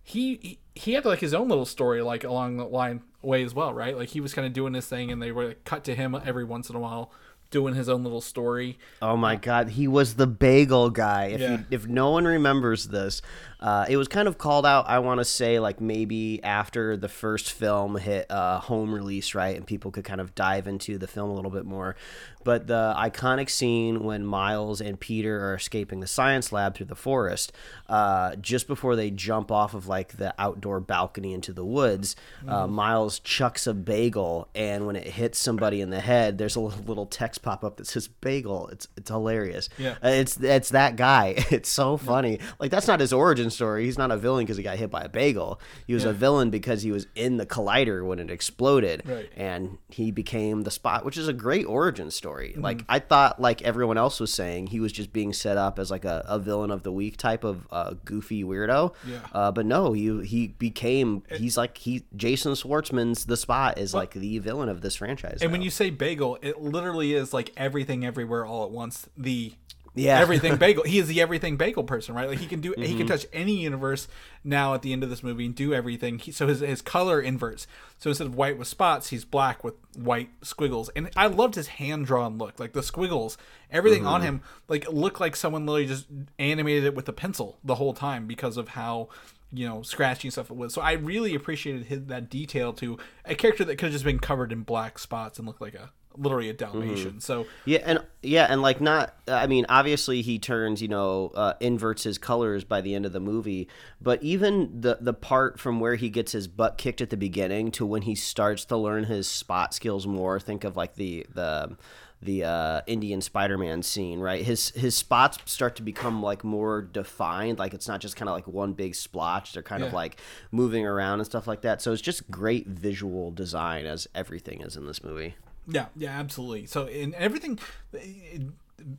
he 0.02 0.58
he, 0.74 0.92
had 0.92 1.04
like 1.04 1.18
his 1.18 1.34
own 1.34 1.48
little 1.48 1.64
story 1.64 2.00
like 2.02 2.22
along 2.22 2.58
the 2.58 2.64
line 2.64 3.02
way 3.22 3.42
as 3.42 3.54
well, 3.54 3.74
right? 3.74 3.96
Like 3.96 4.10
he 4.10 4.20
was 4.20 4.34
kind 4.34 4.46
of 4.46 4.52
doing 4.52 4.72
this 4.72 4.86
thing, 4.86 5.10
and 5.10 5.20
they 5.20 5.32
were 5.32 5.48
like, 5.48 5.64
cut 5.64 5.84
to 5.84 5.94
him 5.94 6.16
every 6.24 6.44
once 6.44 6.70
in 6.70 6.76
a 6.76 6.80
while 6.80 7.10
doing 7.50 7.74
his 7.74 7.88
own 7.88 8.02
little 8.02 8.20
story. 8.20 8.78
Oh 9.00 9.16
my 9.16 9.36
god, 9.36 9.70
he 9.70 9.86
was 9.88 10.14
the 10.14 10.26
bagel 10.26 10.90
guy. 10.90 11.26
If 11.26 11.40
Yeah. 11.40 11.50
you, 11.58 11.64
if 11.70 11.86
no 11.86 12.10
one 12.10 12.24
remembers 12.24 12.88
this, 12.88 13.22
uh, 13.60 13.86
it 13.88 13.96
was 13.96 14.08
kind 14.08 14.28
of 14.28 14.36
called 14.38 14.66
out. 14.66 14.86
I 14.88 14.98
want 14.98 15.18
to 15.20 15.24
say 15.24 15.58
like 15.58 15.80
maybe 15.80 16.42
after 16.42 16.96
the 16.96 17.08
first 17.08 17.52
film 17.52 17.96
hit 17.96 18.30
uh, 18.30 18.60
home 18.60 18.94
release, 18.94 19.34
right, 19.34 19.56
and 19.56 19.66
people 19.66 19.90
could 19.90 20.04
kind 20.04 20.20
of 20.20 20.34
dive 20.34 20.66
into 20.66 20.98
the 20.98 21.06
film 21.06 21.30
a 21.30 21.34
little 21.34 21.50
bit 21.50 21.64
more. 21.64 21.96
But 22.44 22.68
the 22.68 22.94
iconic 22.96 23.50
scene 23.50 24.04
when 24.04 24.24
Miles 24.24 24.80
and 24.80 25.00
Peter 25.00 25.48
are 25.50 25.54
escaping 25.56 25.98
the 25.98 26.06
science 26.06 26.52
lab 26.52 26.76
through 26.76 26.86
the 26.86 26.94
forest, 26.94 27.52
uh, 27.88 28.36
just 28.36 28.68
before 28.68 28.94
they 28.94 29.10
jump 29.10 29.50
off 29.50 29.74
of 29.74 29.88
like 29.88 30.16
the 30.18 30.32
outdoor 30.38 30.78
balcony 30.78 31.32
into 31.32 31.52
the 31.52 31.64
woods, 31.64 32.14
uh, 32.46 32.66
Miles 32.68 33.18
chucks 33.20 33.66
a 33.66 33.74
bagel, 33.74 34.48
and 34.54 34.86
when 34.86 34.94
it 34.94 35.06
hits 35.08 35.38
somebody 35.40 35.80
in 35.80 35.90
the 35.90 36.00
head, 36.00 36.38
there's 36.38 36.54
a 36.54 36.60
little, 36.60 36.84
little 36.84 37.06
text 37.36 37.42
pop 37.44 37.64
up 37.64 37.76
that 37.76 37.86
says 37.86 38.08
"bagel." 38.08 38.68
It's 38.68 38.88
it's 38.96 39.10
hilarious. 39.10 39.68
Yeah. 39.78 39.96
Uh, 40.02 40.08
it's 40.08 40.36
it's 40.38 40.70
that 40.70 40.96
guy. 40.96 41.44
It's 41.56 41.68
so 41.70 41.96
funny. 41.96 42.38
Like 42.58 42.70
that's 42.70 42.86
not 42.88 43.00
his 43.00 43.12
origin 43.12 43.50
story. 43.50 43.84
He's 43.84 43.96
not 43.96 44.10
a 44.10 44.16
villain 44.16 44.44
because 44.44 44.56
he 44.56 44.62
got 44.62 44.76
hit 44.76 44.90
by 44.90 45.02
a 45.02 45.08
bagel. 45.08 45.58
He 45.86 45.94
was 45.94 46.04
a 46.04 46.12
villain 46.12 46.50
because 46.50 46.82
he 46.82 46.90
was 46.90 47.06
in 47.14 47.36
the 47.38 47.46
collider 47.46 48.04
when 48.06 48.18
it 48.18 48.30
exploded, 48.30 49.02
Right. 49.06 49.30
and 49.36 49.78
he 49.88 50.10
became 50.10 50.62
the 50.62 50.70
spot, 50.70 51.04
which 51.04 51.16
is 51.16 51.28
a 51.28 51.32
great 51.32 51.64
origin 51.66 52.10
story. 52.10 52.50
Mm-hmm. 52.50 52.60
Like 52.62 52.82
I 52.88 52.98
thought, 52.98 53.40
like 53.40 53.62
everyone 53.62 53.96
else 53.96 54.20
was 54.20 54.32
saying, 54.32 54.66
he 54.68 54.80
was 54.80 54.92
just 54.92 55.12
being 55.12 55.32
set 55.32 55.56
up 55.56 55.78
as 55.78 55.90
like 55.90 56.04
a, 56.04 56.24
a 56.28 56.38
villain 56.38 56.70
of 56.70 56.82
the 56.82 56.92
week 56.92 57.16
type 57.16 57.44
of 57.44 57.66
uh, 57.70 57.94
goofy 58.04 58.44
weirdo. 58.44 58.92
Yeah. 59.06 59.18
Uh, 59.32 59.52
but 59.52 59.64
no, 59.66 59.92
he 59.92 60.22
he 60.24 60.48
became. 60.48 61.22
He's 61.30 61.56
like 61.56 61.78
he 61.78 62.04
Jason 62.14 62.52
Schwartzman's 62.52 63.24
the 63.26 63.36
spot 63.36 63.78
is 63.78 63.94
like 63.94 64.12
the 64.12 64.38
villain 64.40 64.68
of 64.68 64.80
this 64.82 64.96
franchise. 64.96 65.38
And 65.40 65.52
when 65.52 65.62
you 65.62 65.70
say 65.70 65.90
bagel, 65.90 66.38
it 66.42 66.60
literally 66.60 67.14
is 67.14 67.25
like 67.32 67.52
everything 67.56 68.04
everywhere 68.04 68.44
all 68.44 68.64
at 68.64 68.70
once. 68.70 69.08
The 69.16 69.52
Yeah. 69.94 70.18
everything 70.20 70.56
bagel. 70.64 70.84
He 70.84 70.98
is 70.98 71.08
the 71.08 71.20
everything 71.20 71.56
bagel 71.56 71.84
person, 71.84 72.14
right? 72.14 72.28
Like 72.28 72.38
he 72.38 72.46
can 72.46 72.60
do 72.60 72.74
he 72.76 72.82
Mm-hmm. 72.84 72.98
can 72.98 73.06
touch 73.06 73.26
any 73.32 73.56
universe 73.56 74.08
now 74.44 74.74
at 74.74 74.82
the 74.82 74.92
end 74.92 75.02
of 75.02 75.10
this 75.10 75.22
movie 75.22 75.46
and 75.46 75.54
do 75.54 75.72
everything. 75.74 76.18
He, 76.18 76.32
so 76.32 76.46
his 76.46 76.60
his 76.60 76.82
color 76.82 77.20
inverts. 77.20 77.66
So 77.98 78.10
instead 78.10 78.26
of 78.26 78.34
white 78.34 78.58
with 78.58 78.68
spots, 78.68 79.08
he's 79.08 79.24
black 79.24 79.64
with 79.64 79.74
white 79.96 80.28
squiggles. 80.42 80.90
And 80.96 81.10
I 81.16 81.26
loved 81.28 81.54
his 81.54 81.68
hand 81.68 82.06
drawn 82.06 82.36
look, 82.38 82.60
like 82.60 82.72
the 82.74 82.82
squiggles, 82.82 83.38
everything 83.70 84.06
on 84.06 84.20
Mm-hmm. 84.20 84.28
him, 84.28 84.42
like 84.68 84.90
looked 84.92 85.20
like 85.20 85.34
someone 85.34 85.64
literally 85.66 85.86
just 85.86 86.06
animated 86.38 86.84
it 86.84 86.94
with 86.94 87.08
a 87.08 87.12
pencil 87.14 87.58
the 87.64 87.76
whole 87.76 87.94
time 87.94 88.26
because 88.26 88.56
of 88.58 88.68
how 88.68 89.08
you 89.52 89.66
know 89.66 89.80
scratchy 89.80 90.28
stuff 90.28 90.50
it 90.50 90.56
was. 90.56 90.74
So 90.74 90.82
I 90.82 90.92
really 90.92 91.34
appreciated 91.34 91.86
his, 91.86 92.04
that 92.06 92.28
detail 92.28 92.72
to 92.74 92.98
a 93.24 93.34
character 93.34 93.64
that 93.64 93.76
could 93.76 93.86
have 93.86 93.92
just 93.92 94.04
been 94.04 94.18
covered 94.18 94.52
in 94.52 94.62
black 94.62 94.98
spots 94.98 95.38
and 95.38 95.46
looked 95.46 95.60
like 95.62 95.74
a 95.74 95.90
literally 96.18 96.48
a 96.48 96.52
Dalmatian. 96.52 97.12
Mm-hmm. 97.12 97.18
So 97.18 97.46
Yeah, 97.64 97.80
and 97.84 98.04
yeah, 98.22 98.46
and 98.48 98.62
like 98.62 98.80
not. 98.80 99.14
I 99.28 99.46
mean, 99.46 99.66
obviously 99.68 100.22
he 100.22 100.38
turns, 100.38 100.82
you 100.82 100.88
know, 100.88 101.32
uh, 101.34 101.54
inverts 101.60 102.04
his 102.04 102.18
colors 102.18 102.64
by 102.64 102.80
the 102.80 102.94
end 102.94 103.06
of 103.06 103.12
the 103.12 103.20
movie. 103.20 103.68
But 104.00 104.22
even 104.22 104.80
the 104.80 104.98
the 105.00 105.14
part 105.14 105.58
from 105.58 105.80
where 105.80 105.96
he 105.96 106.10
gets 106.10 106.32
his 106.32 106.48
butt 106.48 106.78
kicked 106.78 107.00
at 107.00 107.10
the 107.10 107.16
beginning 107.16 107.70
to 107.72 107.86
when 107.86 108.02
he 108.02 108.14
starts 108.14 108.64
to 108.66 108.76
learn 108.76 109.04
his 109.04 109.28
spot 109.28 109.74
skills 109.74 110.06
more. 110.06 110.40
Think 110.40 110.64
of 110.64 110.76
like 110.76 110.94
the 110.94 111.26
the 111.32 111.76
the 112.22 112.44
uh, 112.44 112.80
Indian 112.86 113.20
Spider-Man 113.20 113.82
scene, 113.82 114.20
right? 114.20 114.44
His 114.44 114.70
his 114.70 114.96
spots 114.96 115.38
start 115.44 115.76
to 115.76 115.82
become 115.82 116.22
like 116.22 116.44
more 116.44 116.82
defined. 116.82 117.58
Like 117.58 117.74
it's 117.74 117.88
not 117.88 118.00
just 118.00 118.16
kind 118.16 118.28
of 118.28 118.34
like 118.34 118.46
one 118.46 118.72
big 118.72 118.94
splotch. 118.94 119.52
They're 119.52 119.62
kind 119.62 119.82
of 119.82 119.92
like 119.92 120.20
moving 120.50 120.86
around 120.86 121.20
and 121.20 121.26
stuff 121.26 121.46
like 121.46 121.62
that. 121.62 121.82
So 121.82 121.92
it's 121.92 122.02
just 122.02 122.30
great 122.30 122.66
visual 122.66 123.30
design 123.30 123.86
as 123.86 124.08
everything 124.14 124.62
is 124.62 124.76
in 124.76 124.86
this 124.86 125.04
movie. 125.04 125.34
Yeah, 125.66 125.86
yeah, 125.96 126.18
absolutely. 126.18 126.66
So 126.66 126.86
in 126.86 127.14
everything, 127.14 127.58
it, 127.92 128.42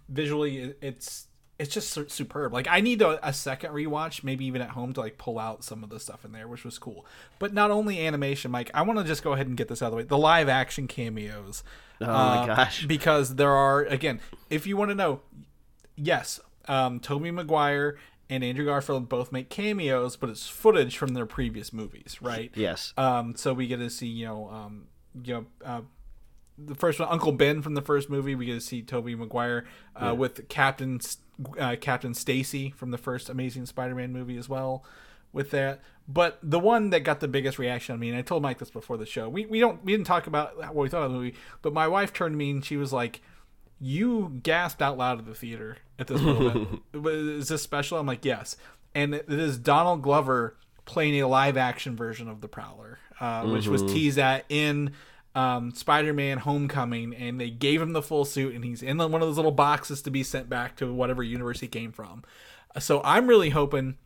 visually, 0.10 0.58
it, 0.60 0.78
it's 0.82 1.28
it's 1.60 1.74
just 1.74 2.12
superb. 2.12 2.54
Like 2.54 2.68
I 2.70 2.82
need 2.82 3.02
a, 3.02 3.28
a 3.28 3.34
second 3.34 3.72
rewatch, 3.72 4.24
maybe 4.24 4.46
even 4.46 4.62
at 4.62 4.70
home, 4.70 4.94
to 4.94 5.00
like 5.00 5.18
pull 5.18 5.40
out 5.40 5.64
some 5.64 5.84
of 5.84 5.90
the 5.90 6.00
stuff 6.00 6.24
in 6.24 6.32
there, 6.32 6.48
which 6.48 6.64
was 6.64 6.78
cool. 6.78 7.06
But 7.40 7.54
not 7.54 7.72
only 7.72 8.06
animation, 8.06 8.52
Mike. 8.52 8.70
I 8.74 8.84
want 8.84 9.00
to 9.00 9.06
just 9.06 9.24
go 9.24 9.34
ahead 9.34 9.48
and 9.48 9.58
get 9.58 9.68
this 9.68 9.82
out 9.82 9.88
of 9.88 9.92
the 9.92 9.98
way. 9.98 10.04
The 10.04 10.18
live 10.18 10.50
action 10.50 10.88
cameos. 10.88 11.64
Oh 12.00 12.06
my 12.06 12.46
gosh. 12.46 12.86
Because 12.86 13.36
there 13.36 13.52
are 13.52 13.84
again, 13.84 14.20
if 14.50 14.68
you 14.68 14.78
want 14.78 14.92
to 14.92 14.96
know, 14.96 15.22
yes, 15.96 16.40
um, 16.68 17.00
Tobey 17.00 17.32
Maguire 17.32 17.98
and 18.30 18.44
Andrew 18.44 18.66
Garfield 18.66 19.10
both 19.10 19.32
make 19.32 19.50
cameos, 19.50 20.16
but 20.16 20.30
it's 20.30 20.48
footage 20.48 20.98
from 20.98 21.14
their 21.14 21.26
previous 21.26 21.72
movies, 21.74 22.22
right? 22.22 22.52
Yes. 22.56 22.94
Um, 22.98 23.36
so 23.36 23.54
we 23.54 23.68
get 23.68 23.78
to 23.78 23.90
see, 23.90 24.08
you 24.08 24.26
know, 24.26 24.50
um, 24.50 24.88
you 25.24 25.34
know, 25.34 25.46
uh, 25.66 25.82
the 26.58 26.76
first 26.76 27.00
one, 27.00 27.08
Uncle 27.10 27.32
Ben 27.32 27.62
from 27.62 27.76
the 27.76 27.82
first 27.82 28.10
movie. 28.10 28.36
We 28.36 28.46
get 28.46 28.54
to 28.54 28.62
see 28.62 28.82
Tobey 28.82 29.16
Maguire 29.16 29.66
uh, 29.96 30.16
with 30.16 30.48
Captain 30.50 31.00
uh, 31.60 31.76
Captain 31.80 32.14
Stacy 32.14 32.72
from 32.72 32.92
the 32.92 32.98
first 32.98 33.30
Amazing 33.30 33.68
Spider-Man 33.68 34.12
movie 34.12 34.38
as 34.38 34.50
well. 34.50 34.84
With 35.34 35.52
that, 35.52 35.82
but 36.08 36.40
the 36.42 36.58
one 36.58 36.90
that 36.92 37.02
got 37.02 37.20
the 37.20 37.28
biggest 37.28 37.60
reaction 37.60 37.94
on 37.94 38.00
me, 38.00 38.10
and 38.10 38.18
I 38.18 38.22
told 38.22 38.42
Mike 38.42 38.58
this 38.60 38.72
before 38.72 38.98
the 38.98 39.06
show. 39.06 39.28
We 39.30 39.46
we 39.46 39.60
don't 39.60 39.84
we 39.84 39.92
didn't 39.92 40.08
talk 40.08 40.26
about 40.26 40.58
what 40.58 40.76
we 40.76 40.90
thought 40.90 41.04
of 41.04 41.12
the 41.12 41.18
movie, 41.18 41.36
but 41.62 41.74
my 41.74 41.88
wife 41.88 42.14
turned 42.14 42.34
to 42.34 42.38
me 42.38 42.50
and 42.50 42.66
she 42.66 42.78
was 42.78 42.94
like, 42.94 43.22
"You 43.80 44.40
gasped 44.42 44.82
out 44.82 44.98
loud 44.98 45.20
at 45.20 45.26
the 45.26 45.36
theater 45.36 45.78
at 46.00 46.08
this 46.08 46.22
moment. 46.24 46.82
is 46.94 47.50
this 47.50 47.62
special?" 47.62 48.00
I'm 48.00 48.08
like, 48.08 48.24
"Yes," 48.24 48.56
and 48.96 49.14
it 49.14 49.26
is 49.30 49.60
Donald 49.60 50.02
Glover 50.02 50.56
playing 50.86 51.22
a 51.22 51.28
live 51.28 51.58
action 51.58 51.96
version 51.96 52.30
of 52.30 52.40
the 52.42 52.48
Prowler, 52.48 52.98
uh, 53.20 53.44
which 53.44 53.68
was 53.68 53.84
teased 53.84 54.18
at 54.18 54.46
in 54.50 54.94
um, 55.38 55.72
Spider-Man: 55.72 56.40
Homecoming, 56.40 57.14
and 57.14 57.40
they 57.40 57.52
gave 57.52 57.80
him 57.82 57.94
the 57.94 58.02
full 58.02 58.26
suit, 58.26 58.56
and 58.56 58.66
he's 58.66 58.82
in 58.82 58.98
one 58.98 59.14
of 59.14 59.22
those 59.22 59.38
little 59.38 59.52
boxes 59.52 60.02
to 60.02 60.12
be 60.12 60.24
sent 60.24 60.50
back 60.50 60.76
to 60.78 60.92
whatever 60.92 61.22
universe 61.22 61.60
he 61.60 61.68
came 61.68 61.92
from. 61.92 62.24
So 62.80 63.02
I'm 63.04 63.28
really 63.28 63.52
hoping, 63.52 63.98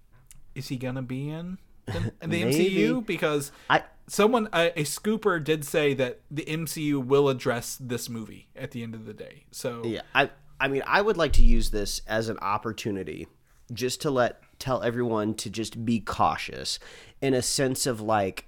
is 0.55 0.67
he 0.67 0.75
gonna 0.75 1.01
be 1.01 1.29
in 1.29 1.57
the, 1.85 2.11
the 2.27 2.43
MCU? 2.43 3.05
Because 3.05 3.53
I 3.69 3.83
someone 4.07 4.49
a, 4.51 4.77
a 4.79 4.83
scooper 4.83 5.41
did 5.41 5.63
say 5.63 5.93
that 5.93 6.19
the 6.29 6.43
MCU 6.43 7.03
will 7.03 7.29
address 7.29 7.77
this 7.79 8.09
movie 8.09 8.49
at 8.53 8.71
the 8.71 8.83
end 8.83 8.93
of 8.93 9.05
the 9.05 9.13
day. 9.13 9.45
So 9.51 9.83
Yeah, 9.85 10.01
I 10.13 10.29
I 10.59 10.67
mean, 10.67 10.83
I 10.85 11.01
would 11.01 11.15
like 11.15 11.33
to 11.33 11.43
use 11.43 11.71
this 11.71 12.01
as 12.07 12.27
an 12.27 12.39
opportunity 12.39 13.27
just 13.71 14.01
to 14.01 14.11
let 14.11 14.41
tell 14.59 14.83
everyone 14.83 15.33
to 15.35 15.49
just 15.49 15.85
be 15.85 16.01
cautious 16.01 16.77
in 17.21 17.33
a 17.33 17.41
sense 17.41 17.87
of 17.87 18.01
like 18.01 18.47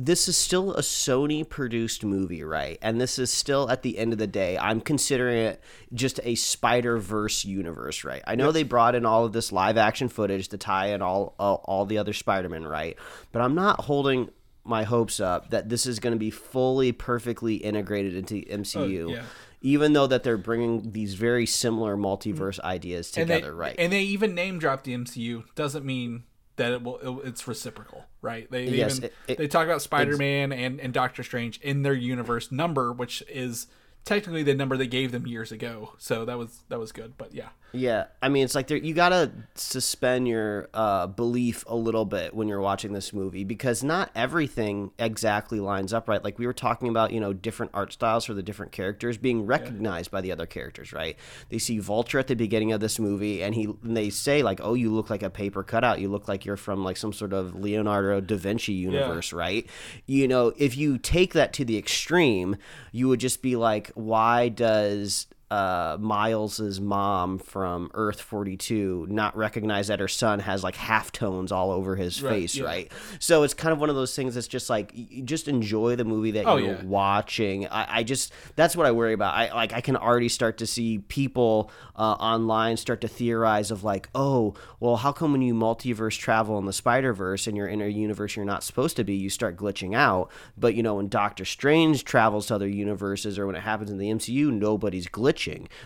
this 0.00 0.28
is 0.28 0.36
still 0.36 0.74
a 0.74 0.80
Sony 0.80 1.46
produced 1.46 2.04
movie, 2.04 2.44
right? 2.44 2.78
And 2.80 3.00
this 3.00 3.18
is 3.18 3.32
still 3.32 3.68
at 3.68 3.82
the 3.82 3.98
end 3.98 4.12
of 4.12 4.20
the 4.20 4.28
day, 4.28 4.56
I'm 4.56 4.80
considering 4.80 5.38
it 5.38 5.60
just 5.92 6.20
a 6.22 6.36
Spider 6.36 6.98
Verse 6.98 7.44
universe, 7.44 8.04
right? 8.04 8.22
I 8.24 8.36
know 8.36 8.52
they 8.52 8.62
brought 8.62 8.94
in 8.94 9.04
all 9.04 9.24
of 9.24 9.32
this 9.32 9.50
live 9.50 9.76
action 9.76 10.08
footage 10.08 10.48
to 10.48 10.58
tie 10.58 10.90
in 10.90 11.02
all 11.02 11.34
all, 11.40 11.64
all 11.64 11.84
the 11.84 11.98
other 11.98 12.12
Spider 12.12 12.48
Man, 12.48 12.64
right? 12.64 12.96
But 13.32 13.42
I'm 13.42 13.56
not 13.56 13.80
holding 13.86 14.30
my 14.62 14.84
hopes 14.84 15.18
up 15.18 15.50
that 15.50 15.68
this 15.68 15.84
is 15.84 15.98
going 15.98 16.12
to 16.12 16.18
be 16.18 16.30
fully 16.30 16.92
perfectly 16.92 17.56
integrated 17.56 18.14
into 18.14 18.34
the 18.34 18.46
MCU. 18.52 19.06
Oh, 19.06 19.14
yeah. 19.14 19.22
Even 19.62 19.94
though 19.94 20.06
that 20.06 20.22
they're 20.22 20.38
bringing 20.38 20.92
these 20.92 21.14
very 21.14 21.44
similar 21.44 21.96
multiverse 21.96 22.60
mm. 22.60 22.64
ideas 22.64 23.08
and 23.16 23.26
together, 23.26 23.50
they, 23.50 23.56
right? 23.56 23.74
And 23.76 23.92
they 23.92 24.02
even 24.02 24.36
name 24.36 24.60
drop 24.60 24.84
the 24.84 24.94
MCU. 24.94 25.42
Doesn't 25.56 25.84
mean 25.84 26.22
that 26.58 26.72
it 26.72 26.82
will. 26.82 27.20
It, 27.20 27.28
it's 27.28 27.48
reciprocal, 27.48 28.04
right? 28.22 28.48
They, 28.50 28.66
Yes, 28.66 28.98
even 28.98 29.04
it- 29.06 29.14
it- 29.26 29.38
they 29.38 29.48
talk 29.48 29.64
about 29.64 29.80
Spider 29.82 30.16
Man 30.18 30.52
and 30.52 30.78
and 30.80 30.92
Doctor 30.92 31.22
Strange 31.24 31.58
in 31.60 31.82
their 31.82 31.94
universe 31.94 32.52
number, 32.52 32.92
which 32.92 33.22
is 33.28 33.66
technically 34.04 34.42
the 34.42 34.54
number 34.54 34.76
they 34.76 34.86
gave 34.86 35.10
them 35.12 35.26
years 35.26 35.50
ago. 35.50 35.94
So 35.98 36.24
that 36.24 36.38
was 36.38 36.62
that 36.68 36.78
was 36.78 36.92
good. 36.92 37.14
But 37.18 37.34
yeah, 37.34 37.48
Yeah, 37.72 38.06
I 38.22 38.30
mean, 38.30 38.44
it's 38.44 38.54
like 38.54 38.70
you 38.70 38.94
gotta 38.94 39.30
suspend 39.54 40.26
your 40.26 40.68
uh, 40.72 41.06
belief 41.06 41.64
a 41.66 41.76
little 41.76 42.06
bit 42.06 42.32
when 42.32 42.48
you're 42.48 42.62
watching 42.62 42.94
this 42.94 43.12
movie 43.12 43.44
because 43.44 43.84
not 43.84 44.10
everything 44.14 44.90
exactly 44.98 45.60
lines 45.60 45.92
up 45.92 46.08
right. 46.08 46.24
Like 46.24 46.38
we 46.38 46.46
were 46.46 46.54
talking 46.54 46.88
about, 46.88 47.12
you 47.12 47.20
know, 47.20 47.34
different 47.34 47.72
art 47.74 47.92
styles 47.92 48.24
for 48.24 48.32
the 48.32 48.42
different 48.42 48.72
characters 48.72 49.18
being 49.18 49.44
recognized 49.44 50.10
by 50.10 50.22
the 50.22 50.32
other 50.32 50.46
characters, 50.46 50.94
right? 50.94 51.16
They 51.50 51.58
see 51.58 51.78
Vulture 51.78 52.18
at 52.18 52.26
the 52.26 52.34
beginning 52.34 52.72
of 52.72 52.80
this 52.80 52.98
movie, 52.98 53.42
and 53.42 53.54
he 53.54 53.64
and 53.64 53.96
they 53.96 54.08
say 54.08 54.42
like, 54.42 54.60
"Oh, 54.62 54.72
you 54.72 54.90
look 54.90 55.10
like 55.10 55.22
a 55.22 55.30
paper 55.30 55.62
cutout. 55.62 56.00
You 56.00 56.08
look 56.08 56.26
like 56.26 56.46
you're 56.46 56.56
from 56.56 56.84
like 56.84 56.96
some 56.96 57.12
sort 57.12 57.34
of 57.34 57.54
Leonardo 57.54 58.20
da 58.20 58.36
Vinci 58.36 58.72
universe, 58.72 59.32
right?" 59.32 59.68
You 60.06 60.26
know, 60.26 60.54
if 60.56 60.76
you 60.76 60.96
take 60.96 61.34
that 61.34 61.52
to 61.54 61.66
the 61.66 61.76
extreme, 61.76 62.56
you 62.92 63.08
would 63.08 63.20
just 63.20 63.42
be 63.42 63.56
like, 63.56 63.90
"Why 63.94 64.48
does?" 64.48 65.26
Uh, 65.50 65.96
Miles's 65.98 66.78
mom 66.78 67.38
from 67.38 67.90
Earth 67.94 68.20
42 68.20 69.06
not 69.08 69.34
recognize 69.34 69.88
that 69.88 69.98
her 69.98 70.08
son 70.08 70.40
has 70.40 70.62
like 70.62 70.76
half 70.76 71.10
tones 71.10 71.50
all 71.50 71.70
over 71.70 71.96
his 71.96 72.18
face, 72.18 72.54
yeah. 72.56 72.64
right? 72.64 72.92
So 73.18 73.44
it's 73.44 73.54
kind 73.54 73.72
of 73.72 73.80
one 73.80 73.88
of 73.88 73.96
those 73.96 74.14
things 74.14 74.34
that's 74.34 74.46
just 74.46 74.68
like 74.68 74.90
you 74.94 75.22
just 75.22 75.48
enjoy 75.48 75.96
the 75.96 76.04
movie 76.04 76.32
that 76.32 76.44
Oh, 76.46 76.56
you're 76.56 76.74
yeah. 76.74 76.84
watching. 76.84 77.66
I, 77.68 77.98
I 78.00 78.02
just 78.02 78.32
that's 78.56 78.76
what 78.76 78.84
I 78.86 78.92
worry 78.92 79.14
about. 79.14 79.34
I 79.34 79.54
like 79.54 79.72
I 79.72 79.80
can 79.80 79.96
already 79.96 80.28
start 80.28 80.58
to 80.58 80.66
see 80.66 80.98
people 80.98 81.70
uh, 81.96 82.12
online 82.12 82.76
start 82.76 83.00
to 83.00 83.08
theorize 83.08 83.70
of 83.70 83.82
like, 83.82 84.10
oh, 84.14 84.52
well, 84.80 84.96
how 84.96 85.12
come 85.12 85.32
when 85.32 85.40
you 85.40 85.54
multiverse 85.54 86.18
travel 86.18 86.58
in 86.58 86.66
the 86.66 86.72
Spider 86.74 87.14
Verse 87.14 87.46
and 87.46 87.56
you're 87.56 87.68
in 87.68 87.80
a 87.80 87.86
universe 87.88 88.36
you're 88.36 88.44
not 88.44 88.62
supposed 88.62 88.96
to 88.96 89.04
be, 89.04 89.14
you 89.14 89.30
start 89.30 89.56
glitching 89.56 89.96
out? 89.96 90.30
But 90.58 90.74
you 90.74 90.82
know, 90.82 90.96
when 90.96 91.08
Doctor 91.08 91.46
Strange 91.46 92.04
travels 92.04 92.48
to 92.48 92.54
other 92.54 92.68
universes 92.68 93.38
or 93.38 93.46
when 93.46 93.56
it 93.56 93.62
happens 93.62 93.90
in 93.90 93.96
the 93.96 94.10
MCU, 94.10 94.52
nobody's 94.52 95.06
glitching. 95.08 95.37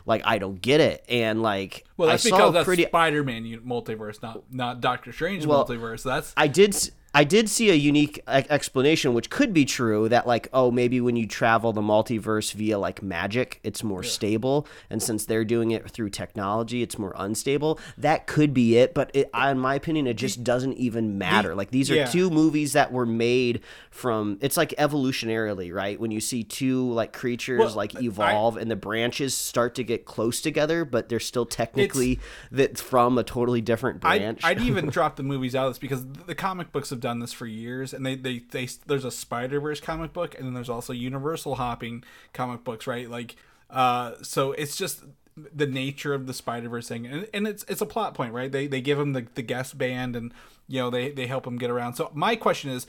Like 0.07 0.23
I 0.25 0.39
don't 0.39 0.61
get 0.61 0.81
it, 0.81 1.05
and 1.09 1.43
like 1.43 1.85
well, 1.97 2.09
that's 2.09 2.27
I 2.27 2.31
saw 2.31 2.37
because 2.37 2.53
that's 2.55 2.65
pretty. 2.65 2.85
Spider 2.85 3.23
Man 3.25 3.45
multiverse, 3.65 4.23
not 4.23 4.43
not 4.51 4.81
Doctor 4.81 5.13
Strange 5.13 5.47
Well, 5.47 5.67
multiverse. 5.67 6.03
That's 6.03 6.33
I 6.37 6.47
did. 6.49 6.75
I 7.15 7.25
did 7.25 7.51
see 7.51 7.71
a 7.71 7.75
unique 7.75 8.23
explanation, 8.27 9.13
which 9.13 9.29
could 9.29 9.53
be 9.53 9.65
true. 9.65 10.09
That 10.09 10.27
like, 10.27 10.49
oh, 10.53 10.71
maybe 10.71 11.01
when 11.01 11.17
you 11.17 11.27
travel 11.27 11.73
the 11.73 11.83
multiverse 11.83 12.53
via 12.55 12.79
like 12.79 13.03
magic, 13.03 13.61
it's 13.63 13.85
more 13.85 14.03
stable, 14.03 14.67
and 14.89 15.03
since 15.03 15.27
they're 15.27 15.45
doing 15.45 15.73
it 15.73 15.91
through 15.91 16.11
technology, 16.11 16.83
it's 16.83 16.99
more 16.99 17.13
unstable. 17.17 17.79
That 17.99 18.27
could 18.27 18.55
be 18.55 18.79
it, 18.79 18.95
but 18.95 19.11
it, 19.13 19.31
in 19.35 19.59
my 19.59 19.75
opinion, 19.75 20.07
it 20.07 20.15
just 20.15 20.43
doesn't 20.43 20.75
even 20.75 21.19
matter. 21.19 21.55
like 21.55 21.71
these 21.71 21.91
are 21.91 21.97
yeah. 21.97 22.07
two 22.07 22.31
movies 22.31 22.73
that 22.73 22.93
were 22.93 23.07
made 23.07 23.61
from. 23.91 24.39
It's 24.41 24.57
like 24.57 24.71
evolutionarily, 24.79 25.73
right? 25.73 26.01
When 26.01 26.11
you 26.11 26.21
see 26.21 26.45
two 26.45 26.91
like 26.93 27.13
creatures 27.13 27.61
Well, 27.61 27.75
like 27.75 27.95
I- 27.95 28.01
evolve 28.01 28.57
and 28.57 28.71
the 28.71 28.77
branches 28.77 29.37
start 29.37 29.75
to 29.75 29.85
get 29.85 30.07
close 30.07 30.41
together, 30.41 30.87
but 30.87 31.11
they're 31.11 31.21
still 31.21 31.45
technically 31.47 32.21
that 32.51 32.79
from 32.79 33.19
a 33.19 33.25
totally 33.25 33.61
different 33.61 34.01
branch. 34.01 34.41
I'd 34.43 34.61
even 34.63 34.87
drop 34.91 35.17
the 35.17 35.23
movies 35.23 35.55
out 35.55 35.67
of 35.67 35.73
this 35.73 35.79
because 35.79 36.07
the 36.07 36.35
comic 36.35 36.73
books 36.73 36.89
have 36.89 37.02
done 37.03 37.19
this 37.19 37.33
for 37.33 37.47
years, 37.47 37.93
and 37.93 38.07
they 38.07 38.15
they, 38.15 38.39
they 38.39 38.67
there's 38.87 39.05
a 39.05 39.11
Spider 39.11 39.61
Verse 39.61 39.81
comic 39.81 40.15
book, 40.15 40.35
and 40.35 40.47
then 40.47 40.55
there's 40.55 40.71
also 40.71 40.95
Universal 40.95 41.57
hopping 41.57 42.03
comic 42.33 42.65
books, 42.65 42.87
right? 42.87 43.11
Like, 43.11 43.37
uh, 43.69 44.15
so 44.23 44.53
it's 44.53 44.77
just 44.77 45.05
the 45.37 45.67
nature 45.67 46.15
of 46.15 46.27
the 46.27 46.33
Spider 46.33 46.71
Verse 46.71 46.89
thing, 46.89 47.07
and, 47.07 47.29
and 47.35 47.47
it's 47.47 47.65
it's 47.69 47.83
a 47.83 47.87
plot 47.87 48.15
point, 48.15 48.33
right? 48.33 48.51
They 48.51 48.67
they 48.67 48.81
give 48.81 48.99
him 48.99 49.13
the, 49.13 49.27
the 49.35 49.43
guest 49.43 49.77
band, 49.77 50.17
and 50.17 50.33
you 50.67 50.81
know 50.81 50.89
they 50.89 51.11
they 51.11 51.27
help 51.27 51.47
him 51.47 51.59
get 51.59 51.71
around. 51.71 51.95
So 51.95 52.11
my 52.15 52.37
question 52.37 52.71
is, 52.71 52.87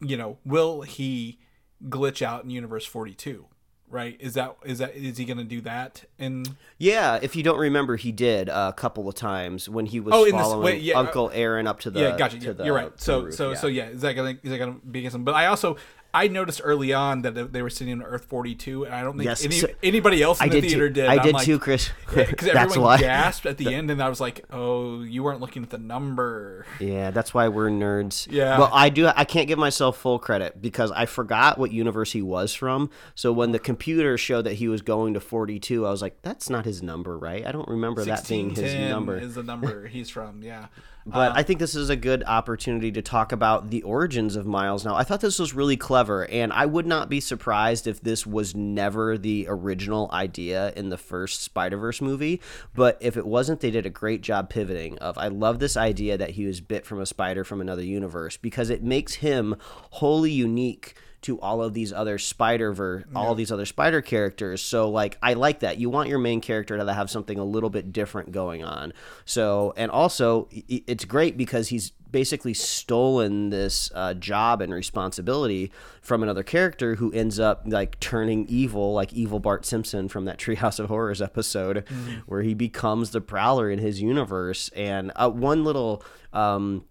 you 0.00 0.16
know, 0.16 0.38
will 0.46 0.80
he 0.80 1.38
glitch 1.84 2.22
out 2.22 2.44
in 2.44 2.50
Universe 2.50 2.86
42? 2.86 3.46
Right? 3.90 4.16
Is 4.20 4.34
that 4.34 4.56
is 4.64 4.78
that 4.78 4.94
is 4.96 5.16
he 5.18 5.24
going 5.24 5.38
to 5.38 5.44
do 5.44 5.60
that 5.62 6.04
in? 6.18 6.44
Yeah, 6.78 7.18
if 7.22 7.36
you 7.36 7.42
don't 7.42 7.58
remember, 7.58 7.96
he 7.96 8.12
did 8.12 8.48
uh, 8.48 8.72
a 8.74 8.78
couple 8.78 9.08
of 9.08 9.14
times 9.14 9.68
when 9.68 9.86
he 9.86 10.00
was 10.00 10.14
Oh, 10.14 10.30
following 10.30 10.80
yeah, 10.80 10.98
Uncle 10.98 11.30
Aaron 11.34 11.66
up 11.66 11.80
to 11.80 11.90
the. 11.90 12.00
yeah, 12.00 12.16
gotcha. 12.16 12.38
to 12.38 12.46
yeah, 12.46 12.52
the- 12.52 12.64
you're 12.64 12.74
right. 12.74 12.96
to 12.96 13.02
So 13.02 13.20
roof, 13.24 13.34
so 13.34 13.54
so 13.54 13.66
yeah, 13.66 13.88
is 13.88 14.00
that 14.02 14.14
gonna 14.14 14.38
is 14.42 14.50
that 14.50 14.58
gonna 14.58 14.76
be 14.90 15.00
against 15.00 15.14
him? 15.14 15.24
But 15.24 15.34
I 15.34 15.46
also 15.46 15.76
I 16.24 16.28
noticed 16.28 16.60
early 16.64 16.92
on 16.92 17.22
that 17.22 17.52
they 17.52 17.62
were 17.62 17.70
sitting 17.70 17.92
in 17.92 18.02
Earth 18.02 18.24
42, 18.24 18.84
and 18.86 18.94
I 18.94 19.02
don't 19.02 19.16
think 19.16 19.26
Yes, 19.26 19.44
any, 19.44 19.54
so- 19.56 19.68
anybody 19.82 20.22
else 20.22 20.40
in 20.40 20.46
I 20.46 20.48
the 20.48 20.60
did 20.60 20.68
theater 20.70 20.88
too. 20.88 20.94
did. 20.94 21.06
I 21.08 21.16
I'm 21.16 21.22
did 21.22 21.34
like- 21.34 21.44
too, 21.44 21.58
Chris. 21.58 21.90
Because 22.14 22.48
That's 22.48 22.56
everyone 22.72 22.86
why. 22.92 22.98
gasped 22.98 23.46
at 23.46 23.58
the 23.58 23.74
end, 23.74 23.90
and 23.90 24.02
I 24.02 24.08
was 24.08 24.20
like, 24.20 24.44
"Oh, 24.50 25.02
you 25.02 25.22
weren't 25.22 25.40
looking 25.40 25.62
at 25.62 25.70
the 25.70 25.78
number." 25.78 26.64
Yeah, 26.80 27.10
that's 27.10 27.34
why 27.34 27.48
we're 27.48 27.68
nerds. 27.70 28.26
Yeah. 28.30 28.58
Well, 28.58 28.70
I 28.72 28.88
do. 28.88 29.08
I 29.14 29.24
can't 29.24 29.48
give 29.48 29.58
myself 29.58 29.98
full 29.98 30.18
credit 30.18 30.62
because 30.62 30.90
I 30.92 31.06
forgot 31.06 31.58
what 31.58 31.72
universe 31.72 32.12
he 32.12 32.22
was 32.22 32.54
from. 32.54 32.90
So 33.14 33.32
when 33.32 33.52
the 33.52 33.58
computer 33.58 34.16
showed 34.16 34.42
that 34.42 34.54
he 34.54 34.68
was 34.68 34.82
going 34.82 35.14
to 35.14 35.20
42, 35.20 35.86
I 35.86 35.90
was 35.90 36.00
like, 36.02 36.22
"That's 36.22 36.48
not 36.48 36.64
his 36.64 36.82
number, 36.82 37.18
right? 37.18 37.46
I 37.46 37.52
don't 37.52 37.68
remember 37.68 38.04
that 38.04 38.26
being 38.28 38.50
his 38.50 38.74
number." 38.90 39.18
Is 39.18 39.34
the 39.34 39.42
number 39.52 39.86
he's 39.86 40.08
from? 40.08 40.42
Yeah. 40.42 40.66
But 41.06 41.30
Um, 41.30 41.36
I 41.36 41.44
think 41.44 41.60
this 41.60 41.76
is 41.76 41.88
a 41.88 41.94
good 41.94 42.24
opportunity 42.24 42.90
to 42.90 43.00
talk 43.00 43.30
about 43.30 43.70
the 43.70 43.82
origins 43.82 44.34
of 44.34 44.44
Miles 44.44 44.84
now. 44.84 44.96
I 44.96 45.04
thought 45.04 45.20
this 45.20 45.38
was 45.38 45.54
really 45.54 45.76
clever, 45.76 46.26
and 46.26 46.52
I 46.52 46.66
would 46.66 46.84
not 46.84 47.08
be 47.08 47.20
surprised 47.20 47.86
if 47.86 48.00
this 48.00 48.26
was 48.26 48.56
never 48.56 49.16
the 49.16 49.46
original 49.48 50.10
idea 50.12 50.72
in 50.74 50.88
the 50.88 50.98
first 50.98 51.42
Spider 51.42 51.76
Verse 51.76 52.00
movie. 52.00 52.40
But 52.74 52.98
if 53.00 53.16
it 53.16 53.24
wasn't, 53.24 53.60
they 53.60 53.70
did 53.70 53.86
a 53.86 53.90
great 53.90 54.20
job 54.20 54.50
pivoting. 54.50 54.98
Of 54.98 55.16
I 55.16 55.28
love 55.28 55.60
this 55.60 55.76
idea 55.76 56.18
that 56.18 56.30
he 56.30 56.44
was 56.44 56.60
bit 56.60 56.84
from 56.84 57.00
a 57.00 57.06
spider 57.06 57.44
from 57.44 57.60
another 57.60 57.84
universe 57.84 58.36
because 58.36 58.68
it 58.68 58.82
makes 58.82 59.14
him 59.14 59.54
wholly 59.90 60.32
unique 60.32 60.94
to 61.22 61.40
all 61.40 61.62
of 61.62 61.74
these 61.74 61.92
other 61.92 62.18
spider 62.18 62.72
ver 62.72 63.04
all 63.14 63.34
these 63.34 63.50
other 63.50 63.66
spider 63.66 64.00
characters. 64.00 64.62
So 64.62 64.88
like 64.88 65.18
i 65.22 65.34
like 65.34 65.60
that. 65.60 65.78
You 65.78 65.90
want 65.90 66.08
your 66.08 66.18
main 66.18 66.40
character 66.40 66.76
to 66.76 66.92
have 66.92 67.10
something 67.10 67.38
a 67.38 67.44
little 67.44 67.70
bit 67.70 67.92
different 67.92 68.32
going 68.32 68.64
on. 68.64 68.92
So 69.24 69.74
and 69.76 69.90
also 69.90 70.48
it's 70.50 71.04
great 71.04 71.36
because 71.36 71.68
he's 71.68 71.92
basically 72.10 72.54
stolen 72.54 73.50
this 73.50 73.90
uh, 73.94 74.14
job 74.14 74.62
and 74.62 74.72
responsibility 74.72 75.70
from 76.00 76.22
another 76.22 76.42
character 76.42 76.94
who 76.94 77.12
ends 77.12 77.38
up 77.40 77.62
like 77.66 77.98
turning 78.00 78.46
evil 78.46 78.94
like 78.94 79.12
evil 79.12 79.40
bart 79.40 79.66
simpson 79.66 80.08
from 80.08 80.24
that 80.24 80.38
treehouse 80.46 80.78
of 80.78 80.88
horrors 80.88 81.20
episode 81.20 81.84
where 82.26 82.42
he 82.42 82.54
becomes 82.54 83.10
the 83.10 83.20
prowler 83.20 83.70
in 83.70 83.78
his 83.78 84.00
universe. 84.00 84.70
And 84.70 85.12
uh, 85.16 85.30
one 85.30 85.64
little 85.64 86.02
um, 86.32 86.84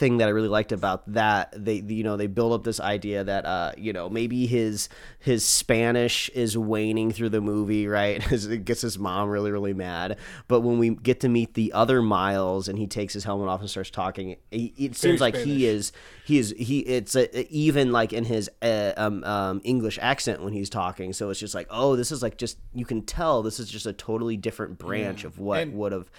thing 0.00 0.16
that 0.16 0.28
I 0.28 0.30
really 0.30 0.48
liked 0.48 0.72
about 0.72 1.12
that 1.12 1.52
they 1.54 1.74
you 1.74 2.02
know 2.02 2.16
they 2.16 2.26
build 2.26 2.54
up 2.54 2.64
this 2.64 2.80
idea 2.80 3.22
that 3.22 3.44
uh 3.44 3.72
you 3.76 3.92
know 3.92 4.08
maybe 4.08 4.46
his 4.46 4.88
his 5.18 5.44
Spanish 5.44 6.30
is 6.30 6.56
waning 6.56 7.12
through 7.12 7.28
the 7.28 7.42
movie 7.42 7.86
right? 7.86 8.20
It 8.50 8.64
gets 8.64 8.80
his 8.80 8.98
mom 8.98 9.28
really 9.28 9.52
really 9.52 9.74
mad. 9.74 10.16
But 10.48 10.60
when 10.60 10.78
we 10.78 10.94
get 10.94 11.20
to 11.20 11.28
meet 11.28 11.52
the 11.52 11.74
other 11.74 12.00
Miles 12.00 12.66
and 12.66 12.78
he 12.78 12.86
takes 12.86 13.12
his 13.12 13.24
helmet 13.24 13.48
off 13.48 13.60
and 13.60 13.68
starts 13.68 13.90
talking 13.90 14.30
it, 14.30 14.38
it 14.50 14.96
seems 14.96 15.20
like 15.20 15.36
he 15.36 15.66
is 15.66 15.92
he 16.24 16.38
is 16.38 16.54
he 16.56 16.80
it's 16.80 17.14
a, 17.14 17.46
even 17.52 17.92
like 17.92 18.14
in 18.14 18.24
his 18.24 18.48
uh, 18.62 18.92
um, 18.96 19.22
um 19.24 19.60
English 19.64 19.98
accent 20.00 20.42
when 20.42 20.54
he's 20.54 20.70
talking. 20.70 21.12
So 21.12 21.28
it's 21.28 21.38
just 21.38 21.54
like 21.54 21.66
oh 21.68 21.94
this 21.94 22.10
is 22.10 22.22
like 22.22 22.38
just 22.38 22.56
you 22.72 22.86
can 22.86 23.02
tell 23.02 23.42
this 23.42 23.60
is 23.60 23.68
just 23.68 23.84
a 23.84 23.92
totally 23.92 24.38
different 24.38 24.78
branch 24.78 25.24
of 25.24 25.38
what 25.38 25.68
would 25.68 25.92
have 25.92 26.10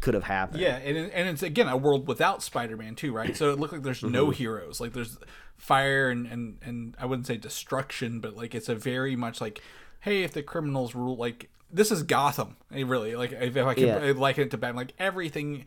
could 0.00 0.14
have 0.14 0.24
happened 0.24 0.60
Yeah, 0.60 0.76
and 0.76 0.96
and 0.96 1.28
it's 1.28 1.42
again 1.42 1.68
a 1.68 1.76
world 1.76 2.08
without 2.08 2.42
Spider-Man 2.42 2.94
too, 2.94 3.12
right? 3.12 3.36
So 3.36 3.50
it 3.52 3.58
looked 3.58 3.72
like 3.72 3.82
there's 3.82 4.02
no 4.02 4.30
heroes. 4.30 4.80
Like 4.80 4.92
there's 4.92 5.18
fire 5.56 6.08
and 6.08 6.26
and 6.26 6.58
and 6.62 6.96
I 6.98 7.06
wouldn't 7.06 7.26
say 7.26 7.36
destruction, 7.36 8.20
but 8.20 8.36
like 8.36 8.54
it's 8.54 8.68
a 8.68 8.74
very 8.74 9.16
much 9.16 9.40
like, 9.40 9.60
hey, 10.00 10.22
if 10.22 10.32
the 10.32 10.42
criminals 10.42 10.94
rule, 10.94 11.16
like 11.16 11.50
this 11.72 11.90
is 11.90 12.02
Gotham, 12.02 12.56
eh, 12.74 12.82
really. 12.86 13.14
Like 13.14 13.32
if, 13.32 13.56
if 13.56 13.66
I 13.66 13.74
can 13.74 13.84
Yeah. 13.86 14.12
liken 14.16 14.44
it 14.44 14.50
to 14.52 14.56
Batman, 14.58 14.76
like 14.76 14.94
everything 14.98 15.66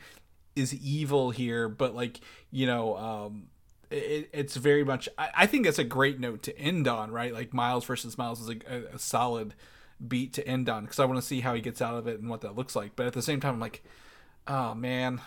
is 0.55 0.73
evil 0.73 1.31
here, 1.31 1.69
but 1.69 1.95
like 1.95 2.19
you 2.51 2.65
know. 2.67 2.97
um 2.97 3.47
it, 3.91 4.27
it's 4.33 4.55
very 4.55 4.83
much. 4.83 5.07
I, 5.19 5.29
I 5.37 5.45
think 5.45 5.65
that's 5.65 5.77
a 5.77 5.83
great 5.83 6.19
note 6.19 6.41
to 6.43 6.57
end 6.57 6.87
on, 6.87 7.11
right? 7.11 7.31
Like 7.31 7.53
Miles 7.53 7.85
versus 7.85 8.17
Miles 8.17 8.41
is 8.41 8.49
a, 8.49 8.55
a, 8.67 8.95
a 8.95 8.97
solid 8.99 9.53
beat 10.07 10.33
to 10.33 10.47
end 10.47 10.67
on 10.67 10.85
because 10.85 10.97
I 10.99 11.05
want 11.05 11.19
to 11.19 11.25
see 11.25 11.41
how 11.41 11.53
he 11.53 11.61
gets 11.61 11.79
out 11.79 11.93
of 11.95 12.07
it 12.07 12.19
and 12.19 12.27
what 12.27 12.41
that 12.41 12.55
looks 12.55 12.75
like. 12.75 12.95
But 12.95 13.05
at 13.05 13.13
the 13.13 13.21
same 13.21 13.39
time, 13.39 13.53
I'm 13.53 13.59
like, 13.59 13.83
oh 14.47 14.73
man, 14.73 15.21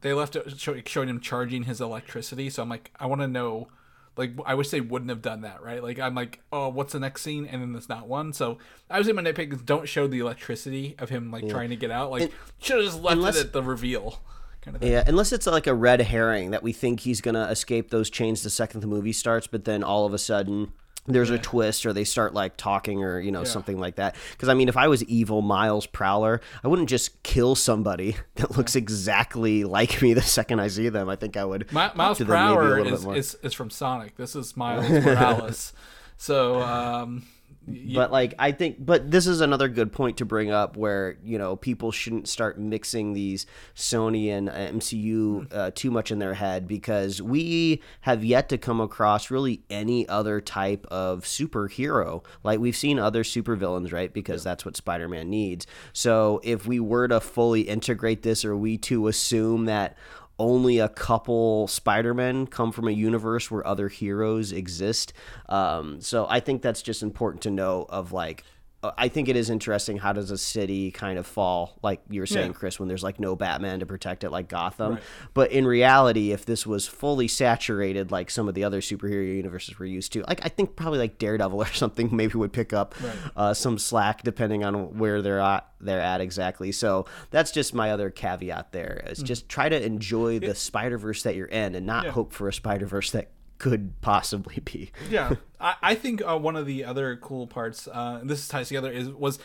they 0.00 0.12
left 0.12 0.36
it 0.36 0.58
show, 0.58 0.76
showing 0.86 1.08
him 1.08 1.20
charging 1.20 1.64
his 1.64 1.80
electricity. 1.80 2.50
So 2.50 2.62
I'm 2.62 2.68
like, 2.68 2.90
I 2.98 3.06
want 3.06 3.20
to 3.20 3.28
know. 3.28 3.68
Like, 4.14 4.32
I 4.44 4.54
wish 4.54 4.68
they 4.68 4.82
wouldn't 4.82 5.08
have 5.08 5.22
done 5.22 5.40
that, 5.40 5.62
right? 5.62 5.82
Like, 5.82 5.98
I'm 5.98 6.14
like, 6.14 6.40
oh, 6.52 6.68
what's 6.68 6.92
the 6.92 7.00
next 7.00 7.22
scene? 7.22 7.46
And 7.46 7.62
then 7.62 7.72
there's 7.72 7.88
not 7.88 8.06
one. 8.08 8.34
So 8.34 8.58
I 8.90 8.98
was 8.98 9.08
in 9.08 9.16
my 9.16 9.22
nitpick 9.22 9.50
is 9.54 9.62
don't 9.62 9.88
show 9.88 10.06
the 10.06 10.18
electricity 10.18 10.94
of 10.98 11.08
him 11.08 11.30
like 11.30 11.48
trying 11.48 11.70
to 11.70 11.76
get 11.76 11.90
out. 11.90 12.10
Like, 12.10 12.30
should 12.60 12.76
have 12.76 12.84
just 12.84 13.00
left 13.00 13.16
unless- 13.16 13.36
it 13.36 13.46
at 13.46 13.52
the 13.54 13.62
reveal, 13.62 14.20
kind 14.60 14.74
of 14.76 14.82
thing. 14.82 14.92
Yeah, 14.92 15.04
unless 15.06 15.32
it's 15.32 15.46
like 15.46 15.66
a 15.66 15.72
red 15.72 16.02
herring 16.02 16.50
that 16.50 16.62
we 16.62 16.74
think 16.74 17.00
he's 17.00 17.22
gonna 17.22 17.44
escape 17.44 17.88
those 17.90 18.10
chains 18.10 18.42
the 18.42 18.50
second 18.50 18.80
the 18.80 18.86
movie 18.86 19.14
starts, 19.14 19.46
but 19.46 19.64
then 19.64 19.82
all 19.82 20.04
of 20.04 20.12
a 20.12 20.18
sudden 20.18 20.72
there's 21.06 21.30
a 21.30 21.38
twist 21.38 21.84
or 21.84 21.92
they 21.92 22.04
start 22.04 22.32
like 22.32 22.56
talking 22.56 23.02
or 23.02 23.18
you 23.18 23.32
know 23.32 23.44
something 23.44 23.78
like 23.78 23.96
that. 23.96 24.14
Because 24.32 24.48
I 24.48 24.54
mean, 24.54 24.68
if 24.68 24.76
I 24.76 24.88
was 24.88 25.02
evil 25.04 25.42
Miles 25.42 25.86
Prowler, 25.86 26.40
I 26.62 26.68
wouldn't 26.68 26.88
just 26.88 27.22
kill 27.22 27.54
somebody 27.54 28.16
that 28.36 28.56
looks 28.56 28.76
exactly 28.76 29.64
like 29.64 30.00
me 30.00 30.14
the 30.14 30.22
second 30.22 30.60
I 30.60 30.68
see 30.68 30.88
them. 30.88 31.08
I 31.08 31.16
think 31.16 31.36
I 31.36 31.44
would 31.44 31.68
talk 31.68 31.96
Miles 31.96 32.18
to 32.18 32.24
them 32.24 32.34
maybe 32.34 32.52
a 32.52 32.56
Prower 32.56 32.82
little 32.82 33.10
bit 33.10 33.18
is, 33.18 33.34
is 33.34 33.40
is 33.42 33.54
from 33.54 33.70
Sonic. 33.70 34.16
This 34.16 34.36
is 34.36 34.56
Miles 34.62 34.88
Morales. 34.88 35.72
so, 36.16 36.60
um, 36.60 37.24
but 37.66 38.10
like 38.10 38.34
I 38.38 38.52
think, 38.52 38.84
but 38.84 39.10
this 39.10 39.26
is 39.26 39.40
another 39.40 39.68
good 39.68 39.92
point 39.92 40.16
to 40.16 40.24
bring 40.24 40.50
up 40.50 40.76
where 40.76 41.16
you 41.24 41.38
know 41.38 41.54
people 41.56 41.92
shouldn't 41.92 42.28
start 42.28 42.58
mixing 42.58 43.12
these 43.12 43.46
Sony 43.76 44.30
and 44.30 44.48
uh, 44.48 44.52
MCU 44.52 45.52
uh, 45.52 45.70
too 45.74 45.90
much 45.90 46.10
in 46.10 46.18
their 46.18 46.34
head 46.34 46.66
because 46.66 47.22
we 47.22 47.80
have 48.00 48.24
yet 48.24 48.48
to 48.48 48.58
come 48.58 48.80
across 48.80 49.30
really 49.30 49.62
any 49.70 50.08
other 50.08 50.40
type 50.40 50.86
of 50.90 51.22
superhero. 51.22 52.24
Like 52.42 52.58
we've 52.58 52.76
seen 52.76 52.98
other 52.98 53.22
supervillains, 53.22 53.92
right? 53.92 54.12
Because 54.12 54.42
that's 54.42 54.64
what 54.64 54.76
Spider-Man 54.76 55.30
needs. 55.30 55.66
So 55.92 56.40
if 56.42 56.66
we 56.66 56.80
were 56.80 57.08
to 57.08 57.20
fully 57.20 57.62
integrate 57.62 58.22
this, 58.22 58.44
or 58.44 58.56
we 58.56 58.76
to 58.78 59.06
assume 59.06 59.66
that 59.66 59.96
only 60.38 60.78
a 60.78 60.88
couple 60.88 61.68
Spider-Men 61.68 62.46
come 62.46 62.72
from 62.72 62.88
a 62.88 62.92
universe 62.92 63.50
where 63.50 63.66
other 63.66 63.88
heroes 63.88 64.52
exist. 64.52 65.12
Um, 65.48 66.00
so 66.00 66.26
I 66.28 66.40
think 66.40 66.62
that's 66.62 66.82
just 66.82 67.02
important 67.02 67.42
to 67.42 67.50
know 67.50 67.86
of 67.88 68.12
like 68.12 68.44
I 68.82 69.08
think 69.08 69.28
it 69.28 69.36
is 69.36 69.48
interesting 69.50 69.96
how 69.98 70.12
does 70.12 70.30
a 70.30 70.38
city 70.38 70.90
kind 70.90 71.18
of 71.18 71.26
fall 71.26 71.78
like 71.82 72.00
you 72.10 72.20
were 72.20 72.26
saying 72.26 72.48
Yeah. 72.48 72.56
Chris 72.58 72.80
when 72.80 72.88
there's 72.88 73.02
like 73.02 73.20
no 73.20 73.36
Batman 73.36 73.80
to 73.80 73.86
protect 73.86 74.24
it 74.24 74.30
like 74.30 74.48
Gotham. 74.48 74.94
Right. 74.94 75.02
But 75.34 75.52
in 75.52 75.66
reality 75.66 76.32
if 76.32 76.44
this 76.46 76.66
was 76.66 76.86
fully 76.88 77.28
saturated 77.28 78.10
like 78.10 78.30
some 78.30 78.48
of 78.48 78.54
the 78.54 78.64
other 78.64 78.80
superhero 78.80 79.24
universes 79.36 79.78
we're 79.78 79.86
used 79.86 80.12
to, 80.14 80.24
like 80.26 80.44
I 80.44 80.48
think 80.48 80.74
probably 80.76 80.98
like 80.98 81.18
Daredevil 81.18 81.60
or 81.62 81.66
something 81.72 82.08
maybe 82.14 82.36
would 82.38 82.52
pick 82.52 82.72
up 82.72 82.94
uh, 83.36 83.54
some 83.54 83.78
slack 83.78 84.22
depending 84.22 84.64
on 84.64 84.98
where 84.98 85.22
they're 85.22 85.40
at 85.40 85.66
they're 85.80 86.00
at 86.00 86.20
exactly. 86.20 86.70
So 86.72 87.06
that's 87.30 87.50
just 87.50 87.74
my 87.74 87.90
other 87.90 88.08
caveat 88.10 88.72
there. 88.72 89.02
Is 89.08 89.18
just 89.22 89.48
try 89.48 89.68
to 89.68 89.84
enjoy 89.84 90.38
the 90.38 90.54
Spider 90.54 90.96
Verse 90.96 91.24
that 91.24 91.34
you're 91.34 91.46
in, 91.46 91.74
and 91.74 91.86
not. 91.86 92.04
Yeah. 92.04 92.12
hope 92.12 92.32
for 92.32 92.46
a 92.48 92.52
Spider 92.52 92.86
Verse 92.86 93.10
that 93.10 93.30
could 93.62 94.00
possibly 94.00 94.58
be. 94.64 94.90
yeah, 95.08 95.36
I, 95.60 95.76
I 95.82 95.94
think 95.94 96.20
uh, 96.20 96.36
one 96.36 96.56
of 96.56 96.66
the 96.66 96.84
other 96.84 97.16
cool 97.16 97.46
parts, 97.46 97.86
uh, 97.86 98.18
and 98.20 98.28
this 98.28 98.48
ties 98.48 98.66
together, 98.68 98.90
is 98.90 99.08
was 99.08 99.38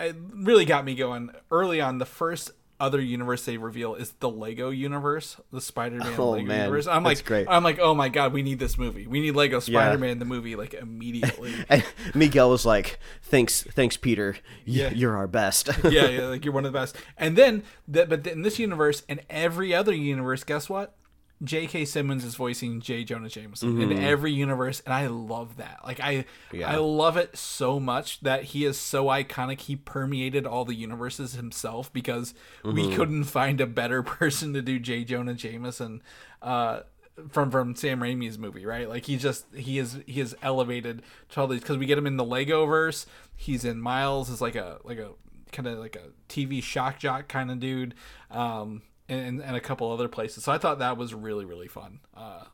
it 0.00 0.16
really 0.32 0.64
got 0.64 0.84
me 0.84 0.94
going 0.94 1.30
early 1.50 1.78
on. 1.78 1.98
The 1.98 2.06
first 2.06 2.52
other 2.80 2.98
universe 3.02 3.44
they 3.44 3.58
reveal 3.58 3.94
is 3.94 4.12
the 4.20 4.30
Lego 4.30 4.70
universe, 4.70 5.36
the 5.52 5.60
Spider-Man 5.60 6.14
Oh, 6.18 6.30
Lego 6.30 6.46
man, 6.46 6.60
universe. 6.60 6.86
I'm 6.86 7.02
that's 7.02 7.20
like, 7.20 7.26
great. 7.26 7.46
I'm 7.50 7.62
like, 7.62 7.78
oh 7.78 7.94
my 7.94 8.08
god, 8.08 8.32
we 8.32 8.42
need 8.42 8.58
this 8.58 8.78
movie. 8.78 9.06
We 9.06 9.20
need 9.20 9.32
Lego 9.32 9.60
Spider-Man 9.60 10.18
the 10.18 10.24
movie 10.24 10.56
like 10.56 10.72
immediately. 10.72 11.52
And 11.68 11.84
Miguel 12.14 12.48
was 12.48 12.64
like, 12.64 12.98
"Thanks, 13.22 13.62
thanks, 13.62 13.98
Peter. 13.98 14.36
Yeah. 14.64 14.90
You're 14.90 15.18
our 15.18 15.28
best." 15.28 15.68
yeah, 15.84 16.08
yeah, 16.08 16.22
like 16.28 16.44
you're 16.46 16.54
one 16.54 16.64
of 16.64 16.72
the 16.72 16.78
best. 16.78 16.96
And 17.18 17.36
then, 17.36 17.62
the, 17.86 18.06
but 18.06 18.26
in 18.26 18.40
this 18.40 18.58
universe 18.58 19.02
and 19.08 19.20
every 19.28 19.74
other 19.74 19.92
universe, 19.94 20.44
guess 20.44 20.70
what? 20.70 20.96
J.K. 21.42 21.86
Simmons 21.86 22.24
is 22.24 22.34
voicing 22.34 22.80
J. 22.80 23.02
Jonah 23.02 23.28
Jameson 23.28 23.80
in 23.80 23.92
every 23.98 24.32
universe, 24.32 24.82
and 24.84 24.92
I 24.92 25.06
love 25.06 25.56
that. 25.56 25.80
Like 25.84 25.98
I, 26.00 26.26
Yeah. 26.52 26.70
I 26.70 26.76
love 26.76 27.16
it 27.16 27.36
so 27.36 27.80
much 27.80 28.20
that 28.20 28.44
he 28.44 28.64
is 28.64 28.76
so 28.78 29.06
iconic. 29.06 29.60
He 29.60 29.76
permeated 29.76 30.46
all 30.46 30.64
the 30.64 30.74
universes 30.74 31.34
himself 31.34 31.92
because 31.92 32.34
we 32.62 32.94
couldn't 32.94 33.24
find 33.24 33.60
a 33.60 33.66
better 33.66 34.02
person 34.18 34.52
to 34.52 34.60
do 34.62 34.78
J. 34.78 35.04
Jonah 35.04 35.34
Jameson. 35.34 36.02
Uh, 36.42 36.80
from 37.28 37.50
from 37.50 37.74
Sam 37.76 38.00
Raimi's 38.00 38.38
movie, 38.38 38.64
right? 38.64 38.88
Like 38.88 39.04
he 39.04 39.16
just 39.16 39.44
he 39.54 39.78
is 39.78 39.98
he 40.06 40.20
is 40.20 40.34
elevated 40.42 41.02
to 41.30 41.40
all 41.40 41.46
these 41.48 41.60
because 41.60 41.76
we 41.76 41.86
get 41.86 41.98
him 41.98 42.06
in 42.06 42.16
the 42.16 42.24
Lego 42.24 42.64
verse. 42.66 43.06
He's 43.36 43.64
in 43.64 43.80
Miles 43.80 44.30
is 44.30 44.40
like 44.40 44.54
a 44.54 44.78
like 44.84 44.98
a 44.98 45.10
kind 45.52 45.68
of 45.68 45.78
like 45.78 45.96
a 45.96 46.10
TV 46.32 46.62
shock 46.62 46.98
jock 46.98 47.28
kind 47.28 47.50
of 47.50 47.60
dude, 47.60 47.94
um, 48.30 48.82
and 49.10 49.40
and 49.42 49.56
a 49.56 49.60
couple 49.60 49.90
other 49.92 50.08
places. 50.08 50.44
So 50.44 50.52
I 50.52 50.58
thought 50.58 50.78
that 50.78 50.96
was 50.96 51.12
really 51.14 51.44
really 51.44 51.68
fun 51.68 52.00
uh, 52.16 52.44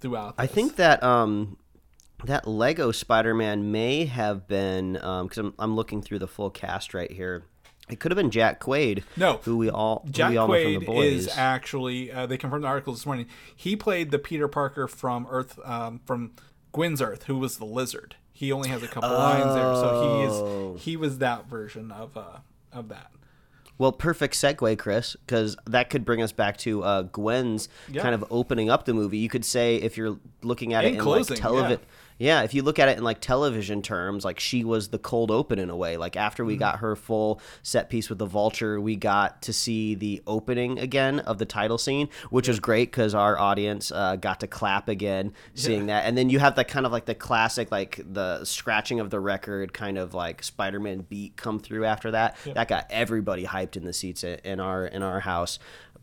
throughout. 0.00 0.34
I 0.38 0.46
think 0.46 0.76
that 0.76 1.02
um, 1.02 1.58
that 2.24 2.46
Lego 2.46 2.92
Spider-Man 2.92 3.70
may 3.72 4.06
have 4.06 4.48
been 4.48 4.94
because 4.94 5.38
I'm 5.38 5.54
I'm 5.58 5.76
looking 5.76 6.00
through 6.02 6.20
the 6.20 6.28
full 6.28 6.50
cast 6.50 6.94
right 6.94 7.10
here. 7.10 7.44
It 7.88 8.00
could 8.00 8.10
have 8.10 8.16
been 8.16 8.32
Jack 8.32 8.58
Quaid. 8.60 9.04
No. 9.16 9.36
who 9.44 9.56
we 9.58 9.70
all 9.70 10.04
Jack 10.10 10.30
we 10.30 10.36
all 10.38 10.48
know 10.48 10.54
from 10.60 10.72
the 10.74 10.80
Quaid 10.80 10.86
boys. 10.86 11.12
is 11.26 11.28
actually 11.36 12.10
uh, 12.10 12.26
they 12.26 12.36
confirmed 12.36 12.64
the 12.64 12.68
article 12.68 12.92
this 12.92 13.06
morning. 13.06 13.26
He 13.54 13.76
played 13.76 14.10
the 14.10 14.18
Peter 14.18 14.48
Parker 14.48 14.88
from 14.88 15.26
Earth 15.30 15.58
um, 15.64 16.00
from 16.04 16.32
Gwen's 16.72 17.00
Earth, 17.00 17.24
who 17.24 17.38
was 17.38 17.58
the 17.58 17.64
lizard. 17.64 18.16
He 18.32 18.50
only 18.52 18.68
has 18.70 18.82
a 18.82 18.88
couple 18.88 19.10
lines 19.10 19.54
there, 19.54 19.62
so 19.76 19.90
Oh. 19.92 20.74
he 20.74 20.76
is 20.78 20.82
he 20.84 20.96
was 20.96 21.18
that 21.18 21.46
version 21.46 21.90
of 21.92 22.16
uh, 22.16 22.38
of 22.72 22.88
that. 22.88 23.10
Well, 23.78 23.92
perfect 23.92 24.34
segue, 24.34 24.78
Chris, 24.78 25.16
because 25.26 25.56
that 25.66 25.90
could 25.90 26.04
bring 26.04 26.22
us 26.22 26.32
back 26.32 26.56
to 26.58 26.82
uh, 26.82 27.02
Gwen's 27.02 27.68
Yeah. 27.90 28.02
kind 28.02 28.14
of 28.14 28.24
opening 28.30 28.70
up 28.70 28.84
the 28.86 28.94
movie. 28.94 29.18
You 29.18 29.28
could 29.28 29.44
say 29.44 29.76
if 29.76 29.96
you're 29.98 30.18
looking 30.42 30.72
at 30.72 30.84
it 30.84 30.94
in 30.94 31.00
closing, 31.00 31.34
like 31.34 31.42
television. 31.42 31.70
Yeah. 31.80 31.86
If 32.44 32.54
you 32.54 32.62
look 32.62 32.78
at 32.78 32.88
it 32.88 32.96
in 32.96 33.04
like 33.04 33.20
television 33.20 33.82
terms, 33.82 34.24
like 34.24 34.40
she 34.40 34.64
was 34.64 34.88
the 34.88 34.98
cold 34.98 35.30
open 35.30 35.58
in 35.58 35.68
a 35.70 35.76
way. 35.76 35.96
Like 35.96 36.16
after 36.16 36.42
Mm-hmm. 36.42 36.48
we 36.48 36.56
got 36.56 36.78
her 36.78 36.96
full 36.96 37.40
set 37.62 37.90
piece 37.90 38.08
with 38.08 38.18
the 38.18 38.26
vulture, 38.26 38.80
we 38.80 38.96
got 38.96 39.42
to 39.42 39.52
see 39.52 39.94
the 39.94 40.22
opening 40.26 40.78
again 40.78 41.20
of 41.20 41.38
the 41.38 41.44
title 41.44 41.78
scene, 41.78 42.08
which 42.30 42.48
was 42.48 42.60
great 42.60 42.90
because 42.90 43.14
our 43.14 43.38
audience 43.38 43.90
uh, 43.92 44.16
got 44.16 44.40
to 44.40 44.46
clap 44.46 44.88
again 44.88 45.32
seeing 45.54 45.86
that. 45.86 46.04
And 46.04 46.16
then 46.16 46.30
you 46.30 46.38
have 46.38 46.56
that 46.56 46.68
kind 46.68 46.86
of 46.86 46.92
like 46.92 47.04
the 47.06 47.14
classic, 47.14 47.70
like 47.70 48.00
the 48.10 48.44
scratching 48.44 49.00
of 49.00 49.10
the 49.10 49.20
record 49.20 49.72
kind 49.72 49.98
of 49.98 50.14
like 50.14 50.42
Spider-Man 50.42 51.06
beat 51.08 51.36
come 51.36 51.58
through 51.58 51.84
after 51.84 52.10
that. 52.12 52.36
That 52.54 52.68
got 52.68 52.86
everybody 52.90 53.44
hyped 53.44 53.76
in 53.76 53.84
the 53.84 53.92
seats 53.92 54.24
in 54.24 54.60
our 54.60 54.86
in 54.86 55.02
our 55.02 55.20
house. 55.20 55.58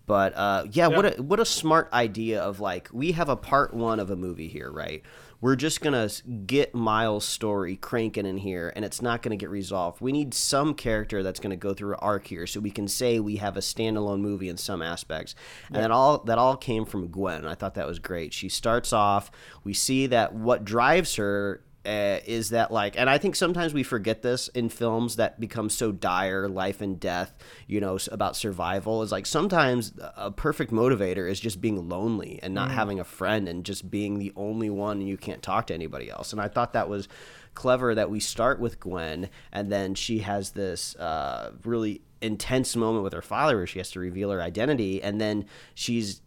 But 0.06 0.36
uh, 0.36 0.66
yeah, 0.72 0.88
what 0.88 1.18
a 1.18 1.22
what 1.22 1.40
a 1.40 1.46
smart 1.46 1.90
idea 1.94 2.42
of 2.42 2.60
like 2.60 2.90
we 2.92 3.14
have 3.14 3.30
a 3.30 3.38
part 3.38 3.74
one 3.74 4.00
of 4.02 4.10
a 4.12 4.16
movie 4.18 4.50
here, 4.50 4.70
right? 4.70 5.02
We're 5.44 5.58
just 5.58 5.82
gonna 5.82 6.10
get 6.46 6.74
Miles' 6.74 7.26
story 7.26 7.76
cranking 7.76 8.26
in 8.26 8.38
here, 8.38 8.72
and 8.78 8.86
it's 8.86 9.02
not 9.02 9.22
gonna 9.22 9.36
get 9.36 9.50
resolved. 9.50 10.00
We 10.00 10.14
need 10.14 10.34
some 10.34 10.74
character 10.74 11.22
that's 11.22 11.42
gonna 11.42 11.58
go 11.58 11.74
through 11.74 11.96
an 11.96 12.00
arc 12.00 12.28
here, 12.28 12.48
so 12.48 12.62
we 12.62 12.72
can 12.72 12.88
say 12.88 13.20
we 13.20 13.36
have 13.36 13.58
a 13.58 13.60
standalone 13.60 14.22
movie 14.22 14.48
in 14.48 14.56
some 14.56 14.82
aspects. 14.82 15.36
And 15.68 15.84
that 15.84 15.92
all 15.92 16.20
that 16.20 16.38
all 16.38 16.56
came 16.56 16.86
from 16.86 17.10
Gwen. 17.10 17.46
I 17.46 17.56
thought 17.56 17.74
that 17.74 17.86
was 17.86 18.00
great. 18.00 18.32
She 18.32 18.48
starts 18.48 18.94
off. 18.94 19.32
We 19.66 19.74
see 19.74 20.08
that 20.08 20.34
what 20.34 20.64
drives 20.64 21.16
her 21.16 21.62
uh, 21.86 22.20
is 22.26 22.50
that 22.50 22.72
like 22.72 22.98
and 22.98 23.10
i 23.10 23.18
think 23.18 23.36
sometimes 23.36 23.74
we 23.74 23.84
forget 23.84 24.22
this 24.22 24.48
in 24.50 24.70
films 24.70 25.18
that 25.18 25.40
become 25.40 25.70
so 25.70 25.92
dire 25.92 26.48
life 26.48 26.82
and 26.82 27.00
death 27.00 27.34
you 27.68 27.82
know 27.82 27.98
about 28.12 28.36
survival 28.36 29.02
is 29.02 29.12
like 29.12 29.26
sometimes 29.26 29.94
a 30.16 30.32
perfect 30.32 30.72
motivator 30.72 31.30
is 31.30 31.40
just 31.40 31.60
being 31.60 31.90
lonely 31.90 32.40
and 32.42 32.54
not 32.54 32.72
having 32.72 33.00
a 33.00 33.04
friend 33.04 33.48
and 33.48 33.66
just 33.66 33.90
being 33.92 34.20
the 34.20 34.32
only 34.36 34.70
one 34.70 35.00
and 35.00 35.10
you 35.10 35.18
can't 35.18 35.42
talk 35.42 35.68
to 35.68 35.74
anybody 35.74 36.10
else. 36.10 36.32
And 36.32 36.42
i 36.42 36.48
thought 36.48 36.74
that 36.74 36.90
was 36.90 37.08
clever 37.54 37.94
that 37.94 38.10
we 38.10 38.20
start 38.20 38.60
with 38.60 38.80
gwen 38.80 39.30
and 39.52 39.72
then 39.72 39.94
she 39.94 40.20
has 40.20 40.52
this 40.52 40.96
uh, 40.96 41.52
really 41.64 42.02
intense 42.22 42.76
moment 42.76 43.04
with 43.04 43.14
her 43.14 43.22
father 43.22 43.58
where 43.58 43.68
she 43.68 43.80
has 43.80 43.92
to 43.92 44.00
reveal 44.00 44.32
her 44.32 44.42
identity 44.42 45.04
and 45.04 45.20
then 45.20 45.46
she's 45.76 46.22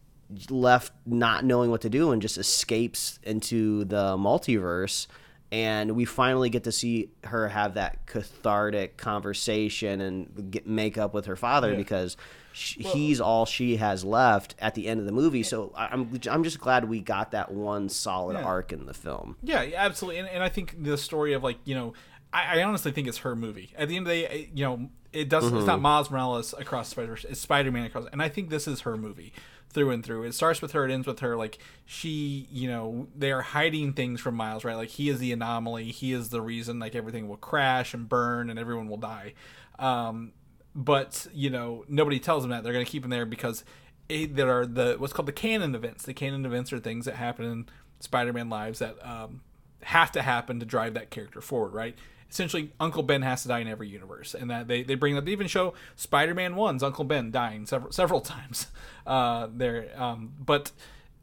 left 0.50 0.92
not 1.06 1.44
knowing 1.44 1.70
what 1.70 1.80
to 1.80 1.88
do 1.88 2.10
and 2.10 2.20
just 2.20 2.36
escapes 2.36 3.18
into 3.22 3.84
the 3.84 4.16
multiverse 4.16 5.06
and 5.52 5.92
we 5.92 6.04
finally 6.04 6.50
get 6.50 6.64
to 6.64 6.72
see 6.72 7.10
her 7.24 7.48
have 7.48 7.74
that 7.74 8.04
cathartic 8.06 8.96
conversation 8.96 10.00
and 10.00 10.50
get, 10.50 10.66
make 10.66 10.98
up 10.98 11.14
with 11.14 11.26
her 11.26 11.36
father 11.36 11.74
because 11.76 12.16
sh 12.52 12.76
he's 12.78 13.20
all 13.20 13.46
she 13.46 13.76
has 13.76 14.04
left 14.04 14.54
at 14.58 14.74
the 14.74 14.88
end 14.88 14.98
of 14.98 15.06
the 15.06 15.12
movie 15.12 15.42
so 15.42 15.72
I'm, 15.76 16.18
I'm 16.30 16.42
just 16.42 16.58
glad 16.58 16.88
we 16.88 17.00
got 17.00 17.30
that 17.32 17.52
one 17.52 17.88
solid 17.88 18.34
Yeah. 18.34 18.44
arc 18.44 18.72
in 18.72 18.86
the 18.86 18.94
film 18.94 19.36
Yeah, 19.42 19.62
yeah, 19.62 19.84
absolutely. 19.84 20.18
And, 20.20 20.28
and 20.28 20.42
I 20.42 20.48
think 20.48 20.82
the 20.82 20.96
story 20.98 21.32
of 21.32 21.42
like 21.44 21.58
you 21.64 21.74
know, 21.74 21.92
I, 22.32 22.58
I 22.60 22.62
honestly 22.64 22.92
think 22.92 23.06
it's 23.08 23.18
her 23.18 23.36
movie. 23.36 23.72
At 23.78 23.88
the 23.88 23.96
end 23.96 24.06
of 24.06 24.12
the 24.12 24.22
day, 24.22 24.50
you 24.54 24.64
know, 24.64 24.88
it 25.12 25.28
doesn't. 25.28 25.50
It's 25.54 25.58
Mm-hmm. 25.60 25.66
not 25.66 25.80
Miles 25.80 26.10
Morales 26.10 26.54
across 26.58 26.88
Spider 26.88 27.16
It's 27.28 27.40
Spider 27.40 27.70
Man 27.70 27.86
across. 27.86 28.06
And 28.12 28.20
I 28.20 28.28
think 28.28 28.50
this 28.50 28.66
is 28.66 28.80
her 28.80 28.96
movie 28.96 29.32
through 29.70 29.90
and 29.90 30.04
through. 30.04 30.24
It 30.24 30.32
starts 30.32 30.62
with 30.62 30.72
her. 30.72 30.86
It 30.86 30.92
ends 30.92 31.06
with 31.06 31.20
her. 31.20 31.36
Like 31.36 31.58
she, 31.84 32.48
you 32.50 32.68
know, 32.68 33.08
they 33.16 33.32
are 33.32 33.42
hiding 33.42 33.92
things 33.92 34.20
from 34.20 34.34
Miles. 34.34 34.64
Right. 34.64 34.76
Like 34.76 34.90
he 34.90 35.08
is 35.08 35.18
the 35.18 35.32
anomaly. 35.32 35.86
He 35.86 36.12
is 36.12 36.30
the 36.30 36.40
reason. 36.40 36.78
Like 36.78 36.94
everything 36.94 37.28
will 37.28 37.36
crash 37.36 37.94
and 37.94 38.08
burn 38.08 38.50
and 38.50 38.58
everyone 38.58 38.88
will 38.88 38.96
die. 38.96 39.34
Um, 39.78 40.32
but 40.76 41.26
you 41.32 41.48
know 41.48 41.84
nobody 41.88 42.20
tells 42.20 42.42
them 42.42 42.50
that 42.50 42.62
they're 42.62 42.72
going 42.72 42.84
to 42.84 42.90
keep 42.90 43.02
him 43.02 43.10
there 43.10 43.24
because 43.24 43.64
it, 44.08 44.36
there 44.36 44.50
are 44.60 44.66
the 44.66 44.96
what's 44.98 45.12
called 45.12 45.26
the 45.26 45.32
canon 45.32 45.74
events. 45.74 46.04
The 46.04 46.14
canon 46.14 46.44
events 46.44 46.72
are 46.72 46.78
things 46.78 47.06
that 47.06 47.14
happen 47.16 47.44
in 47.44 47.66
Spider-Man 48.00 48.48
lives 48.48 48.78
that 48.78 49.04
um, 49.04 49.40
have 49.82 50.12
to 50.12 50.22
happen 50.22 50.60
to 50.60 50.66
drive 50.66 50.94
that 50.94 51.10
character 51.10 51.40
forward, 51.40 51.72
right? 51.72 51.96
Essentially, 52.30 52.72
Uncle 52.80 53.02
Ben 53.02 53.22
has 53.22 53.42
to 53.42 53.48
die 53.48 53.60
in 53.60 53.68
every 53.68 53.88
universe, 53.88 54.34
and 54.34 54.50
that 54.50 54.68
they, 54.68 54.82
they 54.82 54.94
bring 54.94 55.16
up. 55.16 55.24
They 55.24 55.32
even 55.32 55.46
show 55.46 55.74
Spider-Man 55.94 56.56
One's 56.56 56.82
Uncle 56.82 57.04
Ben 57.04 57.30
dying 57.30 57.66
several 57.66 57.92
several 57.92 58.20
times 58.20 58.68
uh, 59.06 59.48
there, 59.52 59.90
um, 59.96 60.34
but. 60.38 60.72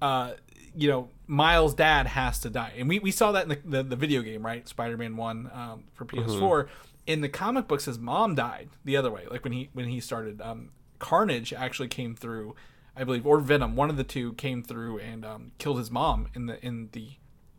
Uh, 0.02 0.34
you 0.76 0.90
know, 0.90 1.10
Miles' 1.28 1.74
dad 1.74 2.08
has 2.08 2.40
to 2.40 2.50
die, 2.50 2.74
and 2.78 2.90
we, 2.90 3.00
we 3.00 3.12
saw 3.12 3.32
that 3.34 3.44
in 3.44 3.50
the, 3.50 3.60
the, 3.64 3.84
the 3.84 3.96
video 3.96 4.22
game, 4.22 4.46
right? 4.46 4.68
Spider-Man 4.68 5.16
One 5.16 5.50
um, 5.54 5.84
for 5.94 6.04
PS4. 6.04 6.68
In 7.06 7.22
the 7.22 7.30
comic 7.30 7.68
books, 7.68 7.86
his 7.86 8.00
mom 8.00 8.36
died 8.36 8.70
the 8.84 8.98
other 8.98 9.12
way. 9.12 9.26
Like 9.30 9.44
when 9.44 9.54
he 9.54 9.70
when 9.74 9.88
he 9.88 10.00
started, 10.00 10.42
um, 10.42 10.70
Carnage 11.00 11.54
actually 11.54 11.90
came 11.90 12.16
through, 12.16 12.56
I 12.96 13.04
believe, 13.04 13.26
or 13.26 13.40
Venom. 13.40 13.76
One 13.76 13.90
of 13.90 13.98
the 13.98 14.04
two 14.04 14.34
came 14.34 14.64
through 14.64 15.00
and 15.00 15.26
um, 15.26 15.52
killed 15.58 15.78
his 15.78 15.92
mom 15.92 16.28
in 16.34 16.46
the 16.46 16.66
in 16.66 16.90
the 16.94 17.12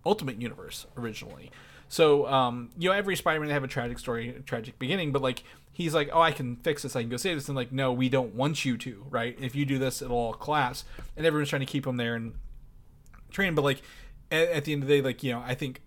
Ultimate 0.07 0.40
Universe 0.40 0.86
originally. 0.96 1.50
So, 1.88 2.26
um, 2.26 2.70
you 2.78 2.88
know, 2.88 2.94
every 2.94 3.16
Spider-Man 3.16 3.48
they 3.48 3.55
have 3.55 3.64
a 3.64 3.68
tragic 3.68 3.98
story, 3.98 4.30
a 4.30 4.40
tragic 4.40 4.78
beginning, 4.78 5.12
but 5.12 5.22
like 5.22 5.44
he's 5.72 5.94
like, 5.94 6.09
oh, 6.12 6.20
I 6.20 6.32
can 6.32 6.57
fix 6.57 6.82
this, 6.82 6.96
I 6.96 7.02
can 7.02 7.11
go 7.11 7.16
save 7.16 7.36
this, 7.36 7.48
and 7.48 7.57
like, 7.57 7.72
no, 7.72 7.92
we 7.92 8.09
don't 8.09 8.34
want 8.34 8.64
you 8.64 8.76
to, 8.78 9.07
right? 9.11 9.36
If 9.40 9.55
you 9.55 9.64
do 9.64 9.78
this, 9.78 10.00
it'll 10.00 10.16
all 10.16 10.32
collapse, 10.32 10.84
and 11.16 11.26
everyone's 11.26 11.50
trying 11.50 11.61
to 11.61 11.66
keep 11.66 11.86
him 11.86 11.96
there 11.96 12.14
and 12.14 12.34
train 13.30 13.48
him. 13.48 13.55
But 13.55 13.64
like 13.64 13.82
at, 14.30 14.48
at 14.48 14.64
the 14.64 14.72
end 14.72 14.82
of 14.82 14.88
the 14.88 14.96
day, 14.96 15.02
like 15.02 15.22
you 15.22 15.32
know, 15.32 15.42
I 15.46 15.55
think 15.55 15.82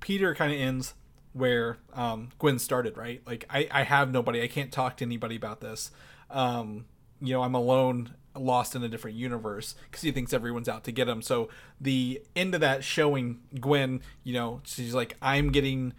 Peter 0.00 0.34
kind 0.34 0.52
of 0.52 0.58
ends 0.58 0.94
where 1.32 1.78
um, 1.92 2.30
Gwen 2.38 2.58
started, 2.58 2.96
right? 2.96 3.20
Like 3.26 3.44
I, 3.50 3.68
I 3.70 3.82
have 3.82 4.10
nobody, 4.12 4.40
I 4.42 4.46
can't 4.46 4.72
talk 4.72 4.96
to 4.98 5.04
anybody 5.04 5.36
about 5.36 5.60
this. 5.60 5.90
Um, 6.30 6.86
you 7.20 7.34
know, 7.34 7.42
I'm 7.42 7.54
alone, 7.54 8.14
lost 8.36 8.74
in 8.74 8.82
a 8.82 8.88
different 8.88 9.16
universe 9.16 9.74
because 9.90 10.02
he 10.02 10.10
thinks 10.10 10.32
everyone's 10.32 10.68
out 10.68 10.84
to 10.84 10.92
get 10.92 11.08
him. 11.08 11.22
So 11.22 11.48
the 11.80 12.22
end 12.34 12.54
of 12.54 12.60
that 12.60 12.84
showing 12.84 13.40
Gwen, 13.60 14.02
you 14.22 14.32
know, 14.34 14.60
she's 14.64 14.94
like, 14.94 15.16
I'm 15.22 15.52
getting 15.52 15.92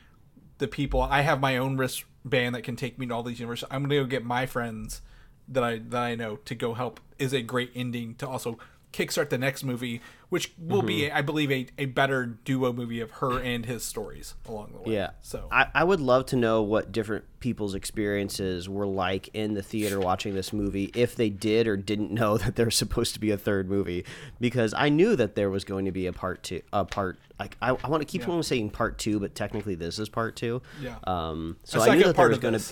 the 0.58 0.68
people. 0.68 1.02
I 1.02 1.22
have 1.22 1.40
my 1.40 1.58
own 1.58 1.78
wristband 1.78 2.56
that 2.56 2.64
can 2.64 2.76
take 2.76 3.00
me 3.00 3.08
to 3.08 3.14
all 3.14 3.24
these 3.24 3.40
universes. 3.40 3.68
I'm 3.72 3.84
gonna 3.84 3.96
go 3.96 4.06
get 4.06 4.24
my 4.24 4.46
friends 4.46 5.02
that 5.48 5.64
I 5.64 5.80
that 5.80 6.02
I 6.02 6.16
know 6.16 6.38
to 6.38 6.56
go 6.56 6.74
help. 6.74 7.00
Is 7.18 7.34
a 7.34 7.42
great 7.42 7.72
ending 7.74 8.16
to 8.16 8.28
also 8.28 8.58
kickstart 8.96 9.30
the 9.30 9.38
next 9.38 9.64
movie, 9.64 10.02
which 10.30 10.54
will 10.58 10.82
be, 10.82 11.12
I 11.12 11.22
believe, 11.22 11.52
a, 11.52 11.68
a 11.78 11.86
better 11.86 12.26
duo 12.26 12.72
movie 12.72 13.02
of 13.02 13.12
her 13.12 13.39
and 13.39 13.66
his 13.66 13.84
stories 13.84 14.36
along 14.48 14.72
the 14.74 14.80
way. 14.89 14.96
Yeah. 14.96 15.10
So 15.22 15.48
I, 15.52 15.68
I 15.74 15.84
would 15.84 16.00
love 16.00 16.26
to 16.28 16.36
know 16.36 16.62
what 16.62 16.91
different 16.91 17.26
people's 17.39 17.76
experiences 17.76 18.68
were 18.70 18.88
like 18.88 19.30
in 19.34 19.54
the 19.54 19.62
theater 19.62 20.00
watching 20.00 20.34
this 20.34 20.54
movie, 20.54 20.91
if 20.96 21.16
they 21.16 21.30
did 21.30 21.68
or 21.68 21.76
didn't 21.78 22.12
know 22.12 22.38
that 22.39 22.56
there's 22.56 22.76
supposed 22.78 23.14
to 23.16 23.20
be 23.20 23.32
a 23.32 23.38
third 23.38 23.70
movie, 23.70 24.06
because 24.39 24.74
I 24.76 24.89
knew 24.89 25.16
that 25.16 25.36
there 25.36 25.50
was 25.50 25.64
going 25.66 25.86
to 25.86 25.91
be 25.91 26.08
a 26.08 26.14
part 26.14 26.43
two. 26.43 26.62
A 26.72 26.86
part. 26.86 27.18
Like 27.38 27.58
I, 27.62 27.72
I 27.84 27.89
want 27.89 28.00
to 28.02 28.06
keep 28.06 28.22
Yeah. 28.26 28.34
on 28.34 28.43
saying 28.43 28.70
part 28.70 28.98
two, 28.98 29.20
but 29.20 29.36
technically 29.36 29.76
this 29.76 30.00
is 30.00 30.08
part 30.08 30.36
two. 30.38 30.62
Yeah. 30.82 30.96
Um. 31.06 31.58
So 31.66 31.82
I 31.82 31.96
knew 31.96 32.00
that 32.00 32.06
there 32.06 32.14
part 32.14 32.30
was 32.30 32.39
going 32.39 32.54
to. 32.58 32.64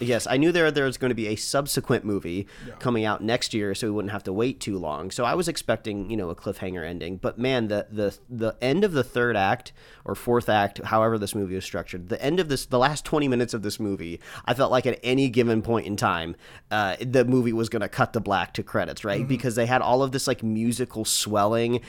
Yes, 0.00 0.26
I 0.26 0.36
knew 0.38 0.50
there 0.50 0.70
there 0.70 0.86
was 0.86 0.96
going 0.96 1.10
to 1.10 1.14
be 1.14 1.28
a 1.28 1.36
subsequent 1.36 2.04
movie 2.04 2.46
Yeah. 2.66 2.74
coming 2.78 3.04
out 3.04 3.22
next 3.22 3.52
year, 3.54 3.74
so 3.74 3.86
we 3.86 3.90
wouldn't 3.92 4.12
have 4.12 4.22
to 4.24 4.32
wait 4.32 4.58
too 4.60 4.78
long. 4.78 5.10
So 5.10 5.24
I 5.24 5.34
was 5.34 5.46
expecting, 5.46 6.10
you 6.10 6.16
know, 6.16 6.30
a 6.30 6.34
cliffhanger 6.34 6.86
ending. 6.86 7.16
But 7.18 7.38
man, 7.38 7.68
the 7.68 7.86
the 7.90 8.16
the 8.28 8.56
end 8.62 8.82
of 8.84 8.92
the 8.92 9.04
third 9.04 9.36
act 9.36 9.72
or 10.04 10.14
fourth 10.14 10.48
act, 10.48 10.78
however 10.84 11.18
this 11.18 11.34
movie 11.34 11.54
was 11.54 11.64
structured, 11.64 12.08
the 12.08 12.20
end 12.22 12.40
of 12.40 12.48
this, 12.48 12.66
the 12.66 12.78
last 12.78 13.04
twenty 13.04 13.28
minutes 13.28 13.52
of 13.54 13.62
this 13.62 13.78
movie, 13.78 14.20
I 14.46 14.54
felt 14.54 14.70
like 14.70 14.86
at 14.86 14.98
any 15.02 15.28
given 15.28 15.60
point 15.62 15.86
in 15.86 15.96
time, 15.96 16.34
uh, 16.70 16.96
the 17.00 17.24
movie 17.24 17.52
was 17.52 17.68
going 17.68 17.82
to 17.82 17.88
cut 17.88 18.12
the 18.14 18.20
black 18.20 18.54
to 18.54 18.62
credits, 18.62 19.04
right? 19.04 19.26
Because 19.28 19.54
they 19.54 19.66
had 19.66 19.82
all 19.82 20.02
of 20.02 20.12
this 20.12 20.26
like 20.26 20.42
musical 20.42 21.04
swelling 21.04 21.80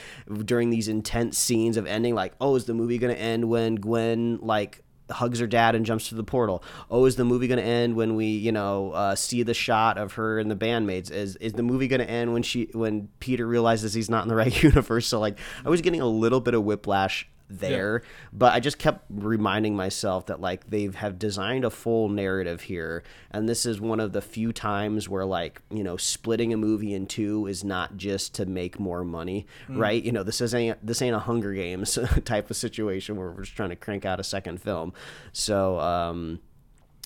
during 0.45 0.69
these 0.69 0.87
intense 0.87 1.37
scenes 1.37 1.77
of 1.77 1.85
ending. 1.87 2.13
Like, 2.13 2.33
oh, 2.41 2.55
is 2.55 2.65
the 2.65 2.73
movie 2.73 2.97
going 2.97 3.13
to 3.15 3.19
end 3.21 3.45
when 3.45 3.75
Gwen 3.75 4.37
like 4.41 4.83
hugs 5.11 5.39
her 5.39 5.47
dad 5.47 5.75
and 5.75 5.85
jumps 5.85 6.09
to 6.09 6.15
the 6.15 6.23
portal. 6.23 6.63
Oh, 6.89 7.05
is 7.05 7.15
the 7.15 7.25
movie 7.25 7.47
going 7.47 7.59
to 7.59 7.65
end 7.65 7.95
when 7.95 8.15
we, 8.15 8.25
you 8.25 8.51
know, 8.51 8.91
uh, 8.91 9.15
see 9.15 9.43
the 9.43 9.53
shot 9.53 9.97
of 9.97 10.13
her 10.13 10.39
and 10.39 10.49
the 10.49 10.55
bandmates? 10.55 11.11
Is 11.11 11.35
is 11.37 11.53
the 11.53 11.63
movie 11.63 11.87
going 11.87 12.01
to 12.01 12.09
end 12.09 12.33
when 12.33 12.43
she 12.43 12.69
when 12.73 13.09
Peter 13.19 13.45
realizes 13.45 13.93
he's 13.93 14.09
not 14.09 14.23
in 14.23 14.29
the 14.29 14.35
right 14.35 14.63
universe? 14.63 15.07
So 15.07 15.19
like, 15.19 15.37
I 15.65 15.69
was 15.69 15.81
getting 15.81 16.01
a 16.01 16.07
little 16.07 16.41
bit 16.41 16.53
of 16.53 16.63
whiplash 16.63 17.27
there. 17.59 18.03
But 18.33 18.53
I 18.53 18.59
just 18.59 18.77
kept 18.77 19.05
reminding 19.09 19.75
myself 19.75 20.25
that 20.27 20.39
like 20.39 20.69
they 20.69 20.87
have 20.95 21.19
designed 21.19 21.65
a 21.65 21.69
full 21.69 22.09
narrative 22.09 22.61
here, 22.61 23.03
and 23.31 23.47
this 23.47 23.65
is 23.65 23.79
one 23.81 23.99
of 23.99 24.13
the 24.13 24.21
few 24.21 24.51
times 24.53 25.07
where 25.09 25.25
like 25.25 25.61
you 25.69 25.83
know 25.83 25.97
splitting 25.97 26.53
a 26.53 26.57
movie 26.57 26.93
in 26.93 27.07
two 27.07 27.47
is 27.47 27.63
not 27.63 27.97
just 27.97 28.33
to 28.35 28.45
make 28.45 28.79
more 28.79 29.03
money, 29.03 29.45
right? 29.69 30.03
You 30.03 30.11
know 30.11 30.23
this 30.23 30.41
isn't 30.41 30.85
this 30.85 31.01
ain't 31.01 31.15
a 31.15 31.19
Hunger 31.19 31.53
Games 31.53 31.97
type 32.25 32.49
of 32.49 32.57
situation 32.57 33.15
where 33.15 33.31
we're 33.31 33.43
just 33.43 33.55
trying 33.55 33.69
to 33.69 33.75
crank 33.75 34.05
out 34.05 34.19
a 34.19 34.23
second 34.23 34.61
film. 34.61 34.93
So. 35.33 35.79
um 35.79 36.39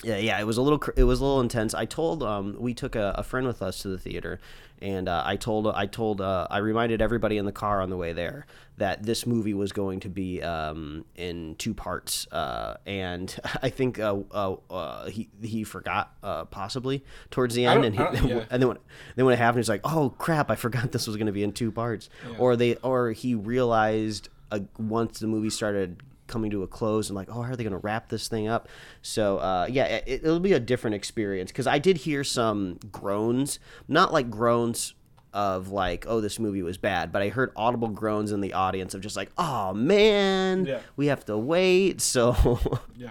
yeah, 0.03 0.17
yeah, 0.17 0.39
it 0.39 0.45
was 0.45 0.57
a 0.57 0.61
little, 0.61 0.81
it 0.95 1.03
was 1.03 1.19
a 1.19 1.23
little 1.23 1.41
intense. 1.41 1.73
I 1.73 1.85
told, 1.85 2.21
um, 2.21 2.55
we 2.59 2.73
took 2.73 2.95
a, 2.95 3.15
a 3.17 3.23
friend 3.23 3.47
with 3.47 3.61
us 3.61 3.79
to 3.79 3.87
the 3.87 3.97
theater, 3.97 4.39
and 4.81 5.07
uh, 5.07 5.23
I 5.25 5.35
told, 5.37 5.67
I 5.67 5.85
told, 5.85 6.21
uh, 6.21 6.47
I 6.49 6.57
reminded 6.57 7.01
everybody 7.01 7.37
in 7.37 7.45
the 7.45 7.51
car 7.51 7.81
on 7.81 7.89
the 7.89 7.97
way 7.97 8.13
there 8.13 8.45
that 8.77 9.03
this 9.03 9.25
movie 9.25 9.53
was 9.53 9.71
going 9.71 10.01
to 10.01 10.09
be 10.09 10.41
um, 10.41 11.05
in 11.15 11.55
two 11.55 11.73
parts, 11.73 12.27
uh, 12.31 12.75
and 12.85 13.35
I 13.63 13.69
think 13.69 13.99
uh, 13.99 14.17
uh, 14.31 14.55
uh, 14.69 15.09
he 15.09 15.29
he 15.41 15.63
forgot 15.63 16.13
uh, 16.21 16.45
possibly 16.45 17.03
towards 17.31 17.55
the 17.55 17.65
end, 17.65 17.85
and 17.85 17.95
he, 17.95 18.01
yeah. 18.27 18.45
and 18.49 18.61
then 18.61 18.67
when 18.67 18.77
then 19.15 19.25
when 19.25 19.33
it 19.33 19.37
happened, 19.37 19.59
he's 19.59 19.69
like, 19.69 19.81
"Oh 19.83 20.13
crap, 20.17 20.51
I 20.51 20.55
forgot 20.55 20.91
this 20.91 21.07
was 21.07 21.15
going 21.15 21.27
to 21.27 21.31
be 21.33 21.43
in 21.43 21.53
two 21.53 21.71
parts," 21.71 22.09
or 22.37 22.55
they 22.55 22.75
or 22.77 23.11
he 23.11 23.33
realized 23.33 24.29
uh, 24.51 24.59
once 24.77 25.19
the 25.19 25.27
movie 25.27 25.49
started 25.49 26.03
coming 26.27 26.49
to 26.51 26.63
a 26.63 26.67
close 26.67 27.09
and 27.09 27.15
like 27.15 27.27
oh 27.29 27.41
how 27.41 27.51
are 27.53 27.55
they 27.55 27.63
going 27.63 27.71
to 27.71 27.77
wrap 27.79 28.09
this 28.09 28.27
thing 28.27 28.47
up 28.47 28.67
so 29.01 29.37
uh, 29.37 29.67
yeah 29.69 29.85
it, 29.85 30.03
it'll 30.23 30.39
be 30.39 30.53
a 30.53 30.59
different 30.59 30.95
experience 30.95 31.51
because 31.51 31.67
i 31.67 31.77
did 31.79 31.97
hear 31.97 32.23
some 32.23 32.79
groans 32.91 33.59
not 33.87 34.11
like 34.13 34.29
groans 34.29 34.93
of 35.33 35.69
like 35.69 36.05
oh 36.07 36.21
this 36.21 36.39
movie 36.39 36.61
was 36.63 36.77
bad 36.77 37.11
but 37.11 37.21
i 37.21 37.27
heard 37.29 37.51
audible 37.55 37.89
groans 37.89 38.31
in 38.31 38.39
the 38.41 38.53
audience 38.53 38.93
of 38.93 39.01
just 39.01 39.15
like 39.17 39.29
oh 39.37 39.73
man 39.73 40.65
Yeah. 40.65 40.79
we 40.95 41.07
have 41.07 41.25
to 41.25 41.37
wait 41.37 41.99
so 42.15 42.59
Yeah, 42.95 43.09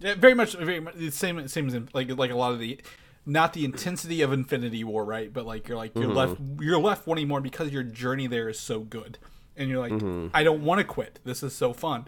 yeah, 0.00 0.14
very 0.16 0.34
much, 0.34 0.54
very 0.54 0.80
much 0.80 0.94
the 0.96 1.10
same, 1.10 1.48
same 1.48 1.66
as 1.66 1.74
in, 1.74 1.88
like 1.94 2.10
like 2.18 2.30
a 2.30 2.36
lot 2.36 2.52
of 2.52 2.58
the, 2.58 2.78
not 3.24 3.54
the 3.54 3.64
intensity 3.64 4.20
of 4.20 4.32
Infinity 4.34 4.84
War, 4.84 5.02
right? 5.02 5.32
But 5.32 5.46
like 5.46 5.66
you're 5.66 5.78
like 5.78 5.94
you're 5.94 6.12
left 6.12 6.36
you're 6.60 6.78
left 6.78 7.06
wanting 7.06 7.26
more 7.26 7.40
because 7.40 7.70
your 7.70 7.82
journey 7.84 8.26
there 8.26 8.50
is 8.50 8.60
so 8.60 8.80
good, 8.80 9.16
and 9.56 9.70
you're 9.70 9.80
like, 9.80 10.30
I 10.34 10.42
don't 10.42 10.62
want 10.62 10.80
to 10.80 10.84
quit. 10.84 11.20
This 11.24 11.42
is 11.42 11.54
so 11.54 11.72
fun. 11.72 12.04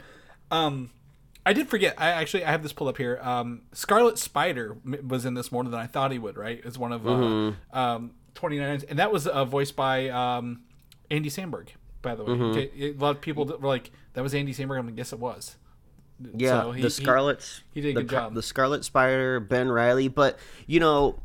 Um, 0.50 0.90
I 1.44 1.52
did 1.52 1.68
forget. 1.68 1.94
I 1.98 2.08
actually 2.08 2.44
I 2.44 2.50
have 2.50 2.62
this 2.62 2.72
pulled 2.72 2.88
up 2.90 2.96
here. 2.96 3.18
Um, 3.22 3.62
Scarlet 3.72 4.18
Spider 4.18 4.76
was 5.06 5.24
in 5.24 5.34
this 5.34 5.52
more 5.52 5.62
than 5.64 5.74
I 5.74 5.86
thought 5.86 6.10
he 6.12 6.18
would. 6.18 6.36
Right, 6.36 6.60
is 6.64 6.78
one 6.78 6.92
of 6.92 7.06
uh, 7.06 7.52
um, 7.72 8.12
29, 8.34 8.82
and 8.88 8.98
that 8.98 9.12
was 9.12 9.26
uh, 9.26 9.44
voiced 9.44 9.76
by 9.76 10.08
um, 10.08 10.62
Andy 11.10 11.30
Samberg. 11.30 11.68
By 12.02 12.14
the 12.14 12.24
way, 12.24 12.32
Okay, 12.32 12.70
a 12.90 12.92
lot 12.92 13.16
of 13.16 13.20
people 13.20 13.44
were 13.44 13.68
like, 13.68 13.90
"That 14.14 14.22
was 14.22 14.34
Andy 14.34 14.52
Samberg." 14.54 14.78
I'm 14.78 14.86
like, 14.86 14.96
"Yes, 14.98 15.12
it 15.12 15.18
was." 15.20 15.56
Yeah, 16.34 16.62
So 16.62 16.72
he- 16.72 16.82
the 16.82 16.90
Scarlet. 16.90 17.62
he 17.74 17.80
did 17.80 17.90
a 17.90 17.94
the, 17.94 18.00
good 18.02 18.10
job. 18.10 18.34
The 18.34 18.42
Scarlet 18.42 18.84
Spider, 18.84 19.38
Ben 19.40 19.68
Reilly, 19.68 20.08
but 20.08 20.38
you 20.66 20.80
know, 20.80 21.20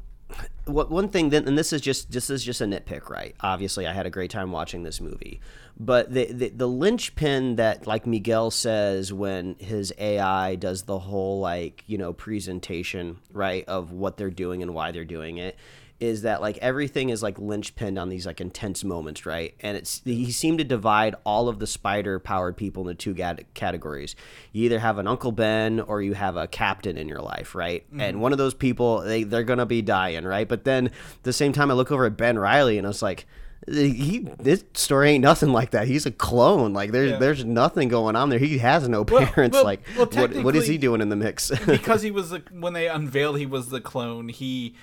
one 0.65 1.09
thing 1.09 1.29
then, 1.29 1.47
and 1.47 1.57
this 1.57 1.73
is 1.73 1.81
just 1.81 2.11
this 2.11 2.29
is 2.29 2.43
just 2.43 2.61
a 2.61 2.65
nitpick, 2.65 3.09
right? 3.09 3.35
Obviously, 3.41 3.87
I 3.87 3.93
had 3.93 4.05
a 4.05 4.09
great 4.09 4.31
time 4.31 4.51
watching 4.51 4.83
this 4.83 5.01
movie, 5.01 5.41
but 5.79 6.13
the 6.13 6.31
the, 6.31 6.49
the 6.49 6.67
linchpin 6.67 7.55
that 7.55 7.87
like 7.87 8.05
Miguel 8.05 8.51
says 8.51 9.11
when 9.11 9.55
his 9.59 9.93
AI 9.97 10.55
does 10.55 10.83
the 10.83 10.99
whole 10.99 11.39
like 11.39 11.83
you 11.87 11.97
know 11.97 12.13
presentation, 12.13 13.17
right, 13.31 13.65
of 13.67 13.91
what 13.91 14.17
they're 14.17 14.29
doing 14.29 14.61
and 14.61 14.73
why 14.73 14.91
they're 14.91 15.05
doing 15.05 15.37
it. 15.37 15.57
Is 16.01 16.23
that 16.23 16.41
like 16.41 16.57
everything 16.57 17.09
is 17.11 17.21
like 17.21 17.37
linchpinned 17.37 18.01
on 18.01 18.09
these 18.09 18.25
like 18.25 18.41
intense 18.41 18.83
moments, 18.83 19.23
right? 19.27 19.53
And 19.61 19.77
it's 19.77 20.01
he 20.03 20.31
seemed 20.31 20.57
to 20.57 20.63
divide 20.63 21.13
all 21.23 21.47
of 21.47 21.59
the 21.59 21.67
spider 21.67 22.17
powered 22.17 22.57
people 22.57 22.89
into 22.89 22.95
two 22.95 23.13
gat- 23.13 23.53
categories. 23.53 24.15
You 24.51 24.65
either 24.65 24.79
have 24.79 24.97
an 24.97 25.07
Uncle 25.07 25.31
Ben 25.31 25.79
or 25.79 26.01
you 26.01 26.13
have 26.15 26.37
a 26.37 26.47
captain 26.47 26.97
in 26.97 27.07
your 27.07 27.21
life, 27.21 27.53
right? 27.53 27.85
And 27.95 28.19
one 28.19 28.31
of 28.31 28.39
those 28.39 28.55
people 28.55 29.01
they 29.01 29.21
they're 29.23 29.43
gonna 29.43 29.67
be 29.67 29.83
dying, 29.83 30.25
right? 30.25 30.49
But 30.49 30.63
then 30.63 30.87
at 30.87 30.93
the 31.23 31.33
same 31.33 31.53
time, 31.53 31.69
I 31.69 31.75
look 31.75 31.91
over 31.91 32.05
at 32.07 32.17
Ben 32.17 32.37
Reilly 32.39 32.77
and 32.79 32.87
I 32.87 32.89
was 32.89 33.01
like. 33.03 33.27
He 33.67 34.27
this 34.39 34.63
story 34.73 35.11
ain't 35.11 35.21
nothing 35.21 35.49
like 35.53 35.69
that. 35.69 35.87
He's 35.87 36.07
a 36.07 36.11
clone. 36.11 36.73
Like 36.73 36.91
there's 36.91 37.11
Yeah. 37.11 37.17
there's 37.19 37.45
nothing 37.45 37.89
going 37.89 38.15
on 38.15 38.29
there. 38.29 38.39
He 38.39 38.57
has 38.57 38.89
no 38.89 39.05
parents. 39.05 39.53
well- 39.53 39.63
like 39.63 39.81
well, 39.95 40.07
what 40.07 40.35
what 40.43 40.55
is 40.55 40.65
he 40.65 40.79
doing 40.79 40.99
in 40.99 41.09
the 41.09 41.15
mix? 41.15 41.51
because 41.67 42.01
he 42.01 42.09
was 42.09 42.31
the 42.31 42.41
when 42.51 42.73
they 42.73 42.87
unveiled 42.87 43.37
he 43.37 43.45
was 43.45 43.69
the 43.69 43.79
clone 43.79 44.29
he 44.29 44.73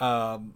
um 0.00 0.52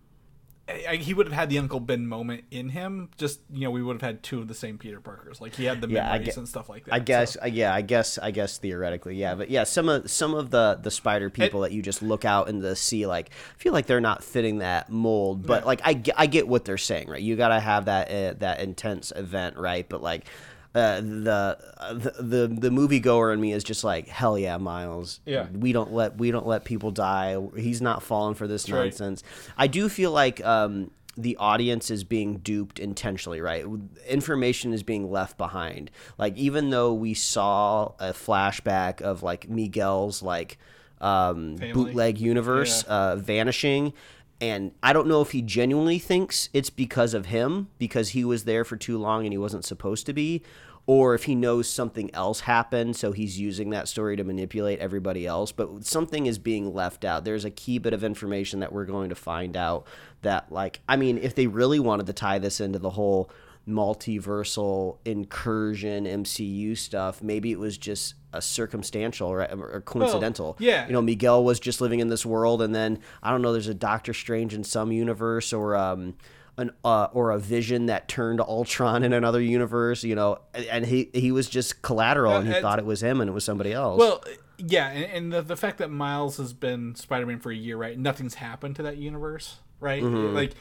I- 0.90 0.96
he 0.96 1.14
would 1.14 1.26
have 1.26 1.34
had 1.34 1.50
the 1.50 1.58
Uncle 1.58 1.80
Ben 1.80 2.06
moment 2.06 2.44
in 2.50 2.68
him. 2.70 3.10
Just 3.16 3.40
you 3.52 3.62
know, 3.62 3.70
we 3.70 3.82
would 3.82 3.94
have 3.94 4.02
had 4.02 4.22
two 4.22 4.38
of 4.40 4.48
the 4.48 4.54
same 4.54 4.78
Peter 4.78 5.00
Parkers. 5.00 5.40
Like 5.40 5.54
he 5.54 5.64
had 5.64 5.80
the 5.80 5.88
Yeah, 5.88 6.10
memories 6.12 6.36
and 6.36 6.48
stuff 6.48 6.68
like 6.68 6.84
that. 6.86 6.94
I 6.94 6.98
guess, 6.98 7.34
so- 7.34 7.46
yeah, 7.46 7.74
I 7.74 7.82
guess, 7.82 8.18
I 8.18 8.30
guess 8.30 8.58
theoretically, 8.58 9.16
yeah, 9.16 9.34
but 9.34 9.50
yeah, 9.50 9.64
some 9.64 9.88
of 9.88 10.10
some 10.10 10.34
of 10.34 10.50
the 10.50 10.78
the 10.82 10.90
spider 10.90 11.30
people 11.30 11.60
that 11.60 11.72
you 11.72 11.82
just 11.82 12.02
look 12.02 12.24
out 12.24 12.48
into 12.48 12.62
the 12.62 12.76
sea, 12.76 13.06
like, 13.06 13.30
I 13.30 13.58
feel 13.58 13.72
like 13.72 13.86
they're 13.86 14.00
not 14.00 14.22
fitting 14.24 14.58
that 14.58 14.90
mold. 14.90 15.46
But 15.46 15.62
Yeah. 15.62 15.66
like, 15.66 15.80
I, 15.84 16.02
I 16.16 16.26
get 16.26 16.46
what 16.48 16.64
they're 16.64 16.78
saying, 16.78 17.08
right? 17.08 17.20
You 17.22 17.36
gotta 17.36 17.60
have 17.60 17.86
that 17.86 18.10
uh, 18.10 18.34
that 18.38 18.60
intense 18.60 19.12
event, 19.14 19.56
right? 19.56 19.88
But 19.88 20.02
like, 20.02 20.26
uh, 20.74 21.00
the, 21.00 21.58
uh, 21.78 21.94
the 21.94 22.10
the 22.22 22.46
the 22.46 22.70
moviegoer 22.70 23.32
in 23.32 23.40
me 23.40 23.52
is 23.52 23.64
just 23.64 23.82
like, 23.82 24.06
hell 24.08 24.38
yeah, 24.38 24.56
Miles. 24.56 25.20
Yeah. 25.26 25.48
we 25.52 25.72
don't 25.72 25.92
let 25.92 26.16
we 26.16 26.30
don't 26.30 26.46
let 26.46 26.64
people 26.64 26.90
die. 26.92 27.36
He's 27.56 27.82
not 27.82 28.02
falling 28.02 28.34
for 28.34 28.46
this 28.46 28.70
right. 28.70 28.84
nonsense. 28.84 29.24
I 29.56 29.66
do 29.66 29.88
feel 29.88 30.12
like 30.12 30.44
um, 30.44 30.92
the 31.16 31.36
audience 31.38 31.90
is 31.90 32.04
being 32.04 32.38
duped 32.38 32.78
intentionally, 32.78 33.40
right? 33.40 33.64
Information 34.08 34.72
is 34.72 34.84
being 34.84 35.10
left 35.10 35.36
behind. 35.36 35.90
Like 36.18 36.36
even 36.36 36.70
though 36.70 36.94
we 36.94 37.14
saw 37.14 37.92
a 37.98 38.12
flashback 38.12 39.00
of 39.00 39.24
like 39.24 39.48
Miguel's 39.48 40.22
like 40.22 40.56
um, 41.00 41.56
bootleg 41.56 42.18
universe 42.18 42.82
uh, 42.84 43.16
vanishing. 43.16 43.92
And 44.40 44.72
I 44.82 44.92
don't 44.92 45.06
know 45.06 45.20
if 45.20 45.32
he 45.32 45.42
genuinely 45.42 45.98
thinks 45.98 46.48
it's 46.54 46.70
because 46.70 47.12
of 47.12 47.26
him, 47.26 47.68
because 47.78 48.10
he 48.10 48.24
was 48.24 48.44
there 48.44 48.64
for 48.64 48.76
too 48.76 48.96
long 48.96 49.24
and 49.24 49.32
he 49.32 49.38
wasn't 49.38 49.66
supposed 49.66 50.06
to 50.06 50.14
be, 50.14 50.42
or 50.86 51.14
if 51.14 51.24
he 51.24 51.34
knows 51.34 51.68
something 51.68 52.12
else 52.14 52.40
happened, 52.40 52.96
so 52.96 53.12
he's 53.12 53.38
using 53.38 53.70
that 53.70 53.86
story 53.86 54.16
to 54.16 54.24
manipulate 54.24 54.78
everybody 54.78 55.26
else. 55.26 55.52
But 55.52 55.84
something 55.84 56.26
is 56.26 56.38
being 56.38 56.72
left 56.72 57.04
out. 57.04 57.24
There's 57.24 57.44
a 57.44 57.50
key 57.50 57.78
bit 57.78 57.92
of 57.92 58.02
information 58.02 58.60
that 58.60 58.72
we're 58.72 58.86
going 58.86 59.10
to 59.10 59.14
find 59.14 59.56
out 59.58 59.86
that, 60.22 60.50
like, 60.50 60.80
I 60.88 60.96
mean, 60.96 61.18
if 61.18 61.34
they 61.34 61.46
really 61.46 61.78
wanted 61.78 62.06
to 62.06 62.12
tie 62.14 62.38
this 62.38 62.60
into 62.60 62.78
the 62.78 62.90
whole 62.90 63.30
multiversal 63.68 64.98
incursion 65.04 66.04
MCU 66.04 66.76
stuff, 66.76 67.22
maybe 67.22 67.52
it 67.52 67.58
was 67.58 67.78
just 67.78 68.14
a 68.32 68.40
circumstantial 68.40 69.34
right, 69.34 69.50
or 69.52 69.80
coincidental. 69.80 70.56
yeah. 70.60 70.86
You 70.86 70.92
know, 70.92 71.02
Miguel 71.02 71.44
was 71.44 71.58
just 71.60 71.80
living 71.80 72.00
in 72.00 72.08
this 72.08 72.24
world, 72.24 72.62
and 72.62 72.74
then 72.74 72.98
I 73.22 73.30
don't 73.30 73.42
know. 73.42 73.52
There's 73.52 73.66
a 73.68 73.74
Doctor 73.74 74.12
Strange 74.14 74.54
in 74.54 74.64
some 74.64 74.92
universe, 74.92 75.52
or 75.52 75.74
um, 75.76 76.14
an 76.56 76.70
uh, 76.84 77.08
or 77.12 77.30
a 77.32 77.38
Vision 77.38 77.86
that 77.86 78.06
turned 78.08 78.40
Ultron 78.40 79.02
in 79.02 79.12
another 79.12 79.40
universe. 79.40 80.04
You 80.04 80.14
know, 80.14 80.38
and- 80.54 80.86
he 80.86 81.10
he 81.12 81.32
was 81.32 81.48
just 81.48 81.82
collateral, 81.82 82.36
and 82.36 82.46
he 82.48 82.54
Uh, 82.54 82.60
thought 82.60 82.78
it 82.78 82.86
was 82.86 83.02
him, 83.02 83.20
and 83.20 83.28
it 83.28 83.32
was 83.32 83.44
somebody 83.44 83.72
else. 83.72 83.98
Well, 83.98 84.22
yeah, 84.58 84.88
and, 84.90 85.04
and 85.12 85.32
the, 85.32 85.42
the 85.42 85.56
fact 85.56 85.78
that 85.78 85.90
Miles 85.90 86.36
has 86.36 86.52
been 86.52 86.94
Spider-Man 86.94 87.40
for 87.40 87.50
a 87.50 87.56
year, 87.56 87.76
right? 87.76 87.98
Nothing's 87.98 88.34
happened 88.34 88.76
to 88.76 88.82
that 88.84 88.98
universe, 88.98 89.56
right? 89.80 90.02
Mm-hmm. 90.02 90.34
Like 90.36 90.52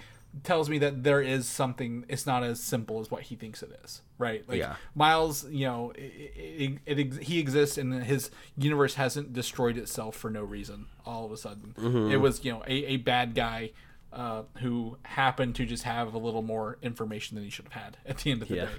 tells 0.43 0.69
me 0.69 0.77
that 0.79 1.03
there 1.03 1.21
is 1.21 1.47
something. 1.47 2.05
It's 2.07 2.25
not 2.27 2.43
as 2.43 2.59
simple 2.59 2.99
as 2.99 3.09
what 3.09 3.23
he 3.23 3.35
thinks 3.35 3.63
it 3.63 3.77
is, 3.83 4.01
right? 4.17 4.47
Like 4.47 4.59
Yeah. 4.59 4.75
Miles, 4.95 5.47
you 5.49 5.65
know, 5.65 5.91
it, 5.95 6.79
it, 6.85 6.99
it, 6.99 7.13
he 7.23 7.39
exists, 7.39 7.77
and 7.77 8.03
his 8.03 8.29
universe 8.57 8.95
hasn't 8.95 9.33
destroyed 9.33 9.77
itself 9.77 10.15
for 10.15 10.29
no 10.29 10.43
reason. 10.43 10.85
All 11.05 11.25
of 11.25 11.31
a 11.31 11.37
sudden, 11.37 11.73
Mm-hmm. 11.77 12.11
it 12.11 12.17
was 12.17 12.43
you 12.45 12.51
know 12.51 12.63
a, 12.67 12.73
a 12.85 12.97
bad 12.97 13.35
guy. 13.35 13.71
Uh, 14.11 14.41
who 14.61 14.97
happened 15.03 15.53
to 15.53 15.67
just 15.67 15.83
have 15.83 16.15
a 16.15 16.17
little 16.17 16.41
more 16.41 16.79
information 16.81 17.35
than 17.35 17.43
he 17.43 17.49
should 17.51 17.65
have 17.65 17.83
had 17.83 17.97
at 18.07 18.17
the 18.17 18.31
end 18.31 18.41
of 18.41 18.47
the 18.47 18.55
Yeah. 18.55 18.65
day. 18.65 18.71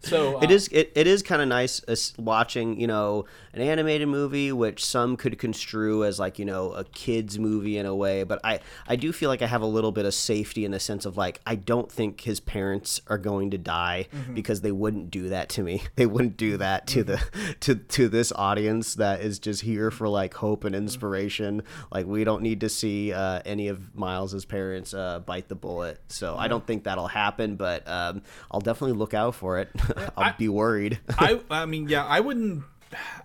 So 0.00 0.36
uh, 0.38 0.40
it 0.40 0.50
is 0.50 0.68
it, 0.68 0.92
it 0.94 1.06
is 1.06 1.22
kind 1.22 1.42
of 1.42 1.48
nice 1.48 1.82
watching 2.18 2.80
you 2.80 2.86
know 2.86 3.24
an 3.52 3.62
animated 3.62 4.08
movie 4.08 4.52
which 4.52 4.84
some 4.84 5.16
could 5.16 5.38
construe 5.38 6.04
as 6.04 6.18
like 6.18 6.38
you 6.38 6.44
know 6.44 6.72
a 6.72 6.84
kids 6.84 7.38
movie 7.38 7.78
in 7.78 7.86
a 7.86 7.94
way 7.94 8.22
but 8.22 8.38
i 8.44 8.60
i 8.86 8.96
do 8.96 9.12
feel 9.12 9.30
like 9.30 9.40
i 9.40 9.46
have 9.46 9.62
a 9.62 9.66
little 9.66 9.92
bit 9.92 10.04
of 10.04 10.12
safety 10.12 10.64
in 10.66 10.72
the 10.72 10.80
sense 10.80 11.06
of 11.06 11.16
like 11.16 11.40
i 11.46 11.54
don't 11.54 11.90
think 11.90 12.20
his 12.20 12.38
parents 12.38 13.00
are 13.06 13.16
going 13.16 13.50
to 13.50 13.58
die 13.58 14.06
because 14.34 14.60
they 14.60 14.72
wouldn't 14.72 15.10
do 15.10 15.30
that 15.30 15.48
to 15.50 15.62
me. 15.62 15.82
They 15.96 16.06
wouldn't 16.06 16.36
do 16.36 16.58
that 16.58 16.86
to 16.88 17.02
the 17.04 17.22
to 17.60 17.74
to 17.74 18.08
this 18.08 18.30
audience 18.32 18.96
that 18.96 19.20
is 19.22 19.38
just 19.38 19.62
here 19.62 19.90
for 19.90 20.08
like 20.08 20.34
hope 20.34 20.64
and 20.64 20.74
inspiration. 20.74 21.62
Like 21.90 22.06
we 22.06 22.22
don't 22.22 22.42
need 22.42 22.60
to 22.60 22.68
see 22.68 23.12
uh, 23.14 23.40
any 23.46 23.68
of 23.68 23.94
miles's 23.96 24.44
parents 24.44 24.92
uh, 24.92 25.20
bite 25.20 25.48
the 25.48 25.54
bullet. 25.54 26.00
So 26.08 26.36
i 26.36 26.48
don't 26.48 26.66
think 26.66 26.84
that'll 26.84 27.08
happen 27.08 27.56
but 27.56 27.86
um, 27.88 28.22
i'll 28.50 28.60
definitely 28.60 28.96
look 28.96 29.14
out 29.14 29.34
for 29.34 29.58
it 29.58 29.68
i'll 30.16 30.24
I- 30.24 30.34
be 30.38 30.48
worried 30.48 30.98
I 31.18 31.40
I 31.50 31.66
mean, 31.66 31.88
yeah, 31.88 32.04
I 32.04 32.20
wouldn't 32.20 32.64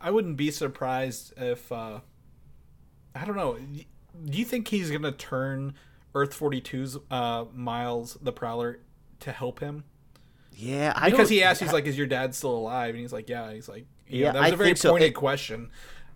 I 0.02 0.12
wouldn't 0.12 0.38
be 0.38 0.52
surprised 0.52 1.34
if 1.38 1.72
uh 1.72 2.00
I 3.14 3.26
don't 3.26 3.36
know. 3.36 3.58
Do 4.26 4.38
you 4.38 4.46
think 4.46 4.68
he's 4.70 4.90
gonna 4.92 5.12
turn 5.12 5.74
Earth 6.16 6.38
42's 6.38 6.98
uh 7.10 7.46
Miles 7.54 8.18
the 8.22 8.32
Prowler 8.32 8.80
to 9.22 9.32
help 9.32 9.60
him? 9.60 9.84
yeah 10.54 10.94
I 10.96 11.10
Because 11.10 11.30
he 11.30 11.44
asked, 11.44 11.62
he's 11.62 11.74
like, 11.74 11.86
"Is 11.86 11.98
your 11.98 12.08
dad 12.08 12.36
still 12.36 12.56
alive?" 12.56 12.90
And 12.92 13.00
he's 13.00 13.14
like, 13.14 13.30
"Yeah." 13.30 13.46
And 13.46 13.56
he's 13.56 13.70
like, 13.70 13.86
know, 14.10 14.18
Yeah, 14.18 14.32
that 14.34 14.42
was 14.42 14.52
I 14.52 14.54
a 14.54 14.58
very 14.58 14.68
think 14.70 14.78
so. 14.78 14.90
pointed 14.92 15.10
It- 15.12 15.16
question. 15.16 15.70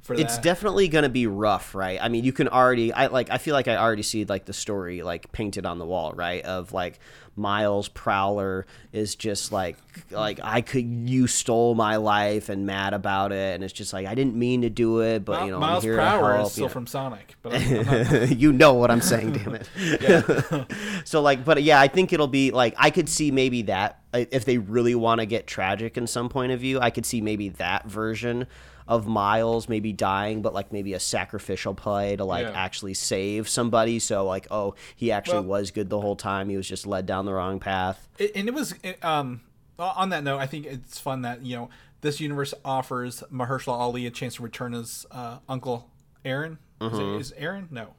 For 0.05 0.13
it's 0.13 0.37
definitely 0.37 0.87
going 0.87 1.01
to 1.01 1.09
be 1.09 1.25
rough 1.25 1.73
right 1.73 1.97
i 1.99 2.09
mean 2.09 2.23
you 2.23 2.31
can 2.31 2.47
already 2.47 2.93
i 2.93 3.07
like 3.07 3.31
i 3.31 3.39
feel 3.39 3.55
like 3.55 3.67
i 3.67 3.75
already 3.75 4.03
see 4.03 4.23
like 4.23 4.45
the 4.45 4.53
story 4.53 5.01
like 5.01 5.31
painted 5.31 5.65
on 5.65 5.79
the 5.79 5.85
wall 5.85 6.13
right 6.13 6.45
of 6.45 6.73
like 6.73 6.99
miles 7.35 7.87
prowler 7.87 8.67
is 8.93 9.15
just 9.15 9.51
like 9.51 9.77
like 10.11 10.39
i 10.43 10.61
could 10.61 10.85
you 10.85 11.25
stole 11.25 11.73
my 11.73 11.95
life 11.95 12.49
and 12.49 12.67
mad 12.67 12.93
about 12.93 13.31
it 13.31 13.55
and 13.55 13.63
it's 13.63 13.73
just 13.73 13.93
like 13.93 14.05
i 14.05 14.13
didn't 14.13 14.35
mean 14.35 14.61
to 14.61 14.69
do 14.69 14.99
it 14.99 15.25
but 15.25 15.43
you 15.43 15.49
know 15.49 15.59
Miles 15.59 15.83
i'm 15.83 15.89
here 15.89 15.97
Prower 15.97 16.29
to 16.29 16.35
help 16.35 16.47
is 16.47 16.51
still 16.51 16.63
you 16.63 16.67
know. 16.67 16.73
from 16.73 16.87
Sonic, 16.87 17.35
but 17.41 17.55
I'm, 17.55 17.89
I'm 17.89 18.31
you 18.37 18.53
know 18.53 18.73
what 18.73 18.91
I'm 18.91 19.01
saying, 19.01 19.33
damn 19.33 19.55
it. 19.55 20.67
so 21.05 21.21
like, 21.21 21.43
but 21.43 21.61
yeah, 21.63 21.79
I 21.79 21.87
think 21.87 22.13
it'll 22.13 22.27
be 22.27 22.51
like 22.51 22.73
I 22.77 22.89
could 22.89 23.09
see 23.09 23.31
maybe 23.31 23.63
that 23.63 24.01
if 24.13 24.45
they 24.45 24.57
really 24.57 24.95
want 24.95 25.19
to 25.19 25.25
get 25.25 25.47
tragic 25.47 25.97
in 25.97 26.07
some 26.07 26.29
point 26.29 26.51
of 26.51 26.59
view, 26.59 26.79
I 26.79 26.89
could 26.89 27.05
see 27.05 27.21
maybe 27.21 27.49
that 27.49 27.85
version 27.85 28.47
of 28.87 29.07
Miles 29.07 29.67
maybe 29.67 29.91
dying, 29.93 30.41
but 30.41 30.53
like 30.53 30.71
maybe 30.71 30.93
a 30.93 30.99
sacrificial 30.99 31.73
play 31.73 32.15
to 32.15 32.23
like 32.23 32.45
Yeah. 32.45 32.51
actually 32.53 32.93
save 32.93 33.49
somebody. 33.49 33.99
So 33.99 34.25
like, 34.25 34.47
oh, 34.51 34.75
he 34.95 35.11
actually 35.11 35.39
Well- 35.39 35.59
was 35.61 35.71
good 35.71 35.89
the 35.89 35.99
whole 35.99 36.15
time. 36.15 36.49
He 36.49 36.57
was 36.57 36.67
just 36.67 36.85
led 36.85 37.05
down 37.05 37.25
the 37.25 37.33
wrong 37.33 37.59
path. 37.59 38.07
And 38.35 38.47
it 38.47 38.53
was 38.53 38.73
it, 38.83 39.03
um 39.03 39.41
on 39.77 40.09
that 40.09 40.23
note, 40.23 40.37
I 40.39 40.45
think 40.45 40.65
it's 40.67 40.99
fun 40.99 41.23
that 41.23 41.41
you 41.41 41.55
know 41.55 41.69
this 42.01 42.19
universe 42.21 42.53
offers 42.63 43.23
Mahershala 43.31 43.73
Ali 43.79 44.05
a 44.05 44.11
chance 44.11 44.35
to 44.35 44.43
return 44.43 44.73
as 44.73 45.05
uh, 45.11 45.39
Uncle 45.49 45.89
Aaron. 46.23 46.59
Is, 46.79 46.97
it, 46.99 47.05
is 47.05 47.33
Aaron? 47.37 47.67
No. 47.71 47.95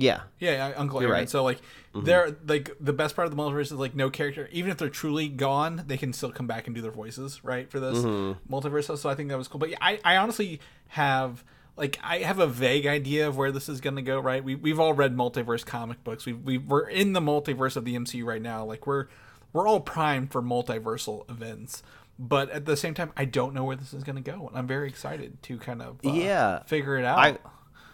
Yeah, 0.00 0.20
Yeah, 0.38 0.68
yeah, 0.70 0.74
Uncle 0.76 1.00
Aaron. 1.00 1.12
right. 1.12 1.22
Mm-hmm. 1.24 1.30
So 1.30 1.42
like, 1.44 1.58
they're 1.94 2.36
like 2.46 2.70
the 2.80 2.92
best 2.92 3.16
part 3.16 3.26
of 3.26 3.36
the 3.36 3.42
multiverse 3.42 3.62
is 3.62 3.72
like 3.72 3.94
no 3.96 4.08
character. 4.10 4.48
Even 4.52 4.70
if 4.70 4.76
they're 4.78 4.88
truly 4.88 5.28
gone, 5.28 5.82
they 5.86 5.96
can 5.96 6.12
still 6.12 6.30
come 6.30 6.46
back 6.46 6.66
and 6.66 6.76
do 6.76 6.80
their 6.82 6.92
voices 6.92 7.42
right 7.44 7.68
for 7.70 7.80
this 7.80 7.98
Mm-hmm. 7.98 8.52
multiverse. 8.54 8.96
So 8.96 9.08
I 9.10 9.14
think 9.16 9.28
that 9.30 9.38
was 9.38 9.48
cool. 9.48 9.58
But 9.58 9.70
yeah, 9.70 9.78
I, 9.80 9.98
I 10.04 10.16
honestly 10.18 10.60
have 10.88 11.42
like 11.76 11.98
I 12.02 12.18
have 12.18 12.38
a 12.38 12.46
vague 12.46 12.86
idea 12.86 13.26
of 13.26 13.36
where 13.36 13.50
this 13.50 13.68
is 13.68 13.80
gonna 13.80 14.02
go. 14.02 14.20
Right? 14.20 14.42
We 14.44 14.54
we've 14.54 14.78
all 14.78 14.92
read 14.94 15.16
multiverse 15.16 15.66
comic 15.66 16.04
books. 16.04 16.24
We 16.26 16.32
we 16.32 16.58
we're 16.58 16.88
in 16.88 17.12
the 17.12 17.20
multiverse 17.20 17.76
of 17.76 17.84
the 17.84 17.96
MCU 17.96 18.24
right 18.24 18.42
now. 18.42 18.64
Like 18.64 18.86
we're 18.86 19.06
we're 19.52 19.66
all 19.66 19.80
primed 19.80 20.30
for 20.30 20.40
multiversal 20.42 21.28
events. 21.30 21.82
But 22.20 22.50
at 22.50 22.64
the 22.66 22.76
same 22.76 22.94
time, 22.94 23.12
I 23.16 23.24
don't 23.26 23.54
know 23.54 23.62
where 23.64 23.76
this 23.76 23.94
is 23.94 24.02
going 24.02 24.16
to 24.16 24.28
go, 24.28 24.48
and 24.48 24.58
I'm 24.58 24.66
very 24.66 24.88
excited 24.88 25.40
to 25.44 25.56
kind 25.58 25.80
of 25.80 25.98
uh, 26.04 26.10
Yeah. 26.12 26.62
figure 26.64 26.96
it 26.98 27.04
out. 27.04 27.18
I 27.18 27.38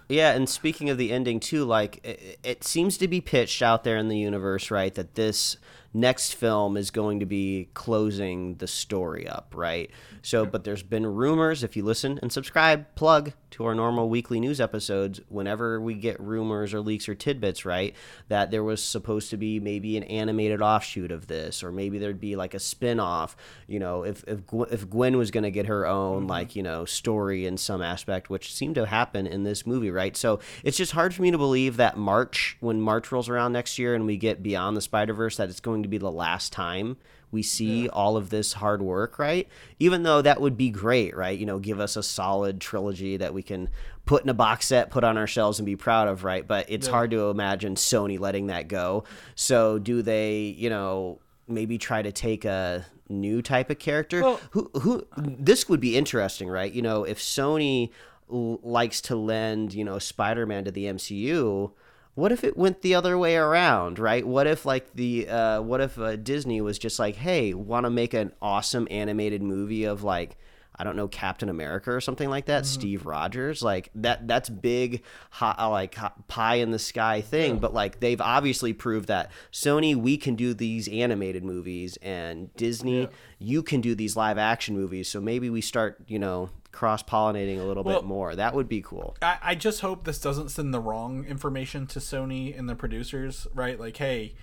yeah, 0.08 0.32
and 0.32 0.48
speaking 0.48 0.90
of 0.90 0.98
the 0.98 1.12
ending 1.12 1.40
too, 1.40 1.64
like 1.64 2.04
it, 2.04 2.38
it 2.42 2.64
seems 2.64 2.98
to 2.98 3.08
be 3.08 3.20
pitched 3.20 3.62
out 3.62 3.84
there 3.84 3.96
in 3.96 4.08
the 4.08 4.18
universe, 4.18 4.70
right? 4.70 4.94
That 4.94 5.14
this 5.14 5.56
next 5.94 6.34
film 6.34 6.76
is 6.76 6.90
going 6.90 7.20
to 7.20 7.26
be 7.26 7.68
closing 7.74 8.56
the 8.56 8.66
story 8.66 9.26
up, 9.26 9.54
right? 9.56 9.90
So, 10.22 10.44
but 10.44 10.64
there's 10.64 10.82
been 10.82 11.06
rumors. 11.06 11.62
If 11.62 11.76
you 11.76 11.84
listen 11.84 12.18
and 12.20 12.32
subscribe, 12.32 12.94
plug 12.96 13.32
to 13.54 13.64
our 13.66 13.74
normal 13.74 14.08
weekly 14.08 14.40
news 14.40 14.60
episodes. 14.60 15.20
Whenever 15.28 15.80
we 15.80 15.94
get 15.94 16.20
rumors 16.20 16.74
or 16.74 16.80
leaks 16.80 17.08
or 17.08 17.14
tidbits, 17.14 17.64
right, 17.64 17.94
that 18.26 18.50
there 18.50 18.64
was 18.64 18.82
supposed 18.82 19.30
to 19.30 19.36
be 19.36 19.60
maybe 19.60 19.96
an 19.96 20.02
animated 20.04 20.60
offshoot 20.60 21.12
of 21.12 21.28
this, 21.28 21.62
or 21.62 21.70
maybe 21.70 21.98
there'd 21.98 22.20
be 22.20 22.34
like 22.34 22.54
a 22.54 22.58
spin-off. 22.58 23.36
You 23.68 23.78
know, 23.78 24.02
if 24.02 24.24
if 24.24 24.44
Gwen, 24.46 24.68
if 24.72 24.90
Gwen 24.90 25.16
was 25.16 25.30
going 25.30 25.44
to 25.44 25.52
get 25.52 25.66
her 25.66 25.86
own 25.86 26.22
mm-hmm. 26.22 26.30
like 26.30 26.56
you 26.56 26.64
know 26.64 26.84
story 26.84 27.46
in 27.46 27.56
some 27.56 27.80
aspect, 27.80 28.28
which 28.28 28.52
seemed 28.52 28.74
to 28.74 28.86
happen 28.86 29.26
in 29.26 29.44
this 29.44 29.64
movie, 29.64 29.90
right? 29.90 30.16
So 30.16 30.40
it's 30.64 30.76
just 30.76 30.92
hard 30.92 31.14
for 31.14 31.22
me 31.22 31.30
to 31.30 31.38
believe 31.38 31.76
that 31.76 31.96
March, 31.96 32.56
when 32.58 32.80
March 32.80 33.12
rolls 33.12 33.28
around 33.28 33.52
next 33.52 33.78
year 33.78 33.94
and 33.94 34.04
we 34.04 34.16
get 34.16 34.42
Beyond 34.42 34.76
the 34.76 34.80
Spider 34.80 35.14
Verse, 35.14 35.36
that 35.36 35.48
it's 35.48 35.60
going 35.60 35.84
to 35.84 35.88
be 35.88 35.98
the 35.98 36.10
last 36.10 36.52
time 36.52 36.96
we 37.34 37.42
see 37.42 37.88
all 37.90 38.16
of 38.16 38.30
this 38.30 38.54
hard 38.54 38.80
work, 38.80 39.18
right? 39.18 39.46
Even 39.78 40.04
though 40.04 40.22
that 40.22 40.40
would 40.40 40.56
be 40.56 40.70
great, 40.70 41.14
right? 41.14 41.38
You 41.38 41.44
know, 41.44 41.58
give 41.58 41.78
us 41.80 41.96
a 41.96 42.02
solid 42.02 42.60
trilogy 42.60 43.18
that 43.18 43.34
we 43.34 43.42
can 43.42 43.68
put 44.06 44.22
in 44.22 44.28
a 44.30 44.34
box 44.34 44.68
set, 44.68 44.90
put 44.90 45.04
on 45.04 45.18
our 45.18 45.26
shelves, 45.26 45.58
and 45.58 45.66
be 45.66 45.76
proud 45.76 46.08
of, 46.08 46.24
right? 46.24 46.46
But 46.46 46.66
it's 46.70 46.86
hard 46.86 47.10
to 47.10 47.28
imagine 47.30 47.74
Sony 47.74 48.18
letting 48.18 48.46
that 48.46 48.68
go. 48.68 49.04
So 49.34 49.78
do 49.78 50.00
they, 50.00 50.54
you 50.56 50.70
know, 50.70 51.18
maybe 51.46 51.76
try 51.76 52.00
to 52.00 52.12
take 52.12 52.44
a 52.46 52.86
new 53.10 53.42
type 53.42 53.68
of 53.68 53.78
character? 53.78 54.22
Well- 54.22 54.40
who 54.52 54.70
who 54.80 55.06
this 55.18 55.68
would 55.68 55.80
be 55.80 55.96
interesting, 55.96 56.48
right? 56.48 56.72
You 56.72 56.80
know, 56.82 57.04
if 57.04 57.18
Sony 57.18 57.90
l- 58.32 58.60
likes 58.62 59.00
to 59.02 59.16
lend, 59.16 59.74
you 59.74 59.84
know, 59.84 59.98
Spider-Man 59.98 60.64
to 60.64 60.70
the 60.70 60.84
MCU, 60.86 61.72
what 62.14 62.32
if 62.32 62.44
it 62.44 62.56
went 62.56 62.82
the 62.82 62.94
other 62.94 63.18
way 63.18 63.36
around, 63.36 63.98
right? 63.98 64.26
What 64.26 64.46
if 64.46 64.64
like 64.64 64.94
the 64.94 65.28
uh 65.28 65.62
what 65.62 65.80
if 65.80 65.98
uh, 65.98 66.16
Disney 66.16 66.60
was 66.60 66.78
just 66.78 66.98
like, 66.98 67.16
"Hey, 67.16 67.54
want 67.54 67.84
to 67.84 67.90
make 67.90 68.14
an 68.14 68.32
awesome 68.40 68.86
animated 68.90 69.42
movie 69.42 69.84
of 69.84 70.02
like 70.02 70.36
I 70.76 70.82
don't 70.82 70.96
know 70.96 71.06
Captain 71.06 71.48
America 71.48 71.92
or 71.92 72.00
something 72.00 72.28
like 72.28 72.46
that, 72.46 72.66
Steve 72.66 73.06
Rogers, 73.06 73.62
like 73.62 73.90
that 73.94 74.26
that's 74.26 74.48
big 74.48 75.02
hot, 75.30 75.58
uh, 75.58 75.70
like 75.70 75.94
hot 75.94 76.26
pie 76.26 76.56
in 76.56 76.72
the 76.72 76.78
sky 76.80 77.20
thing, 77.20 77.58
but 77.58 77.72
like 77.72 78.00
they've 78.00 78.20
obviously 78.20 78.72
proved 78.72 79.06
that 79.08 79.30
Sony 79.52 79.94
we 79.94 80.16
can 80.16 80.34
do 80.34 80.52
these 80.52 80.88
animated 80.88 81.44
movies 81.44 81.96
and 82.02 82.54
Disney 82.56 83.08
you 83.38 83.62
can 83.62 83.80
do 83.80 83.94
these 83.94 84.16
live 84.16 84.38
action 84.38 84.74
movies. 84.74 85.08
So 85.08 85.20
maybe 85.20 85.48
we 85.48 85.60
start, 85.60 86.00
you 86.08 86.18
know, 86.18 86.50
cross 86.74 87.02
pollinating 87.02 87.58
a 87.60 87.64
little 87.64 87.82
Well- 87.84 88.00
bit 88.00 88.06
more. 88.06 88.34
That 88.36 88.54
would 88.54 88.68
be 88.68 88.82
cool. 88.82 89.16
I, 89.22 89.38
I 89.42 89.54
just 89.54 89.80
hope 89.80 90.04
this 90.04 90.18
doesn't 90.20 90.50
send 90.50 90.74
the 90.74 90.80
wrong 90.80 91.24
information 91.24 91.86
to 91.88 91.98
Sony 91.98 92.56
and 92.58 92.68
the 92.68 92.74
producers, 92.74 93.46
right? 93.54 93.78
Like, 93.80 93.96
hey, 93.96 94.34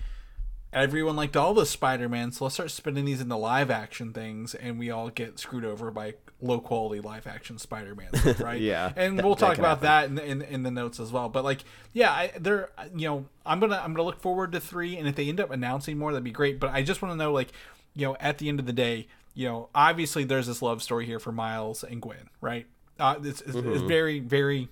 everyone 0.72 1.16
liked 1.16 1.36
all 1.36 1.52
the 1.54 1.66
Spider-Man, 1.66 2.32
so 2.32 2.44
let's 2.44 2.54
start 2.54 2.70
spinning 2.70 3.04
these 3.04 3.20
into 3.20 3.36
live 3.36 3.70
action 3.70 4.12
things, 4.12 4.54
and 4.54 4.78
we 4.78 4.90
all 4.90 5.10
get 5.10 5.38
screwed 5.38 5.64
over 5.64 5.90
by 5.90 6.14
low 6.40 6.58
quality 6.60 7.00
live 7.00 7.26
action 7.26 7.58
Spider-Man, 7.58 8.08
stuff, 8.14 8.40
right? 8.40 8.60
Yeah, 8.60 8.92
and 8.96 9.18
that- 9.18 9.24
we'll 9.24 9.36
talk 9.36 9.56
could 9.56 9.60
about 9.60 9.82
that 9.82 10.06
in, 10.06 10.14
the- 10.14 10.24
in 10.24 10.42
in 10.42 10.62
the 10.62 10.70
notes 10.70 10.98
as 10.98 11.12
well. 11.12 11.28
But 11.28 11.44
like, 11.44 11.64
yeah, 11.92 12.10
I, 12.10 12.32
they're 12.38 12.70
you 12.94 13.06
know, 13.08 13.26
I'm 13.44 13.60
gonna 13.60 13.76
I'm 13.84 13.92
gonna 13.92 14.04
look 14.06 14.20
forward 14.20 14.52
to 14.52 14.60
three, 14.60 14.96
and 14.96 15.06
if 15.06 15.14
they 15.14 15.28
end 15.28 15.40
up 15.40 15.50
announcing 15.50 15.98
more, 15.98 16.12
that'd 16.12 16.24
be 16.24 16.30
great. 16.30 16.58
But 16.58 16.70
I 16.70 16.82
just 16.82 17.02
want 17.02 17.12
to 17.12 17.16
know, 17.16 17.32
like, 17.32 17.52
you 17.94 18.06
know, 18.06 18.16
at 18.18 18.38
the 18.38 18.48
end 18.48 18.58
of 18.58 18.66
the 18.66 18.72
day, 18.72 19.08
you 19.34 19.48
know, 19.48 19.68
obviously 19.74 20.24
there's 20.24 20.46
this 20.46 20.62
love 20.62 20.82
story 20.82 21.06
here 21.06 21.18
for 21.18 21.32
Miles 21.32 21.82
and 21.84 22.00
Gwen, 22.00 22.28
right? 22.40 22.66
Uh, 22.98 23.16
it's, 23.22 23.40
it's, 23.42 23.56
it's 23.56 23.82
very 23.82 24.20
very 24.20 24.68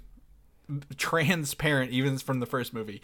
transparent 0.96 1.90
even 1.90 2.18
from 2.18 2.40
the 2.40 2.46
first 2.46 2.72
movie. 2.72 3.02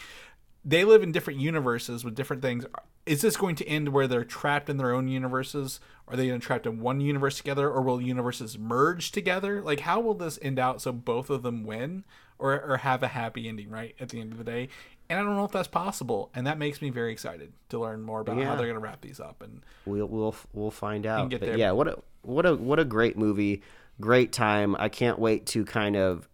They 0.64 0.84
live 0.84 1.02
in 1.02 1.12
different 1.12 1.40
universes 1.40 2.04
with 2.04 2.14
different 2.14 2.42
things. 2.42 2.66
Is 3.06 3.22
this 3.22 3.36
going 3.36 3.54
to 3.56 3.68
end 3.68 3.90
where 3.90 4.08
they're 4.08 4.24
trapped 4.24 4.68
in 4.68 4.78
their 4.78 4.92
own 4.92 5.06
universes? 5.06 5.78
Are 6.08 6.16
they 6.16 6.36
trapped 6.38 6.66
in 6.66 6.80
one 6.80 7.00
universe 7.00 7.36
together 7.36 7.70
or 7.70 7.82
will 7.82 8.00
universes 8.00 8.58
merge 8.58 9.12
together? 9.12 9.62
Like 9.62 9.80
how 9.80 10.00
will 10.00 10.14
this 10.14 10.38
end 10.42 10.58
out 10.58 10.82
so 10.82 10.92
both 10.92 11.30
of 11.30 11.42
them 11.42 11.64
win 11.64 12.04
or, 12.38 12.60
or 12.60 12.76
have 12.78 13.02
a 13.02 13.08
happy 13.08 13.48
ending 13.48 13.70
right 13.70 13.94
at 14.00 14.10
the 14.10 14.20
end 14.20 14.32
of 14.32 14.38
the 14.38 14.44
day 14.44 14.68
and 15.08 15.18
i 15.18 15.22
don't 15.22 15.36
know 15.36 15.44
if 15.44 15.52
that's 15.52 15.68
possible 15.68 16.30
and 16.34 16.46
that 16.46 16.58
makes 16.58 16.80
me 16.82 16.90
very 16.90 17.12
excited 17.12 17.52
to 17.68 17.78
learn 17.78 18.02
more 18.02 18.20
about 18.20 18.36
how 18.36 18.54
they're 18.56 18.66
going 18.66 18.74
to 18.74 18.80
wrap 18.80 19.00
these 19.00 19.20
up 19.20 19.42
and 19.42 19.62
We'll 19.84 20.06
we'll 20.06 20.34
we'll 20.52 20.70
find 20.70 21.06
out. 21.06 21.30
But 21.30 21.58
yeah, 21.58 21.70
what 21.72 21.86
a 21.88 21.98
what 22.22 22.44
a 22.44 22.54
what 22.56 22.78
a 22.80 22.84
great 22.84 23.16
movie, 23.16 23.62
great 24.00 24.32
time. 24.32 24.74
I 24.78 24.88
can't 24.88 25.18
wait 25.18 25.46
to 25.46 25.64
kind 25.64 25.94
of 25.96 26.28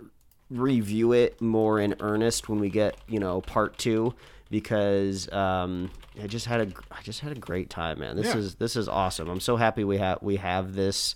review 0.51 1.13
it 1.13 1.41
more 1.41 1.79
in 1.81 1.95
earnest 2.01 2.49
when 2.49 2.59
we 2.61 2.71
get 2.71 2.97
you 3.09 3.19
know 3.21 3.41
part 3.43 3.77
two 3.79 4.15
because 4.51 5.31
um, 5.33 5.91
I 6.23 6.27
just 6.27 6.47
had 6.47 6.61
a 6.61 6.73
I 6.91 7.03
just 7.03 7.21
had 7.21 7.33
a 7.33 7.41
great 7.41 7.69
time, 7.71 7.99
man. 8.01 8.17
This 8.17 8.29
Yeah. 8.29 8.39
is 8.39 8.55
this 8.57 8.75
is 8.77 8.89
awesome. 8.89 9.29
I'm 9.29 9.41
so 9.41 9.57
happy 9.57 9.85
we 9.85 9.99
have 9.99 10.19
we 10.23 10.37
have 10.37 10.75
this 10.75 11.15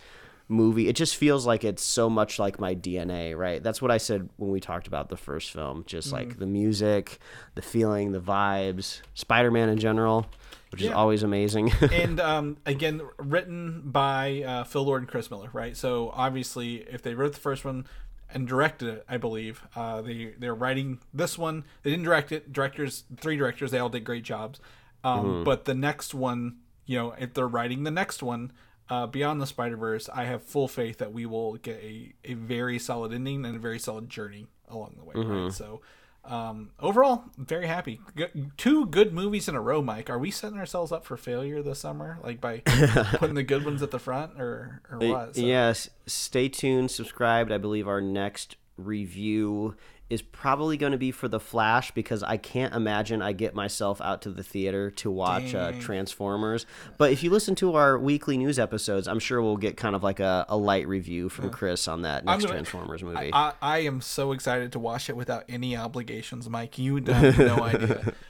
movie. 0.49 0.89
It 0.89 0.95
just 0.97 1.17
feels 1.17 1.45
like 1.47 1.65
it's 1.65 1.83
so 1.85 2.09
much 2.09 2.39
like 2.39 2.61
my 2.61 2.75
DNA, 2.75 3.37
right? 3.37 3.63
That's 3.63 3.83
what 3.83 3.91
I 3.91 3.99
said 3.99 4.29
when 4.37 4.51
we 4.51 4.61
talked 4.61 4.87
about 4.87 5.09
the 5.09 5.17
first 5.17 5.51
film. 5.51 5.85
Just 5.87 6.09
Mm-hmm. 6.09 6.17
like 6.17 6.39
the 6.39 6.47
music, 6.47 7.19
the 7.55 7.63
feeling, 7.63 8.13
the 8.13 8.21
vibes, 8.21 9.01
Spider-Man 9.15 9.69
in 9.69 9.79
general, 9.79 10.27
which 10.71 10.83
is 10.83 10.91
always 10.93 11.23
amazing. 11.25 11.73
and 11.93 12.21
um, 12.21 12.57
again, 12.65 13.03
written 13.19 13.83
by 13.87 14.43
uh, 14.47 14.65
Phil 14.65 14.85
Lord 14.85 15.03
and 15.03 15.11
Chris 15.11 15.31
Miller, 15.31 15.51
right? 15.53 15.77
So 15.77 16.11
obviously, 16.15 16.77
if 16.91 17.03
they 17.03 17.15
wrote 17.15 17.33
the 17.33 17.41
first 17.41 17.65
one 17.65 17.87
and 18.33 18.47
directed 18.47 18.89
it, 18.89 19.05
I 19.09 19.17
believe 19.17 19.63
uh, 19.75 20.03
they 20.03 20.35
they're 20.39 20.55
writing 20.55 21.01
this 21.13 21.37
one. 21.39 21.65
They 21.83 21.91
didn't 21.91 22.05
direct 22.05 22.31
it. 22.33 22.53
Directors, 22.53 23.05
three 23.17 23.37
directors, 23.37 23.71
they 23.73 23.79
all 23.79 23.89
did 23.89 24.05
great 24.05 24.23
jobs. 24.25 24.61
Um, 25.03 25.43
But 25.45 25.65
the 25.65 25.75
next 25.75 26.15
one, 26.15 26.57
you 26.87 26.99
know, 26.99 27.15
if 27.19 27.35
they're 27.35 27.47
writing 27.49 27.83
the 27.85 27.91
next 27.91 28.23
one, 28.23 28.53
uh, 28.89 29.07
Beyond 29.07 29.41
the 29.41 29.47
Spider 29.47 29.77
Verse, 29.77 30.09
I 30.09 30.25
have 30.25 30.43
full 30.43 30.69
faith 30.69 30.99
that 30.99 31.13
we 31.13 31.27
will 31.27 31.55
get 31.57 31.77
a, 31.83 32.13
a 32.25 32.35
very 32.35 32.79
solid 32.79 33.13
ending 33.13 33.45
and 33.45 33.57
a 33.57 33.59
very 33.59 33.79
solid 33.79 34.09
journey 34.09 34.47
along 34.69 34.95
the 34.99 35.05
way, 35.05 35.15
right? 35.17 35.53
So. 35.53 35.81
Um, 36.29 36.71
overall, 36.81 37.23
very 37.39 37.69
happy. 37.69 38.01
G- 38.17 38.49
two 38.57 38.87
good 38.87 39.13
movies 39.13 39.49
in 39.49 39.55
a 39.55 39.61
row, 39.61 39.81
Mike. 39.81 40.11
Are 40.11 40.19
we 40.19 40.33
setting 40.33 40.59
ourselves 40.59 40.91
up 40.91 41.05
for 41.05 41.17
failure 41.17 41.63
this 41.63 41.79
summer, 41.79 42.19
like 42.25 42.41
by 42.41 42.59
putting 42.67 43.37
the 43.37 43.45
good 43.45 43.65
ones 43.65 43.81
at 43.81 43.93
the 43.93 44.01
front, 44.01 44.33
or 44.41 44.83
or 44.91 44.99
what? 44.99 45.37
So- 45.37 45.43
Yes, 45.43 45.89
stay 46.07 46.49
tuned, 46.49 46.91
subscribed. 46.91 47.53
I 47.53 47.59
believe 47.59 47.87
our 47.87 48.01
next 48.01 48.57
review 48.77 49.77
is 50.09 50.23
probably 50.23 50.77
going 50.77 50.93
to 50.93 50.99
be 50.99 51.11
for 51.11 51.27
the 51.27 51.41
Flash 51.41 51.91
because 51.91 52.23
I 52.23 52.37
can't 52.37 52.73
imagine 52.75 53.21
I 53.23 53.33
get 53.33 53.55
myself 53.57 54.01
out 54.01 54.23
to 54.23 54.31
the 54.31 54.45
theater 54.45 54.91
to 54.93 55.11
watch 55.11 55.53
uh, 55.55 55.73
Transformers. 55.81 56.65
But 56.97 57.11
if 57.11 57.25
you 57.25 57.31
listen 57.31 57.57
to 57.57 57.75
our 57.75 57.99
weekly 57.99 58.37
news 58.39 58.59
episodes, 58.59 59.09
I'm 59.09 59.19
sure 59.19 59.43
we'll 59.43 59.57
get 59.57 59.77
kind 59.77 59.97
of 59.97 60.05
like 60.05 60.21
a, 60.21 60.47
a 60.49 60.57
light 60.57 60.87
review 60.87 61.29
from 61.29 61.51
Chris 61.51 61.89
on 61.89 62.03
that 62.03 62.25
next 62.25 62.45
gonna- 62.45 62.55
Transformers 62.55 63.03
movie. 63.03 63.31
I, 63.33 63.53
I 63.61 63.79
am 63.79 64.01
so 64.01 64.31
excited 64.31 64.71
to 64.73 64.79
watch 64.79 65.11
it 65.11 65.17
without 65.17 65.43
any 65.49 65.77
obligations, 65.77 66.49
Mike. 66.49 66.79
You 66.79 66.97
have 67.05 67.39
no 67.39 67.63
idea. 67.65 68.15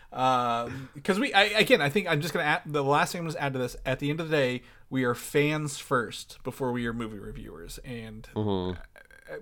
Because 0.95 1.19
we, 1.21 1.33
I, 1.35 1.43
again, 1.45 1.83
I 1.83 1.91
think 1.91 2.09
I'm 2.09 2.23
just 2.23 2.33
gonna 2.33 2.47
add 2.47 2.63
the 2.65 2.83
last 2.83 3.13
thing 3.13 3.21
I'm 3.21 3.27
gonna 3.27 3.39
add 3.39 3.53
to 3.53 3.59
this. 3.59 3.77
At 3.85 3.99
the 3.99 4.09
end 4.09 4.19
of 4.21 4.31
the 4.31 4.37
day, 4.37 4.63
we 4.89 5.05
are 5.05 5.15
fans 5.15 5.77
first 5.79 6.39
before 6.43 6.73
we 6.73 6.87
are 6.87 6.95
movie 6.95 7.19
reviewers, 7.19 7.79
and 7.85 8.27
Mm-hmm. 8.35 8.81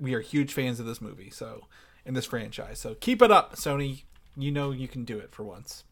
we 0.02 0.14
are 0.14 0.20
huge 0.20 0.52
fans 0.52 0.80
of 0.80 0.86
this 0.86 1.00
movie. 1.00 1.30
So 1.30 1.66
in 2.04 2.14
this 2.14 2.26
franchise, 2.26 2.78
so 2.78 2.94
keep 2.94 3.22
it 3.22 3.30
up, 3.30 3.56
Sony. 3.56 4.02
You 4.36 4.50
know 4.50 4.72
you 4.72 4.88
can 4.88 5.04
do 5.04 5.18
it 5.18 5.32
for 5.32 5.44
once. 5.44 5.84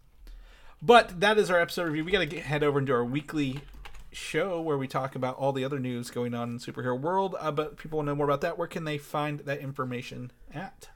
But 0.81 1.21
that 1.21 1.39
is 1.39 1.51
our 1.51 1.61
episode 1.61 1.85
review. 1.85 2.05
We 2.05 2.11
got 2.11 2.29
to 2.29 2.41
head 2.41 2.65
over 2.65 2.81
into 2.81 2.93
our 2.93 3.05
weekly 3.05 3.61
show 4.11 4.61
where 4.61 4.77
we 4.77 4.89
talk 4.89 5.15
about 5.15 5.37
all 5.37 5.53
the 5.53 5.65
other 5.65 5.79
news 5.79 6.11
going 6.11 6.35
on 6.35 6.51
in 6.51 6.59
superhero 6.59 6.99
world. 6.99 7.37
Uh, 7.39 7.53
but 7.53 7.77
people 7.77 7.99
want 7.99 8.07
to 8.07 8.11
know 8.11 8.17
more 8.17 8.27
about 8.27 8.41
that. 8.43 8.59
Where 8.59 8.67
can 8.67 8.85
they 8.85 8.99
find 8.99 9.41
that 9.41 9.61
information 9.61 10.33
at? 10.53 10.89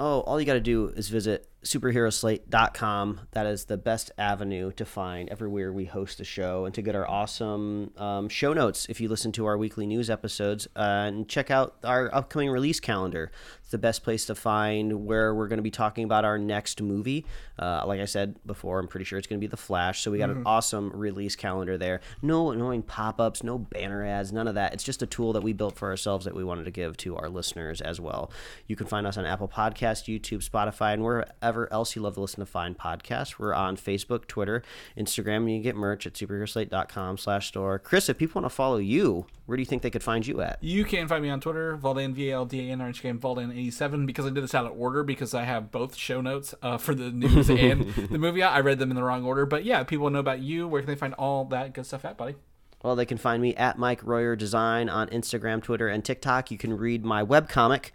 Oh, 0.00 0.20
all 0.20 0.40
you 0.40 0.46
got 0.46 0.54
to 0.54 0.60
do 0.60 0.88
is 0.88 1.08
visit 1.08 1.48
superheroslate.com. 1.66 3.20
That 3.32 3.46
is 3.46 3.64
the 3.64 3.76
best 3.76 4.10
avenue 4.16 4.70
to 4.72 4.84
find 4.84 5.28
everywhere 5.28 5.72
we 5.72 5.84
host 5.84 6.18
the 6.18 6.24
show 6.24 6.64
and 6.64 6.74
to 6.74 6.82
get 6.82 6.94
our 6.94 7.08
awesome 7.08 7.92
um, 7.96 8.28
show 8.28 8.52
notes 8.52 8.86
if 8.88 9.00
you 9.00 9.08
listen 9.08 9.32
to 9.32 9.46
our 9.46 9.58
weekly 9.58 9.86
news 9.86 10.08
episodes. 10.08 10.66
Uh, 10.76 11.04
and 11.06 11.28
check 11.28 11.50
out 11.50 11.76
our 11.84 12.12
upcoming 12.14 12.50
release 12.50 12.80
calendar. 12.80 13.30
It's 13.60 13.70
the 13.72 13.78
best 13.78 14.04
place 14.04 14.26
to 14.26 14.34
find 14.34 15.06
where 15.06 15.34
we're 15.34 15.48
going 15.48 15.58
to 15.58 15.62
be 15.62 15.70
talking 15.70 16.04
about 16.04 16.24
our 16.24 16.38
next 16.38 16.80
movie. 16.80 17.26
Uh, 17.58 17.82
like 17.84 18.00
I 18.00 18.04
said 18.04 18.36
before, 18.46 18.78
I'm 18.78 18.86
pretty 18.86 19.04
sure 19.04 19.18
it's 19.18 19.26
going 19.26 19.40
to 19.40 19.44
be 19.44 19.50
The 19.50 19.56
Flash. 19.56 20.02
So 20.02 20.10
we 20.10 20.18
got 20.18 20.30
an 20.30 20.42
awesome 20.46 20.90
release 20.94 21.34
calendar 21.34 21.76
there. 21.76 22.00
No 22.22 22.52
annoying 22.52 22.82
pop 22.82 23.20
ups, 23.20 23.42
no 23.42 23.58
banner 23.58 24.04
ads, 24.04 24.32
none 24.32 24.46
of 24.46 24.54
that. 24.54 24.72
It's 24.72 24.84
just 24.84 25.02
a 25.02 25.06
tool 25.06 25.32
that 25.32 25.42
we 25.42 25.52
built 25.52 25.76
for 25.76 25.88
ourselves 25.88 26.26
that 26.26 26.34
we 26.34 26.44
wanted 26.44 26.64
to 26.66 26.70
give 26.70 26.96
to 26.98 27.16
our 27.16 27.28
listeners 27.28 27.80
as 27.80 28.00
well. 28.00 28.30
You 28.68 28.76
can 28.76 28.86
find 28.86 29.06
us 29.06 29.16
on 29.16 29.26
Apple 29.26 29.48
Podcast, 29.48 30.04
YouTube, 30.06 30.48
Spotify, 30.48 30.92
and 30.92 31.02
wherever 31.02 31.55
else 31.72 31.96
you 31.96 32.02
love 32.02 32.14
to 32.14 32.20
listen 32.20 32.40
to 32.40 32.46
fine 32.46 32.74
podcasts. 32.74 33.38
We're 33.38 33.54
on 33.54 33.76
Facebook, 33.76 34.26
Twitter, 34.26 34.62
Instagram, 34.96 35.36
and 35.36 35.50
you 35.50 35.56
can 35.56 35.62
get 35.62 35.76
merch 35.76 36.06
at 36.06 36.14
superheroslate.com 36.14 37.18
slash 37.18 37.48
store. 37.48 37.78
Chris, 37.78 38.08
if 38.08 38.18
people 38.18 38.40
want 38.42 38.50
to 38.50 38.54
follow 38.54 38.76
you, 38.78 39.26
where 39.46 39.56
do 39.56 39.62
you 39.62 39.66
think 39.66 39.82
they 39.82 39.90
could 39.90 40.02
find 40.02 40.26
you 40.26 40.40
at? 40.40 40.62
You 40.62 40.84
can 40.84 41.08
find 41.08 41.22
me 41.22 41.30
on 41.30 41.40
Twitter, 41.40 41.76
Valdan, 41.76 42.12
V 42.14 42.30
A 42.30 42.34
L 42.34 42.44
D 42.44 42.68
A 42.68 42.72
N, 42.72 42.82
or 42.82 42.92
Instagram, 42.92 43.18
Valdan87, 43.18 44.06
because 44.06 44.26
I 44.26 44.30
did 44.30 44.42
this 44.42 44.54
out 44.54 44.66
of 44.66 44.78
order 44.78 45.02
because 45.02 45.34
I 45.34 45.44
have 45.44 45.70
both 45.70 45.96
show 45.96 46.20
notes 46.20 46.54
uh, 46.62 46.78
for 46.78 46.94
the 46.94 47.10
news 47.10 47.48
and 47.50 47.92
the 47.94 48.18
movie. 48.18 48.42
I 48.42 48.60
read 48.60 48.78
them 48.78 48.90
in 48.90 48.96
the 48.96 49.02
wrong 49.02 49.24
order. 49.24 49.46
But 49.46 49.64
yeah, 49.64 49.82
people 49.84 50.10
know 50.10 50.18
about 50.18 50.40
you. 50.40 50.68
Where 50.68 50.82
can 50.82 50.88
they 50.90 50.96
find 50.96 51.14
all 51.14 51.44
that 51.46 51.72
good 51.72 51.86
stuff 51.86 52.04
at, 52.04 52.16
buddy? 52.16 52.36
Well, 52.82 52.94
they 52.94 53.06
can 53.06 53.18
find 53.18 53.42
me 53.42 53.54
at 53.56 53.78
Mike 53.78 54.04
Royer 54.04 54.36
Design 54.36 54.88
on 54.88 55.08
Instagram, 55.08 55.62
Twitter, 55.62 55.88
and 55.88 56.04
TikTok. 56.04 56.50
You 56.50 56.58
can 56.58 56.76
read 56.76 57.04
my 57.04 57.24
webcomic 57.24 57.90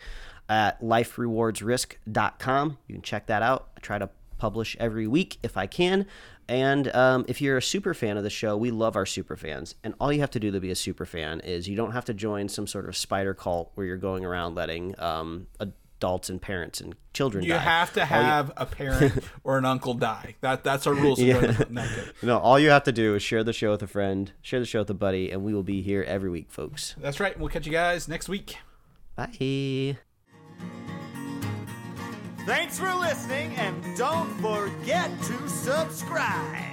at 0.51 0.81
liferewardsrisk.com. 0.81 2.77
You 2.87 2.95
can 2.95 3.01
check 3.01 3.27
that 3.27 3.41
out. 3.41 3.69
I 3.77 3.79
try 3.79 3.97
to 3.97 4.09
publish 4.37 4.75
every 4.79 5.07
week 5.07 5.37
if 5.43 5.55
I 5.57 5.65
can. 5.67 6.05
And 6.49 6.93
um, 6.93 7.23
if 7.29 7.39
you're 7.41 7.57
a 7.57 7.61
super 7.61 7.93
fan 7.93 8.17
of 8.17 8.23
the 8.23 8.29
show, 8.29 8.57
we 8.57 8.71
love 8.71 8.95
our 8.97 9.05
super 9.05 9.37
fans. 9.37 9.75
And 9.83 9.93
all 9.99 10.11
you 10.11 10.19
have 10.19 10.31
to 10.31 10.39
do 10.39 10.51
to 10.51 10.59
be 10.59 10.69
a 10.71 10.75
super 10.75 11.05
fan 11.05 11.39
is 11.39 11.69
you 11.69 11.77
don't 11.77 11.93
have 11.93 12.03
to 12.05 12.13
join 12.13 12.49
some 12.49 12.67
sort 12.67 12.89
of 12.89 12.97
spider 12.97 13.33
cult 13.33 13.71
where 13.75 13.85
you're 13.85 13.95
going 13.97 14.25
around 14.25 14.55
letting 14.55 14.93
um, 14.99 15.47
adults 15.61 16.29
and 16.29 16.41
parents 16.41 16.81
and 16.81 16.95
children 17.13 17.45
You 17.45 17.51
die. 17.53 17.59
have 17.59 17.93
to 17.93 18.01
All 18.01 18.07
you- 18.07 18.25
have 18.25 18.51
a 18.57 18.65
parent 18.65 19.23
or 19.45 19.57
an 19.57 19.63
uncle 19.65 19.93
die. 19.93 20.35
That 20.41 20.63
That's 20.65 20.85
our 20.85 20.93
rules. 20.93 21.21
Yeah. 21.21 21.63
No, 22.21 22.39
all 22.39 22.59
you 22.59 22.71
have 22.71 22.83
to 22.83 22.91
do 22.91 23.15
is 23.15 23.23
share 23.23 23.43
the 23.45 23.53
show 23.53 23.71
with 23.71 23.83
a 23.83 23.87
friend, 23.87 24.33
share 24.41 24.59
the 24.59 24.65
show 24.65 24.79
with 24.79 24.89
a 24.89 24.93
buddy, 24.95 25.31
and 25.31 25.43
we 25.45 25.53
will 25.53 25.63
be 25.63 25.81
here 25.81 26.03
every 26.03 26.29
week, 26.29 26.51
folks. 26.51 26.95
That's 26.99 27.19
right. 27.21 27.39
We'll 27.39 27.49
catch 27.49 27.65
you 27.65 27.71
guys 27.71 28.07
next 28.09 28.27
week. 28.27 28.57
Bye. 29.15 29.97
Thanks 32.45 32.79
for 32.79 32.93
listening, 32.93 33.55
and 33.55 33.97
don't 33.97 34.29
forget 34.41 35.09
to 35.23 35.47
subscribe. 35.47 36.70